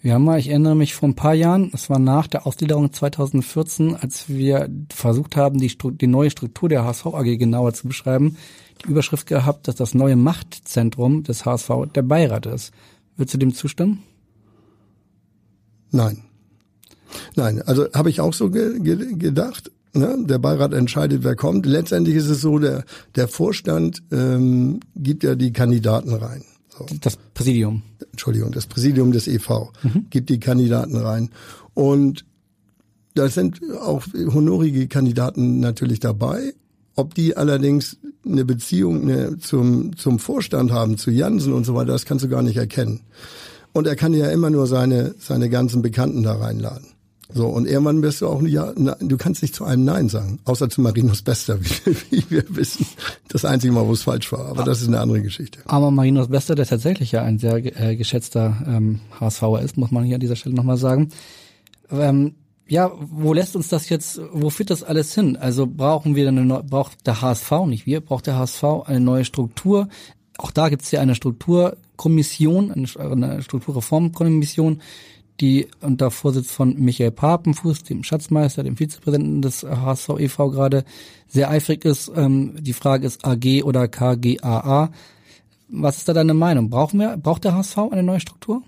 Ja, 0.07 0.19
mal, 0.19 0.39
ich 0.39 0.47
erinnere 0.47 0.73
mich 0.73 0.95
vor 0.95 1.09
ein 1.09 1.15
paar 1.15 1.33
Jahren, 1.33 1.69
es 1.73 1.89
war 1.89 1.99
nach 1.99 2.27
der 2.27 2.47
Ausgliederung 2.47 2.93
2014, 2.93 3.93
als 3.93 4.29
wir 4.29 4.69
versucht 4.89 5.35
haben, 5.35 5.57
die, 5.57 5.77
die 5.77 6.07
neue 6.07 6.29
Struktur 6.29 6.69
der 6.69 6.85
HSV 6.85 7.07
AG 7.07 7.37
genauer 7.37 7.73
zu 7.73 7.89
beschreiben, 7.89 8.37
die 8.81 8.89
Überschrift 8.89 9.27
gehabt, 9.27 9.67
dass 9.67 9.75
das 9.75 9.93
neue 9.93 10.15
Machtzentrum 10.15 11.23
des 11.23 11.43
HSV 11.43 11.91
der 11.93 12.03
Beirat 12.03 12.45
ist. 12.45 12.71
Würdest 13.17 13.33
du 13.33 13.37
dem 13.37 13.53
zustimmen? 13.53 14.01
Nein. 15.91 16.23
Nein, 17.35 17.61
also 17.63 17.91
habe 17.93 18.09
ich 18.09 18.21
auch 18.21 18.33
so 18.33 18.49
ge 18.49 18.79
ge 18.79 19.13
gedacht. 19.17 19.73
Ne? 19.91 20.19
Der 20.21 20.37
Beirat 20.37 20.71
entscheidet, 20.71 21.25
wer 21.25 21.35
kommt. 21.35 21.65
Letztendlich 21.65 22.15
ist 22.15 22.29
es 22.29 22.39
so, 22.39 22.59
der, 22.59 22.85
der 23.17 23.27
Vorstand 23.27 24.01
ähm, 24.13 24.79
gibt 24.95 25.25
ja 25.25 25.35
die 25.35 25.51
Kandidaten 25.51 26.13
rein. 26.13 26.45
So. 26.77 26.85
Das 27.01 27.17
Präsidium. 27.33 27.83
Entschuldigung, 28.11 28.51
das 28.51 28.67
Präsidium 28.67 29.11
des 29.11 29.27
EV 29.27 29.71
mhm. 29.83 30.07
gibt 30.09 30.29
die 30.29 30.39
Kandidaten 30.39 30.95
rein. 30.95 31.29
Und 31.73 32.25
da 33.15 33.29
sind 33.29 33.61
auch 33.81 34.05
honorige 34.13 34.87
Kandidaten 34.87 35.59
natürlich 35.59 35.99
dabei. 35.99 36.53
Ob 36.95 37.15
die 37.15 37.37
allerdings 37.37 37.97
eine 38.25 38.45
Beziehung 38.45 39.03
eine, 39.03 39.37
zum, 39.37 39.95
zum 39.95 40.19
Vorstand 40.19 40.71
haben, 40.71 40.97
zu 40.97 41.11
Jansen 41.11 41.53
und 41.53 41.65
so 41.65 41.75
weiter, 41.75 41.91
das 41.91 42.05
kannst 42.05 42.25
du 42.25 42.29
gar 42.29 42.41
nicht 42.41 42.57
erkennen. 42.57 43.01
Und 43.73 43.87
er 43.87 43.95
kann 43.95 44.13
ja 44.13 44.29
immer 44.29 44.49
nur 44.49 44.67
seine, 44.67 45.13
seine 45.19 45.49
ganzen 45.49 45.81
Bekannten 45.81 46.23
da 46.23 46.33
reinladen. 46.33 46.87
So, 47.33 47.47
und 47.47 47.67
irgendwann 47.67 48.01
wirst 48.01 48.21
du 48.21 48.27
auch 48.27 48.41
nicht, 48.41 48.53
ja, 48.53 48.73
du 48.73 49.17
kannst 49.17 49.41
nicht 49.41 49.53
zu 49.53 49.65
einem 49.65 49.83
Nein 49.83 50.07
sagen, 50.07 50.39
außer 50.45 50.69
zu 50.69 50.81
Marinos 50.81 51.21
Bester, 51.21 51.59
wie, 51.61 51.95
wie 52.11 52.23
wir 52.29 52.43
wissen. 52.55 52.85
Das 53.27 53.43
einzige 53.43 53.73
Mal, 53.73 53.85
wo 53.85 53.91
es 53.91 54.03
falsch 54.03 54.31
war, 54.31 54.45
aber 54.45 54.63
das 54.63 54.81
ist 54.81 54.87
eine 54.87 55.01
andere 55.01 55.21
Geschichte. 55.21 55.59
Aber 55.65 55.91
Marinos 55.91 56.29
Bester, 56.29 56.55
der 56.55 56.65
tatsächlich 56.65 57.11
ja 57.11 57.23
ein 57.23 57.37
sehr 57.37 57.57
äh, 57.57 57.95
geschätzter 57.97 58.63
ähm, 58.65 59.01
HSVer 59.19 59.61
ist, 59.61 59.77
muss 59.77 59.91
man 59.91 60.05
hier 60.05 60.15
an 60.15 60.21
dieser 60.21 60.37
Stelle 60.37 60.55
nochmal 60.55 60.77
sagen. 60.77 61.09
Ähm, 61.91 62.35
ja, 62.67 62.91
wo 62.99 63.33
lässt 63.33 63.55
uns 63.55 63.69
das 63.69 63.89
jetzt, 63.89 64.19
wo 64.31 64.49
führt 64.49 64.69
das 64.69 64.83
alles 64.83 65.13
hin? 65.13 65.37
Also 65.37 65.67
brauchen 65.67 66.15
wir 66.15 66.27
eine 66.27 66.45
neue, 66.45 66.63
braucht 66.63 67.05
der 67.07 67.21
HSV, 67.21 67.51
nicht 67.67 67.85
wir, 67.85 68.01
braucht 68.01 68.27
der 68.27 68.37
HSV 68.37 68.63
eine 68.85 68.99
neue 68.99 69.25
Struktur? 69.25 69.87
Auch 70.37 70.51
da 70.51 70.69
gibt 70.69 70.83
es 70.83 70.91
ja 70.91 71.01
eine 71.01 71.15
Strukturkommission, 71.15 72.71
eine 72.71 73.41
Strukturreformkommission, 73.41 74.81
die 75.39 75.67
unter 75.81 76.11
Vorsitz 76.11 76.51
von 76.51 76.75
Michael 76.79 77.11
Papenfuß, 77.11 77.83
dem 77.83 78.03
Schatzmeister, 78.03 78.63
dem 78.63 78.77
Vizepräsidenten 78.77 79.41
des 79.41 79.63
HSV 79.63 80.09
e.V. 80.19 80.49
gerade 80.51 80.83
sehr 81.27 81.49
eifrig 81.49 81.85
ist. 81.85 82.11
Ähm, 82.15 82.55
die 82.59 82.73
Frage 82.73 83.05
ist 83.05 83.25
AG 83.25 83.63
oder 83.63 83.87
KGAA. 83.87 84.91
Was 85.69 85.97
ist 85.97 86.07
da 86.07 86.13
deine 86.13 86.33
Meinung? 86.33 86.69
Brauchen 86.69 86.99
wir, 86.99 87.17
braucht 87.17 87.43
der 87.43 87.53
HSV 87.53 87.77
eine 87.91 88.03
neue 88.03 88.19
Struktur? 88.19 88.63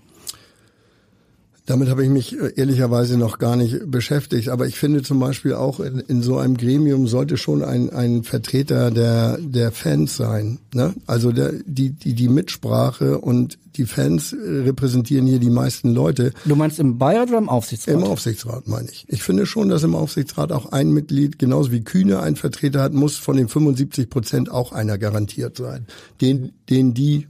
Damit 1.70 1.88
habe 1.88 2.02
ich 2.02 2.10
mich 2.10 2.36
äh, 2.36 2.52
ehrlicherweise 2.56 3.16
noch 3.16 3.38
gar 3.38 3.54
nicht 3.54 3.88
beschäftigt. 3.88 4.48
Aber 4.48 4.66
ich 4.66 4.76
finde 4.76 5.04
zum 5.04 5.20
Beispiel 5.20 5.54
auch 5.54 5.78
in, 5.78 6.00
in 6.00 6.20
so 6.20 6.36
einem 6.36 6.56
Gremium 6.56 7.06
sollte 7.06 7.36
schon 7.36 7.62
ein, 7.62 7.90
ein 7.90 8.24
Vertreter 8.24 8.90
der, 8.90 9.38
der 9.38 9.70
Fans 9.70 10.16
sein. 10.16 10.58
Ne? 10.74 10.94
Also 11.06 11.30
der, 11.30 11.52
die, 11.64 11.90
die, 11.90 12.14
die 12.14 12.28
Mitsprache 12.28 13.18
und 13.18 13.56
die 13.76 13.84
Fans 13.84 14.34
repräsentieren 14.36 15.28
hier 15.28 15.38
die 15.38 15.48
meisten 15.48 15.94
Leute. 15.94 16.32
Du 16.44 16.56
meinst 16.56 16.80
im 16.80 16.98
Beirat 16.98 17.28
oder 17.28 17.38
im 17.38 17.48
Aufsichtsrat? 17.48 17.94
Im 17.94 18.02
Aufsichtsrat 18.02 18.66
meine 18.66 18.90
ich. 18.90 19.04
Ich 19.06 19.22
finde 19.22 19.46
schon, 19.46 19.68
dass 19.68 19.84
im 19.84 19.94
Aufsichtsrat 19.94 20.50
auch 20.50 20.72
ein 20.72 20.90
Mitglied, 20.90 21.38
genauso 21.38 21.70
wie 21.70 21.82
Kühne 21.82 22.18
ein 22.18 22.34
Vertreter 22.34 22.82
hat, 22.82 22.94
muss 22.94 23.16
von 23.16 23.36
den 23.36 23.46
75 23.46 24.10
Prozent 24.10 24.50
auch 24.50 24.72
einer 24.72 24.98
garantiert 24.98 25.56
sein. 25.56 25.86
Den, 26.20 26.50
den 26.68 26.94
die 26.94 27.28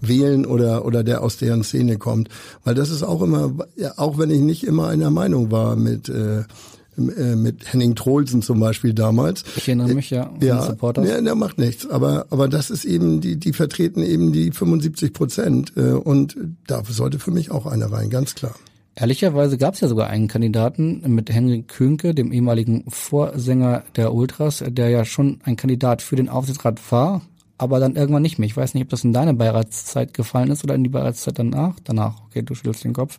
wählen 0.00 0.46
oder 0.46 0.84
oder 0.84 1.04
der 1.04 1.22
aus 1.22 1.36
deren 1.36 1.62
Szene 1.62 1.98
kommt, 1.98 2.28
weil 2.64 2.74
das 2.74 2.90
ist 2.90 3.02
auch 3.02 3.22
immer, 3.22 3.52
auch 3.96 4.18
wenn 4.18 4.30
ich 4.30 4.40
nicht 4.40 4.64
immer 4.64 4.88
einer 4.88 5.10
Meinung 5.10 5.50
war 5.50 5.76
mit 5.76 6.08
äh, 6.08 6.40
äh 6.40 7.36
mit 7.36 7.72
Henning 7.72 7.94
Troelsen 7.94 8.42
zum 8.42 8.60
Beispiel 8.60 8.92
damals. 8.92 9.44
Ich 9.56 9.68
erinnere 9.68 9.94
mich 9.94 10.10
ja. 10.10 10.30
Ja, 10.40 10.62
Supporters. 10.62 11.08
ja, 11.08 11.20
der 11.20 11.34
macht 11.34 11.58
nichts. 11.58 11.88
Aber 11.88 12.26
aber 12.30 12.48
das 12.48 12.70
ist 12.70 12.84
eben 12.84 13.20
die 13.20 13.36
die 13.36 13.52
vertreten 13.52 14.02
eben 14.02 14.32
die 14.32 14.50
75 14.50 15.12
Prozent 15.12 15.72
äh, 15.76 15.92
und 15.92 16.36
da 16.66 16.82
sollte 16.88 17.18
für 17.18 17.30
mich 17.30 17.50
auch 17.50 17.66
einer 17.66 17.92
rein, 17.92 18.10
ganz 18.10 18.34
klar. 18.34 18.54
Ehrlicherweise 19.00 19.58
gab 19.58 19.74
es 19.74 19.80
ja 19.80 19.86
sogar 19.86 20.08
einen 20.08 20.26
Kandidaten 20.26 21.02
mit 21.06 21.30
Henrik 21.30 21.68
Könke, 21.68 22.14
dem 22.16 22.32
ehemaligen 22.32 22.84
Vorsänger 22.88 23.84
der 23.94 24.12
Ultras, 24.12 24.64
der 24.66 24.88
ja 24.88 25.04
schon 25.04 25.38
ein 25.44 25.54
Kandidat 25.54 26.02
für 26.02 26.16
den 26.16 26.28
Aufsichtsrat 26.28 26.80
war, 26.90 27.22
aber 27.58 27.80
dann 27.80 27.96
irgendwann 27.96 28.22
nicht 28.22 28.38
mehr. 28.38 28.46
Ich 28.46 28.56
weiß 28.56 28.74
nicht, 28.74 28.84
ob 28.84 28.88
das 28.88 29.04
in 29.04 29.12
deine 29.12 29.34
Beiratszeit 29.34 30.14
gefallen 30.14 30.50
ist 30.50 30.64
oder 30.64 30.76
in 30.76 30.84
die 30.84 30.90
Beiratszeit 30.90 31.38
danach. 31.38 31.74
Danach, 31.84 32.22
okay, 32.26 32.42
du 32.42 32.54
schüttelst 32.54 32.84
den 32.84 32.92
Kopf. 32.92 33.18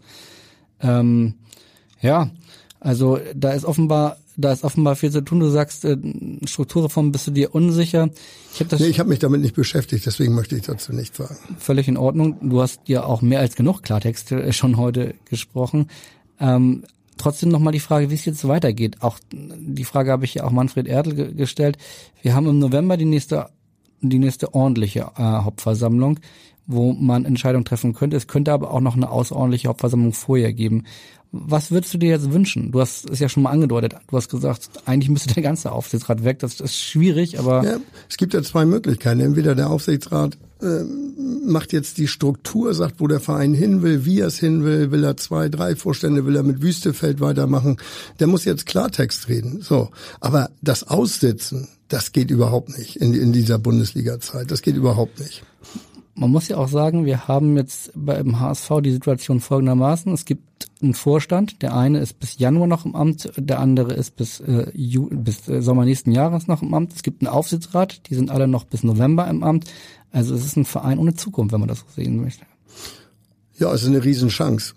Ähm, 0.81 1.35
ja, 2.01 2.31
also 2.79 3.19
da 3.35 3.51
ist 3.51 3.65
offenbar, 3.65 4.17
da 4.37 4.53
ist 4.53 4.63
offenbar 4.63 4.95
viel 4.95 5.11
zu 5.11 5.21
tun. 5.21 5.41
Du 5.41 5.49
sagst, 5.49 5.83
äh, 5.83 5.97
Strukturreform 6.45 7.11
bist 7.11 7.27
du 7.27 7.31
dir 7.31 7.53
unsicher. 7.53 8.09
Ich 8.53 8.61
habe 8.61 8.77
nee, 8.77 8.87
ich 8.87 8.99
hab 8.99 9.07
mich 9.07 9.19
damit 9.19 9.41
nicht 9.41 9.55
beschäftigt, 9.55 10.05
deswegen 10.05 10.33
möchte 10.33 10.55
ich 10.55 10.63
dazu 10.63 10.93
nichts 10.93 11.17
sagen. 11.17 11.35
Völlig 11.57 11.89
in 11.89 11.97
Ordnung. 11.97 12.37
Du 12.49 12.61
hast 12.61 12.79
ja 12.87 13.03
auch 13.03 13.21
mehr 13.21 13.41
als 13.41 13.55
genug 13.55 13.83
Klartext 13.83 14.31
äh, 14.31 14.53
schon 14.53 14.77
heute 14.77 15.15
gesprochen. 15.29 15.87
Ähm, 16.39 16.85
trotzdem 17.17 17.49
nochmal 17.49 17.73
die 17.73 17.81
Frage, 17.81 18.09
wie 18.09 18.15
es 18.15 18.23
jetzt 18.23 18.47
weitergeht. 18.47 19.01
Auch 19.01 19.19
die 19.33 19.83
Frage 19.83 20.11
habe 20.11 20.23
ich 20.23 20.35
ja 20.35 20.45
auch 20.45 20.51
Manfred 20.51 20.87
Erdl 20.87 21.33
gestellt. 21.33 21.77
Wir 22.21 22.33
haben 22.33 22.47
im 22.47 22.59
November 22.59 22.95
die 22.95 23.03
nächste 23.03 23.49
die 24.01 24.19
nächste 24.19 24.53
ordentliche 24.53 25.11
äh, 25.17 25.21
Hauptversammlung, 25.21 26.19
wo 26.67 26.93
man 26.93 27.25
Entscheidungen 27.25 27.65
treffen 27.65 27.93
könnte. 27.93 28.17
Es 28.17 28.27
könnte 28.27 28.53
aber 28.53 28.71
auch 28.71 28.81
noch 28.81 28.95
eine 28.95 29.09
außerordentliche 29.09 29.67
Hauptversammlung 29.67 30.13
vorher 30.13 30.53
geben. 30.53 30.85
Was 31.31 31.69
würdest 31.69 31.93
du 31.93 31.99
dir 31.99 32.09
jetzt 32.09 32.31
wünschen? 32.31 32.71
Du 32.71 32.81
hast 32.81 33.07
es 33.07 33.19
ja 33.19 33.29
schon 33.29 33.43
mal 33.43 33.51
angedeutet. 33.51 33.95
Du 34.07 34.17
hast 34.17 34.29
gesagt, 34.29 34.69
eigentlich 34.85 35.09
müsste 35.09 35.33
der 35.33 35.43
ganze 35.43 35.71
Aufsichtsrat 35.71 36.23
weg. 36.23 36.39
Das 36.39 36.59
ist 36.59 36.75
schwierig, 36.75 37.37
aber. 37.37 37.63
Ja, 37.63 37.77
es 38.09 38.17
gibt 38.17 38.33
ja 38.33 38.41
zwei 38.41 38.65
Möglichkeiten. 38.65 39.19
Entweder 39.19 39.53
der 39.53 39.69
Aufsichtsrat 39.69 40.37
äh, 40.61 40.83
macht 41.45 41.71
jetzt 41.71 41.99
die 41.99 42.07
Struktur, 42.07 42.73
sagt, 42.73 42.99
wo 42.99 43.07
der 43.07 43.19
Verein 43.19 43.53
hin 43.53 43.83
will, 43.83 44.05
wie 44.05 44.21
er 44.21 44.27
es 44.27 44.39
hin 44.39 44.63
will, 44.63 44.91
will 44.91 45.03
er 45.03 45.17
zwei, 45.17 45.49
drei 45.49 45.75
Vorstände, 45.75 46.25
will 46.25 46.35
er 46.35 46.43
mit 46.43 46.61
Wüstefeld 46.63 47.19
weitermachen. 47.19 47.77
Der 48.19 48.27
muss 48.27 48.45
jetzt 48.45 48.65
Klartext 48.65 49.29
reden. 49.29 49.61
So. 49.61 49.89
Aber 50.19 50.49
das 50.61 50.83
Aussitzen, 50.87 51.67
das 51.89 52.11
geht 52.11 52.31
überhaupt 52.31 52.77
nicht 52.77 52.95
in, 52.95 53.13
in 53.13 53.33
dieser 53.33 53.59
Bundesliga-Zeit. 53.59 54.49
Das 54.51 54.61
geht 54.61 54.75
überhaupt 54.75 55.19
nicht. 55.19 55.43
Man 56.15 56.31
muss 56.31 56.47
ja 56.49 56.57
auch 56.57 56.67
sagen, 56.67 57.05
wir 57.05 57.27
haben 57.27 57.55
jetzt 57.57 57.91
beim 57.95 58.39
HSV 58.39 58.69
die 58.83 58.91
Situation 58.91 59.39
folgendermaßen. 59.39 60.13
Es 60.13 60.25
gibt 60.25 60.67
einen 60.81 60.93
Vorstand. 60.93 61.61
Der 61.61 61.75
eine 61.75 61.99
ist 61.99 62.19
bis 62.19 62.37
Januar 62.37 62.67
noch 62.67 62.85
im 62.85 62.95
Amt, 62.95 63.31
der 63.37 63.59
andere 63.59 63.93
ist 63.93 64.15
bis, 64.17 64.39
äh, 64.41 64.69
Ju 64.73 65.07
bis 65.09 65.47
äh, 65.47 65.61
Sommer 65.61 65.85
nächsten 65.85 66.11
Jahres 66.11 66.47
noch 66.47 66.61
im 66.61 66.73
Amt. 66.73 66.93
Es 66.93 67.03
gibt 67.03 67.21
einen 67.21 67.33
Aufsichtsrat, 67.33 68.09
die 68.09 68.15
sind 68.15 68.31
alle 68.31 68.47
noch 68.47 68.65
bis 68.65 68.83
November 68.83 69.27
im 69.27 69.43
Amt. 69.43 69.65
Also 70.11 70.35
es 70.35 70.45
ist 70.45 70.57
ein 70.57 70.65
Verein 70.65 70.99
ohne 70.99 71.15
Zukunft, 71.15 71.53
wenn 71.53 71.61
man 71.61 71.69
das 71.69 71.79
so 71.79 71.85
sehen 71.95 72.21
möchte. 72.21 72.45
Ja, 73.57 73.73
es 73.73 73.83
ist 73.83 73.87
eine 73.87 74.03
Riesenchance. 74.03 74.73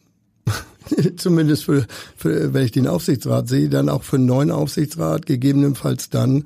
Zumindest 1.16 1.64
für, 1.64 1.86
für, 2.16 2.54
wenn 2.54 2.64
ich 2.64 2.72
den 2.72 2.86
Aufsichtsrat 2.86 3.48
sehe, 3.48 3.68
dann 3.68 3.88
auch 3.88 4.02
für 4.02 4.16
einen 4.16 4.26
neuen 4.26 4.50
Aufsichtsrat, 4.50 5.26
gegebenenfalls 5.26 6.08
dann 6.08 6.44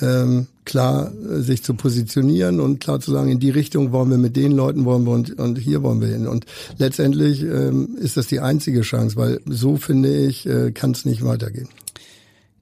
ähm, 0.00 0.46
klar 0.64 1.12
äh, 1.12 1.40
sich 1.40 1.62
zu 1.62 1.74
positionieren 1.74 2.60
und 2.60 2.80
klar 2.80 3.00
zu 3.00 3.12
sagen, 3.12 3.30
in 3.30 3.40
die 3.40 3.50
Richtung 3.50 3.92
wollen 3.92 4.10
wir 4.10 4.18
mit 4.18 4.36
den 4.36 4.52
Leuten 4.52 4.84
wollen 4.84 5.04
wir 5.04 5.12
und, 5.12 5.38
und 5.38 5.58
hier 5.58 5.82
wollen 5.82 6.00
wir 6.00 6.08
hin. 6.08 6.26
Und 6.26 6.46
letztendlich 6.78 7.42
ähm, 7.42 7.96
ist 7.98 8.16
das 8.16 8.26
die 8.26 8.40
einzige 8.40 8.82
Chance, 8.82 9.16
weil 9.16 9.40
so 9.46 9.76
finde 9.76 10.14
ich, 10.26 10.46
äh, 10.46 10.72
kann 10.72 10.90
es 10.90 11.04
nicht 11.04 11.24
weitergehen. 11.24 11.68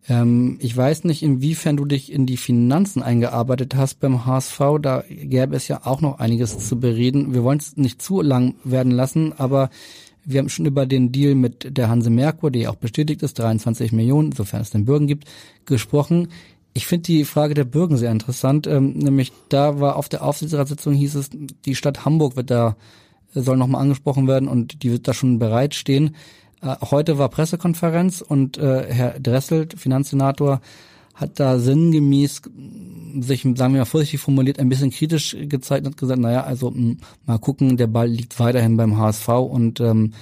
Ähm, 0.09 0.59
ich 0.61 0.77
weiß 0.77 1.05
nicht, 1.05 1.23
inwiefern 1.23 1.77
du 1.77 1.87
dich 1.87 2.13
in 2.13 2.27
die 2.27 2.37
Finanzen 2.37 3.03
eingearbeitet 3.03 3.75
hast 3.75 4.01
beim 4.01 4.27
HSV. 4.27 4.61
Da 4.83 5.05
gäbe 5.09 5.57
es 5.57 5.69
ja 5.69 5.81
auch 5.85 6.01
noch 6.01 6.19
einiges 6.19 6.59
zu 6.69 6.79
bereden. 6.79 7.33
Wir 7.33 7.43
wollen 7.43 7.59
es 7.59 7.77
nicht 7.77 8.03
zu 8.03 8.21
lang 8.21 8.55
werden 8.65 8.93
lassen, 8.93 9.33
aber 9.33 9.71
Wir 10.27 10.39
haben 10.39 10.49
schon 10.49 10.65
über 10.65 10.87
den 10.87 11.13
Deal 11.13 11.35
mit 11.35 11.77
der 11.77 11.91
Hanse 11.91 12.09
Merkur, 12.09 12.51
die 12.51 12.67
auch 12.67 12.77
bestätigt 12.77 13.23
ist, 13.23 13.39
23 13.39 13.93
Millionen, 13.93 14.33
sofern 14.33 14.63
es 14.63 14.71
den 14.71 14.87
Bürgen 14.87 15.07
gibt, 15.07 15.29
gesprochen. 15.67 16.29
Ich 16.77 16.87
finde 16.89 17.05
die 17.05 17.25
Frage 17.25 17.55
der 17.55 17.65
Bürgen 17.65 17.97
sehr 17.97 18.11
interessant. 18.11 18.67
Ähm, 18.67 18.95
nämlich 18.95 19.33
da 19.49 19.79
war 19.79 19.95
auf 19.97 20.09
der 20.09 20.25
Aufsichtsratssitzung 20.25 20.93
hieß 20.95 21.15
es, 21.15 21.31
die 21.65 21.77
Stadt 21.77 22.05
Hamburg 22.05 22.35
wird 22.35 22.51
da, 22.51 22.77
soll 23.33 23.57
nochmal 23.57 23.83
angesprochen 23.83 24.27
werden 24.27 24.49
und 24.49 24.83
die 24.83 24.91
wird 24.91 25.07
da 25.07 25.15
schon 25.15 25.39
bereitstehen. 25.39 26.17
Äh, 26.61 26.75
heute 26.91 27.17
war 27.17 27.29
Pressekonferenz 27.29 28.21
und 28.21 28.59
äh, 28.59 28.93
Herr 28.93 29.21
Dresselt, 29.21 29.79
Finanzsenator, 29.79 30.61
hat 31.15 31.39
da 31.39 31.61
sinngemäß 31.61 32.43
sich, 33.21 33.43
sagen 33.43 33.75
wir 33.75 33.81
mal 33.81 33.85
vorsichtig 33.85 34.21
formuliert, 34.21 34.59
ein 34.59 34.69
bisschen 34.69 34.91
kritisch 34.91 35.37
gezeigt 35.43 35.87
und 35.87 35.93
hat 35.93 36.01
gesagt, 36.01 36.21
naja, 36.21 36.43
also 36.43 36.73
mh, 36.73 36.97
mal 37.25 37.39
gucken, 37.39 37.77
der 37.77 37.87
Ball 37.87 38.09
liegt 38.09 38.41
weiterhin 38.41 38.77
beim 38.77 38.99
HSV 38.99 39.29
und 39.29 39.79
ähm, 39.79 40.13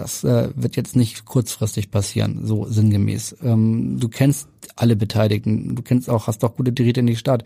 das 0.00 0.24
äh, 0.24 0.48
wird 0.54 0.76
jetzt 0.76 0.96
nicht 0.96 1.26
kurzfristig 1.26 1.90
passieren, 1.90 2.40
so 2.44 2.66
sinngemäß. 2.66 3.36
Ähm, 3.42 3.98
du 4.00 4.08
kennst 4.08 4.48
alle 4.76 4.96
Beteiligten, 4.96 5.76
du 5.76 5.82
kennst 5.82 6.08
auch, 6.08 6.26
hast 6.26 6.42
auch 6.42 6.56
gute 6.56 6.72
Geräte 6.72 7.00
in 7.00 7.06
die 7.06 7.16
Stadt. 7.16 7.44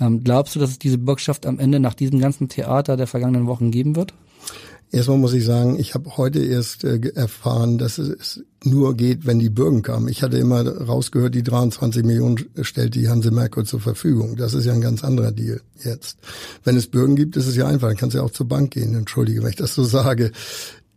Ähm, 0.00 0.24
glaubst 0.24 0.56
du, 0.56 0.60
dass 0.60 0.70
es 0.70 0.78
diese 0.80 0.98
Bürgschaft 0.98 1.46
am 1.46 1.60
Ende 1.60 1.78
nach 1.78 1.94
diesem 1.94 2.18
ganzen 2.18 2.48
Theater 2.48 2.96
der 2.96 3.06
vergangenen 3.06 3.46
Wochen 3.46 3.70
geben 3.70 3.94
wird? 3.94 4.12
Erstmal 4.90 5.18
muss 5.18 5.32
ich 5.34 5.44
sagen, 5.44 5.78
ich 5.78 5.94
habe 5.94 6.16
heute 6.16 6.40
erst 6.40 6.84
äh, 6.84 7.00
erfahren, 7.14 7.78
dass 7.78 7.98
es 7.98 8.44
nur 8.64 8.96
geht, 8.96 9.24
wenn 9.26 9.38
die 9.38 9.50
Bürgen 9.50 9.82
kamen. 9.82 10.08
Ich 10.08 10.22
hatte 10.22 10.38
immer 10.38 10.66
rausgehört, 10.66 11.34
die 11.34 11.42
23 11.42 12.04
Millionen 12.04 12.44
stellt 12.62 12.94
die 12.94 13.08
Hanse 13.08 13.30
Merkur 13.30 13.64
zur 13.64 13.80
Verfügung. 13.80 14.36
Das 14.36 14.54
ist 14.54 14.64
ja 14.64 14.72
ein 14.72 14.80
ganz 14.80 15.04
anderer 15.04 15.32
Deal 15.32 15.60
jetzt. 15.82 16.18
Wenn 16.64 16.76
es 16.76 16.88
Bürgen 16.88 17.16
gibt, 17.16 17.36
ist 17.36 17.46
es 17.46 17.56
ja 17.56 17.66
einfach. 17.66 17.88
Dann 17.88 17.96
kannst 17.96 18.14
du 18.14 18.18
ja 18.18 18.24
auch 18.24 18.30
zur 18.30 18.48
Bank 18.48 18.72
gehen. 18.72 18.94
Entschuldige, 18.94 19.42
wenn 19.42 19.50
ich 19.50 19.56
das 19.56 19.74
so 19.74 19.84
sage. 19.84 20.32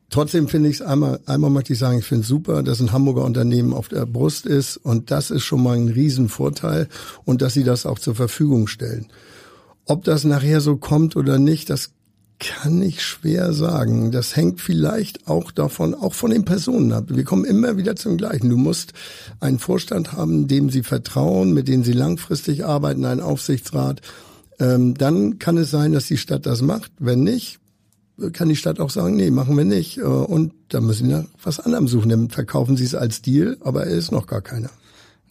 Trotzdem 0.09 0.47
finde 0.47 0.69
ich 0.69 0.75
es 0.75 0.81
einmal, 0.81 1.19
einmal 1.25 1.49
möchte 1.49 1.73
ich 1.73 1.79
sagen, 1.79 1.99
ich 1.99 2.05
finde 2.05 2.21
es 2.21 2.27
super, 2.27 2.63
dass 2.63 2.79
ein 2.79 2.93
Hamburger 2.93 3.25
Unternehmen 3.25 3.73
auf 3.73 3.89
der 3.89 4.05
Brust 4.05 4.45
ist 4.45 4.77
und 4.77 5.11
das 5.11 5.31
ist 5.31 5.43
schon 5.43 5.61
mal 5.61 5.75
ein 5.75 5.89
Riesenvorteil 5.89 6.87
und 7.25 7.41
dass 7.41 7.53
sie 7.53 7.63
das 7.63 7.85
auch 7.85 7.99
zur 7.99 8.15
Verfügung 8.15 8.67
stellen. 8.67 9.07
Ob 9.85 10.03
das 10.05 10.23
nachher 10.23 10.61
so 10.61 10.77
kommt 10.77 11.15
oder 11.15 11.39
nicht, 11.39 11.69
das 11.69 11.91
kann 12.39 12.81
ich 12.81 13.03
schwer 13.03 13.51
sagen. 13.51 14.11
Das 14.11 14.35
hängt 14.35 14.61
vielleicht 14.61 15.27
auch 15.27 15.51
davon, 15.51 15.93
auch 15.93 16.13
von 16.13 16.31
den 16.31 16.45
Personen 16.45 16.91
ab. 16.91 17.05
Wir 17.07 17.23
kommen 17.23 17.45
immer 17.45 17.77
wieder 17.77 17.95
zum 17.95 18.17
Gleichen. 18.17 18.49
Du 18.49 18.57
musst 18.57 18.93
einen 19.39 19.59
Vorstand 19.59 20.13
haben, 20.13 20.47
dem 20.47 20.69
sie 20.69 20.83
vertrauen, 20.83 21.53
mit 21.53 21.67
dem 21.67 21.83
sie 21.83 21.93
langfristig 21.93 22.63
arbeiten, 22.63 23.05
einen 23.05 23.21
Aufsichtsrat. 23.21 24.01
Ähm, 24.59 24.93
dann 24.93 25.39
kann 25.39 25.57
es 25.57 25.71
sein, 25.71 25.93
dass 25.93 26.05
die 26.05 26.17
Stadt 26.17 26.45
das 26.45 26.61
macht. 26.61 26.91
Wenn 26.99 27.23
nicht, 27.23 27.59
kann 28.33 28.49
die 28.49 28.55
Stadt 28.55 28.79
auch 28.79 28.89
sagen, 28.89 29.15
nee, 29.15 29.31
machen 29.31 29.57
wir 29.57 29.65
nicht. 29.65 29.97
Äh, 29.97 30.03
und 30.03 30.53
da 30.69 30.81
müssen 30.81 31.09
wir 31.09 31.25
was 31.43 31.59
anderem 31.59 31.87
suchen. 31.87 32.09
Dann 32.09 32.29
verkaufen 32.29 32.77
sie 32.77 32.85
es 32.85 32.95
als 32.95 33.21
Deal, 33.21 33.57
aber 33.61 33.85
er 33.85 33.95
ist 33.95 34.11
noch 34.11 34.27
gar 34.27 34.41
keiner. 34.41 34.69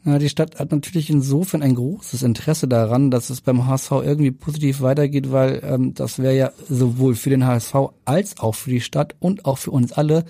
Ja, 0.05 0.21
die 0.21 0.29
Stadt 0.29 0.61
hat 0.61 0.71
natürlich 0.71 1.11
insofern 1.11 1.63
ein 1.63 1.75
großes 1.75 2.23
Interesse 2.23 2.69
daran, 2.69 3.11
dass 3.11 3.29
es 3.29 3.41
beim 3.41 3.67
HSV 3.67 3.91
irgendwie 3.91 4.31
positiv 4.31 4.81
weitergeht, 4.81 5.33
weil 5.33 5.61
ähm, 5.65 5.95
das 5.95 6.21
wäre 6.21 6.37
ja 6.37 6.53
sowohl 6.69 7.17
für 7.17 7.31
den 7.31 7.45
HSV 7.45 7.75
als 8.05 8.39
auch 8.39 8.55
für 8.55 8.71
die 8.71 8.81
Stadt 8.81 9.17
und 9.19 9.45
auch 9.47 9.59
für 9.59 9.73
uns 9.73 9.93
alle 9.93 10.25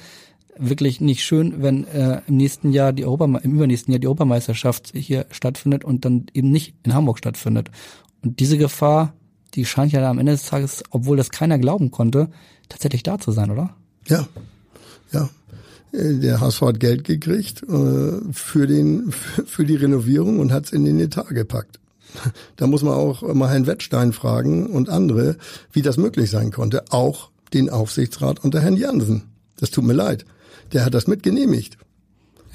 wirklich 0.58 1.02
nicht 1.02 1.24
schön, 1.24 1.62
wenn 1.62 1.86
äh, 1.88 2.22
im 2.26 2.38
nächsten 2.38 2.72
Jahr 2.72 2.94
die 2.94 3.04
Europa 3.04 3.26
im 3.26 3.52
übernächsten 3.52 3.92
Jahr 3.92 3.98
die 3.98 4.06
Europameisterschaft 4.06 4.92
hier 4.94 5.26
stattfindet 5.30 5.84
und 5.84 6.06
dann 6.06 6.24
eben 6.32 6.50
nicht 6.50 6.74
in 6.82 6.94
Hamburg 6.94 7.18
stattfindet. 7.18 7.70
Und 8.22 8.40
diese 8.40 8.56
Gefahr, 8.56 9.12
die 9.56 9.64
scheint 9.64 9.92
ja 9.92 10.08
am 10.08 10.18
Ende 10.18 10.32
des 10.32 10.46
Tages, 10.46 10.84
obwohl 10.90 11.16
das 11.16 11.30
keiner 11.30 11.58
glauben 11.58 11.90
konnte, 11.90 12.28
tatsächlich 12.68 13.02
da 13.02 13.18
zu 13.18 13.32
sein, 13.32 13.50
oder? 13.50 13.74
Ja, 14.06 14.28
ja. 15.12 15.30
Äh, 15.92 16.14
der 16.18 16.40
HSV 16.40 16.60
hat 16.62 16.80
Geld 16.80 17.04
gekriegt 17.04 17.62
äh, 17.62 18.32
für, 18.32 18.66
den, 18.66 19.10
für 19.12 19.64
die 19.64 19.76
Renovierung 19.76 20.38
und 20.38 20.52
hat 20.52 20.66
es 20.66 20.72
in 20.72 20.84
den 20.84 21.00
Etat 21.00 21.28
gepackt. 21.30 21.80
Da 22.56 22.66
muss 22.66 22.82
man 22.82 22.94
auch 22.94 23.22
mal 23.34 23.50
Herrn 23.50 23.66
Wettstein 23.66 24.12
fragen 24.12 24.66
und 24.66 24.88
andere, 24.88 25.36
wie 25.72 25.82
das 25.82 25.96
möglich 25.96 26.30
sein 26.30 26.50
konnte. 26.50 26.84
Auch 26.90 27.30
den 27.52 27.68
Aufsichtsrat 27.68 28.42
unter 28.42 28.60
Herrn 28.60 28.76
Jansen. 28.76 29.24
Das 29.58 29.70
tut 29.70 29.84
mir 29.84 29.92
leid. 29.92 30.24
Der 30.72 30.84
hat 30.84 30.94
das 30.94 31.06
mitgenehmigt. 31.06 31.78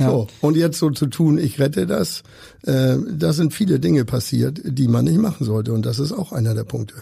Ja. 0.02 0.10
So, 0.10 0.28
und 0.42 0.58
jetzt 0.58 0.80
so 0.80 0.90
zu 0.90 1.08
tun, 1.08 1.38
ich 1.38 1.60
rette 1.60 1.86
das, 1.86 2.24
äh, 2.64 2.98
da 3.10 3.34
sind 3.34 3.54
viele 3.54 3.80
Dinge 3.80 4.06
passiert, 4.06 4.62
die 4.64 4.88
man 4.88 5.06
nicht 5.06 5.20
machen 5.20 5.46
sollte. 5.46 5.74
Und 5.74 5.86
das 5.86 6.00
ist 6.00 6.12
auch 6.12 6.32
einer 6.32 6.54
der 6.54 6.64
Punkte. 6.64 6.96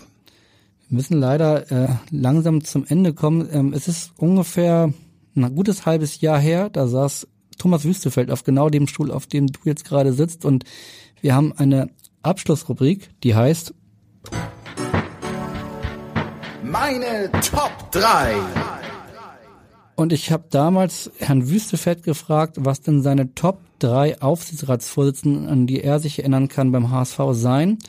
Wir 0.90 0.98
müssen 0.98 1.20
leider 1.20 1.72
äh, 1.72 1.88
langsam 2.12 2.64
zum 2.64 2.86
Ende 2.88 3.14
kommen. 3.14 3.48
Ähm, 3.52 3.74
es 3.74 3.88
ist 3.88 4.12
ungefähr 4.18 4.94
ein 5.36 5.56
gutes 5.56 5.86
halbes 5.86 6.22
Jahr 6.22 6.40
her, 6.40 6.70
da 6.70 6.88
saß 6.88 7.28
Thomas 7.58 7.86
Wüstefeld 7.86 8.32
auf 8.32 8.44
genau 8.44 8.70
dem 8.70 8.88
Stuhl, 8.88 9.12
auf 9.12 9.28
dem 9.28 9.48
du 9.48 9.60
jetzt 9.66 9.86
gerade 9.86 10.14
sitzt 10.14 10.46
und 10.46 10.64
wir 11.22 11.36
haben 11.36 11.54
eine 11.54 11.90
Abschlussrubrik, 12.24 13.10
die 13.24 13.36
heißt 13.36 13.74
Meine 16.64 17.30
Top 17.42 17.92
3. 17.92 18.79
Und 20.00 20.14
ich 20.14 20.32
habe 20.32 20.46
damals 20.50 21.12
Herrn 21.18 21.50
Wüstefeld 21.50 22.04
gefragt, 22.04 22.56
was 22.58 22.80
denn 22.80 23.02
seine 23.02 23.36
Top 23.36 23.60
3 23.80 24.22
Aufsichtsratsvorsitzenden, 24.22 25.50
an 25.50 25.68
die 25.68 25.84
er 25.84 26.00
sich 26.00 26.20
erinnern 26.20 26.48
kann 26.48 26.72
beim 26.72 26.90
HSV 26.90 27.20
seien. 27.32 27.80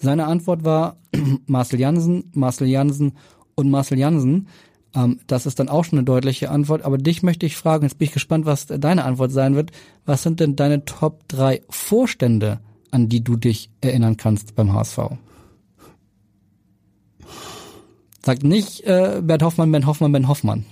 Seine 0.00 0.24
Antwort 0.24 0.64
war 0.64 0.96
Marcel 1.46 1.78
Jansen, 1.78 2.30
Marcel 2.32 2.66
Jansen 2.66 3.12
und 3.56 3.70
Marcel 3.70 3.98
Jansen. 3.98 4.48
Ähm, 4.94 5.20
das 5.26 5.44
ist 5.44 5.60
dann 5.60 5.68
auch 5.68 5.84
schon 5.84 5.98
eine 5.98 6.06
deutliche 6.06 6.50
Antwort. 6.50 6.80
Aber 6.80 6.96
dich 6.96 7.22
möchte 7.22 7.44
ich 7.44 7.58
fragen, 7.58 7.84
jetzt 7.84 7.98
bin 7.98 8.06
ich 8.06 8.14
gespannt, 8.14 8.46
was 8.46 8.64
deine 8.64 9.04
Antwort 9.04 9.30
sein 9.30 9.54
wird. 9.54 9.70
Was 10.06 10.22
sind 10.22 10.40
denn 10.40 10.56
deine 10.56 10.86
Top 10.86 11.28
3 11.28 11.60
Vorstände, 11.68 12.60
an 12.90 13.10
die 13.10 13.22
du 13.22 13.36
dich 13.36 13.68
erinnern 13.82 14.16
kannst 14.16 14.54
beim 14.54 14.72
HSV? 14.72 14.98
Sag 18.24 18.44
nicht 18.44 18.80
äh, 18.84 19.20
Bert 19.22 19.42
Hoffmann, 19.42 19.70
Ben 19.70 19.86
Hoffmann, 19.86 20.12
Ben 20.12 20.26
Hoffmann. 20.26 20.64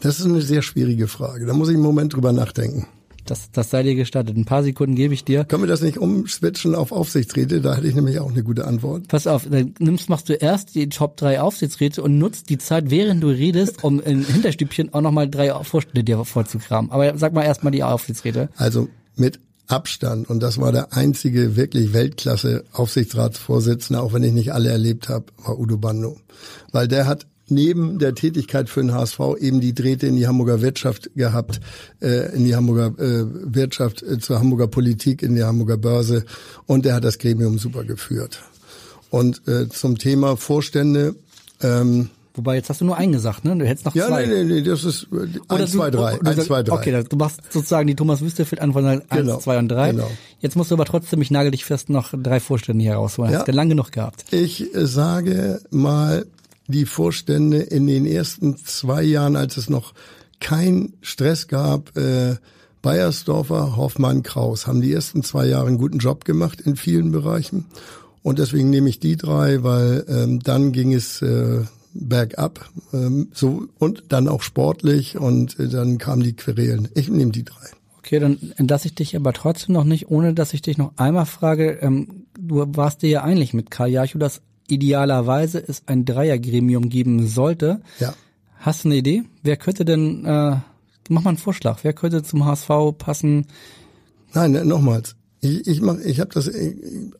Das 0.00 0.18
ist 0.18 0.26
eine 0.26 0.40
sehr 0.40 0.62
schwierige 0.62 1.08
Frage. 1.08 1.46
Da 1.46 1.52
muss 1.52 1.68
ich 1.68 1.74
einen 1.74 1.82
Moment 1.82 2.14
drüber 2.14 2.32
nachdenken. 2.32 2.86
Das, 3.26 3.50
das 3.52 3.70
sei 3.70 3.82
dir 3.82 3.94
gestattet. 3.94 4.36
Ein 4.36 4.44
paar 4.44 4.62
Sekunden 4.62 4.96
gebe 4.96 5.14
ich 5.14 5.24
dir. 5.24 5.44
Können 5.44 5.62
wir 5.62 5.68
das 5.68 5.82
nicht 5.82 5.98
umswitchen 5.98 6.74
auf 6.74 6.90
Aufsichtsräte? 6.90 7.60
Da 7.60 7.76
hätte 7.76 7.86
ich 7.86 7.94
nämlich 7.94 8.18
auch 8.18 8.30
eine 8.30 8.42
gute 8.42 8.66
Antwort. 8.66 9.08
Pass 9.08 9.26
auf, 9.26 9.46
dann 9.48 9.74
nimmst, 9.78 10.08
machst 10.08 10.28
du 10.28 10.32
erst 10.32 10.74
die 10.74 10.88
Top 10.88 11.16
3 11.16 11.40
Aufsichtsräte 11.40 12.02
und 12.02 12.18
nutzt 12.18 12.48
die 12.48 12.58
Zeit, 12.58 12.90
während 12.90 13.22
du 13.22 13.28
redest, 13.28 13.84
um 13.84 14.00
in 14.00 14.24
Hinterstübchen 14.24 14.92
auch 14.94 15.00
nochmal 15.00 15.28
drei 15.28 15.52
Vorstände 15.62 16.02
dir 16.02 16.24
vorzukramen. 16.24 16.90
Aber 16.90 17.16
sag 17.18 17.32
mal 17.32 17.44
erstmal 17.44 17.72
die 17.72 17.84
Aufsichtsräte. 17.84 18.48
Also 18.56 18.88
mit 19.16 19.38
Abstand, 19.68 20.28
und 20.28 20.42
das 20.42 20.58
war 20.58 20.72
der 20.72 20.92
einzige 20.94 21.54
wirklich 21.54 21.92
Weltklasse 21.92 22.64
Aufsichtsratsvorsitzende, 22.72 24.02
auch 24.02 24.12
wenn 24.12 24.24
ich 24.24 24.32
nicht 24.32 24.52
alle 24.52 24.70
erlebt 24.70 25.08
habe, 25.08 25.26
war 25.44 25.58
Udo 25.58 25.76
Bando. 25.76 26.16
Weil 26.72 26.88
der 26.88 27.06
hat 27.06 27.26
neben 27.50 27.98
der 27.98 28.14
Tätigkeit 28.14 28.68
für 28.68 28.80
den 28.80 28.92
HSV 28.92 29.20
eben 29.38 29.60
die 29.60 29.74
Drähte 29.74 30.06
in 30.06 30.16
die 30.16 30.26
Hamburger 30.26 30.62
Wirtschaft 30.62 31.10
gehabt, 31.14 31.60
äh, 32.00 32.34
in 32.34 32.44
die 32.44 32.54
Hamburger 32.54 32.98
äh, 32.98 33.24
Wirtschaft, 33.54 34.02
äh, 34.02 34.18
zur 34.18 34.38
Hamburger 34.38 34.68
Politik, 34.68 35.22
in 35.22 35.34
die 35.34 35.44
Hamburger 35.44 35.76
Börse 35.76 36.24
und 36.66 36.86
er 36.86 36.94
hat 36.94 37.04
das 37.04 37.18
Gremium 37.18 37.58
super 37.58 37.84
geführt. 37.84 38.42
Und 39.10 39.46
äh, 39.48 39.68
zum 39.68 39.98
Thema 39.98 40.36
Vorstände, 40.36 41.14
ähm, 41.62 42.10
Wobei, 42.34 42.54
jetzt 42.54 42.70
hast 42.70 42.80
du 42.80 42.84
nur 42.84 42.96
einen 42.96 43.12
gesagt, 43.12 43.44
ne? 43.44 43.56
Du 43.56 43.66
hättest 43.66 43.86
noch 43.86 43.94
ja, 43.94 44.06
zwei. 44.06 44.22
Ja, 44.22 44.28
nee, 44.28 44.44
nee, 44.44 44.54
nee, 44.54 44.62
das 44.62 44.84
ist 44.84 45.08
äh, 45.12 45.26
eins, 45.48 45.72
zwei, 45.72 45.90
drei. 45.90 46.20
Eins, 46.22 46.46
zwei, 46.46 46.62
drei. 46.62 46.76
Okay, 46.76 47.04
du 47.08 47.16
machst 47.16 47.40
sozusagen 47.50 47.88
die 47.88 47.96
Thomas 47.96 48.20
Wüstefeld 48.20 48.62
an 48.62 48.72
von 48.72 48.86
eins, 48.86 49.02
genau, 49.10 49.38
zwei 49.38 49.58
und 49.58 49.68
drei. 49.68 49.90
Genau. 49.90 50.08
Jetzt 50.38 50.56
musst 50.56 50.70
du 50.70 50.76
aber 50.76 50.84
trotzdem, 50.84 51.20
ich 51.22 51.30
nagel 51.30 51.50
dich 51.50 51.64
fest, 51.64 51.90
noch 51.90 52.14
drei 52.16 52.38
Vorstände 52.38 52.82
hier 52.82 52.94
rausholen. 52.94 53.32
Ja. 53.32 53.40
Hast 53.40 53.48
du 53.48 53.52
lange 53.52 53.70
genug 53.70 53.90
gehabt. 53.90 54.24
Ich 54.30 54.70
sage 54.74 55.60
mal 55.70 56.24
die 56.70 56.86
Vorstände 56.86 57.58
in 57.58 57.86
den 57.86 58.06
ersten 58.06 58.56
zwei 58.56 59.02
Jahren, 59.02 59.36
als 59.36 59.56
es 59.56 59.68
noch 59.68 59.94
kein 60.40 60.94
Stress 61.02 61.48
gab, 61.48 61.96
äh, 61.96 62.36
Bayersdorfer, 62.82 63.76
Hoffmann, 63.76 64.22
Kraus 64.22 64.66
haben 64.66 64.80
die 64.80 64.92
ersten 64.92 65.22
zwei 65.22 65.46
Jahre 65.46 65.66
einen 65.66 65.78
guten 65.78 65.98
Job 65.98 66.24
gemacht 66.24 66.60
in 66.60 66.76
vielen 66.76 67.12
Bereichen. 67.12 67.66
Und 68.22 68.38
deswegen 68.38 68.70
nehme 68.70 68.88
ich 68.88 69.00
die 69.00 69.16
drei, 69.16 69.62
weil 69.62 70.04
ähm, 70.08 70.40
dann 70.40 70.72
ging 70.72 70.92
es 70.94 71.20
äh, 71.22 71.62
bergab, 71.92 72.70
ähm, 72.92 73.28
so 73.32 73.66
und 73.78 74.04
dann 74.08 74.28
auch 74.28 74.42
sportlich 74.42 75.18
und 75.18 75.58
äh, 75.58 75.68
dann 75.68 75.98
kamen 75.98 76.22
die 76.22 76.34
Querelen. 76.34 76.88
Ich 76.94 77.08
nehme 77.08 77.32
die 77.32 77.44
drei. 77.44 77.66
Okay, 77.98 78.18
dann 78.18 78.38
entlasse 78.56 78.88
ich 78.88 78.94
dich 78.94 79.14
aber 79.16 79.32
trotzdem 79.32 79.74
noch 79.74 79.84
nicht, 79.84 80.10
ohne 80.10 80.34
dass 80.34 80.54
ich 80.54 80.62
dich 80.62 80.78
noch 80.78 80.92
einmal 80.96 81.26
frage. 81.26 81.78
Ähm, 81.80 82.26
du 82.38 82.64
warst 82.76 83.02
dir 83.02 83.10
ja 83.10 83.22
eigentlich 83.22 83.54
mit 83.54 83.70
Karl 83.70 83.90
Jacho, 83.90 84.18
dass 84.18 84.40
idealerweise 84.70 85.62
es 85.66 85.82
ein 85.86 86.04
Dreiergremium 86.04 86.88
geben 86.88 87.26
sollte. 87.26 87.80
Ja. 87.98 88.14
Hast 88.58 88.84
du 88.84 88.88
eine 88.88 88.96
Idee? 88.96 89.24
Wer 89.42 89.56
könnte 89.56 89.84
denn, 89.84 90.24
äh, 90.24 90.56
mach 91.08 91.22
mal 91.22 91.30
einen 91.30 91.38
Vorschlag, 91.38 91.78
wer 91.82 91.92
könnte 91.92 92.22
zum 92.22 92.44
HSV 92.44 92.70
passen? 92.98 93.46
Nein, 94.32 94.52
nochmals. 94.66 95.16
Ich, 95.42 95.66
ich 95.66 95.80
mach, 95.80 95.98
ich 95.98 96.20
habe 96.20 96.30
das, 96.34 96.50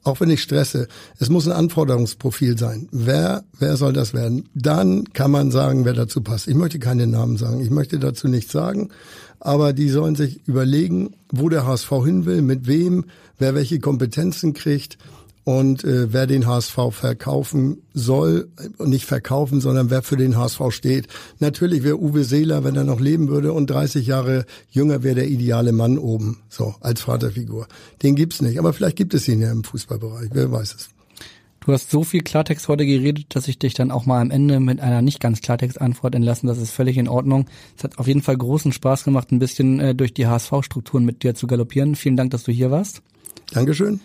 auch 0.04 0.20
wenn 0.20 0.28
ich 0.28 0.42
stresse, 0.42 0.88
es 1.18 1.30
muss 1.30 1.46
ein 1.46 1.52
Anforderungsprofil 1.52 2.58
sein. 2.58 2.86
Wer, 2.92 3.44
wer 3.58 3.78
soll 3.78 3.94
das 3.94 4.12
werden? 4.12 4.48
Dann 4.54 5.04
kann 5.14 5.30
man 5.30 5.50
sagen, 5.50 5.86
wer 5.86 5.94
dazu 5.94 6.20
passt. 6.20 6.46
Ich 6.46 6.54
möchte 6.54 6.78
keine 6.78 7.06
Namen 7.06 7.38
sagen. 7.38 7.60
Ich 7.60 7.70
möchte 7.70 7.98
dazu 7.98 8.28
nichts 8.28 8.52
sagen. 8.52 8.90
Aber 9.38 9.72
die 9.72 9.88
sollen 9.88 10.16
sich 10.16 10.46
überlegen, 10.46 11.14
wo 11.30 11.48
der 11.48 11.66
HSV 11.66 11.88
hin 12.04 12.26
will, 12.26 12.42
mit 12.42 12.66
wem, 12.66 13.06
wer 13.38 13.54
welche 13.54 13.80
Kompetenzen 13.80 14.52
kriegt 14.52 14.98
und 15.44 15.84
äh, 15.84 16.12
wer 16.12 16.26
den 16.26 16.46
HSV 16.46 16.78
verkaufen 16.90 17.82
soll, 17.94 18.48
nicht 18.78 19.06
verkaufen, 19.06 19.60
sondern 19.60 19.90
wer 19.90 20.02
für 20.02 20.16
den 20.16 20.36
HSV 20.36 20.60
steht. 20.70 21.08
Natürlich 21.38 21.82
wäre 21.82 22.00
Uwe 22.00 22.24
Seeler, 22.24 22.64
wenn 22.64 22.76
er 22.76 22.84
noch 22.84 23.00
leben 23.00 23.28
würde 23.28 23.52
und 23.52 23.68
30 23.68 24.06
Jahre 24.06 24.44
jünger 24.70 25.02
wäre 25.02 25.16
der 25.16 25.28
ideale 25.28 25.72
Mann 25.72 25.98
oben, 25.98 26.38
so 26.48 26.74
als 26.80 27.02
Vaterfigur. 27.02 27.66
Den 28.02 28.16
gibt's 28.16 28.42
nicht, 28.42 28.58
aber 28.58 28.72
vielleicht 28.72 28.96
gibt 28.96 29.14
es 29.14 29.28
ihn 29.28 29.40
ja 29.40 29.50
im 29.50 29.64
Fußballbereich, 29.64 30.30
wer 30.32 30.52
weiß 30.52 30.74
es. 30.74 30.90
Du 31.60 31.74
hast 31.74 31.90
so 31.90 32.04
viel 32.04 32.22
Klartext 32.22 32.68
heute 32.68 32.86
geredet, 32.86 33.26
dass 33.34 33.46
ich 33.46 33.58
dich 33.58 33.74
dann 33.74 33.90
auch 33.90 34.06
mal 34.06 34.20
am 34.20 34.30
Ende 34.30 34.60
mit 34.60 34.80
einer 34.80 35.02
nicht 35.02 35.20
ganz 35.20 35.42
Klartext-Antwort 35.42 36.14
entlassen. 36.14 36.46
Das 36.46 36.56
ist 36.56 36.70
völlig 36.70 36.96
in 36.96 37.06
Ordnung. 37.06 37.46
Es 37.76 37.84
hat 37.84 37.98
auf 37.98 38.06
jeden 38.06 38.22
Fall 38.22 38.38
großen 38.38 38.72
Spaß 38.72 39.04
gemacht, 39.04 39.30
ein 39.30 39.38
bisschen 39.38 39.78
äh, 39.78 39.94
durch 39.94 40.14
die 40.14 40.26
HSV-Strukturen 40.26 41.04
mit 41.04 41.22
dir 41.22 41.34
zu 41.34 41.46
galoppieren. 41.46 41.96
Vielen 41.96 42.16
Dank, 42.16 42.30
dass 42.30 42.44
du 42.44 42.52
hier 42.52 42.70
warst. 42.70 43.02
Dankeschön. 43.52 44.00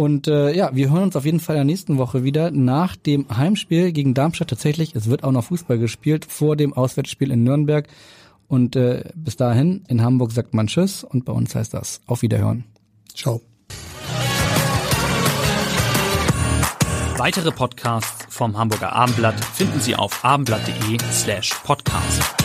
Und 0.00 0.28
äh, 0.28 0.56
ja, 0.56 0.74
wir 0.74 0.90
hören 0.90 1.02
uns 1.02 1.16
auf 1.16 1.26
jeden 1.26 1.40
Fall 1.40 1.56
in 1.56 1.58
der 1.58 1.64
nächsten 1.66 1.98
Woche 1.98 2.24
wieder 2.24 2.50
nach 2.50 2.96
dem 2.96 3.26
Heimspiel 3.36 3.92
gegen 3.92 4.14
Darmstadt. 4.14 4.48
Tatsächlich, 4.48 4.94
es 4.94 5.10
wird 5.10 5.24
auch 5.24 5.30
noch 5.30 5.44
Fußball 5.44 5.78
gespielt 5.78 6.24
vor 6.24 6.56
dem 6.56 6.72
Auswärtsspiel 6.72 7.30
in 7.30 7.44
Nürnberg. 7.44 7.86
Und 8.48 8.76
äh, 8.76 9.04
bis 9.14 9.36
dahin, 9.36 9.84
in 9.88 10.00
Hamburg 10.02 10.32
sagt 10.32 10.54
man 10.54 10.68
Tschüss 10.68 11.04
und 11.04 11.26
bei 11.26 11.34
uns 11.34 11.54
heißt 11.54 11.74
das 11.74 12.00
Auf 12.06 12.22
Wiederhören. 12.22 12.64
Ciao. 13.14 13.42
Weitere 17.18 17.50
Podcasts 17.50 18.24
vom 18.30 18.56
Hamburger 18.56 18.94
Abendblatt 18.94 19.44
finden 19.44 19.80
Sie 19.80 19.96
auf 19.96 20.24
abendblatt.de 20.24 20.96
slash 21.12 21.52
podcast. 21.62 22.39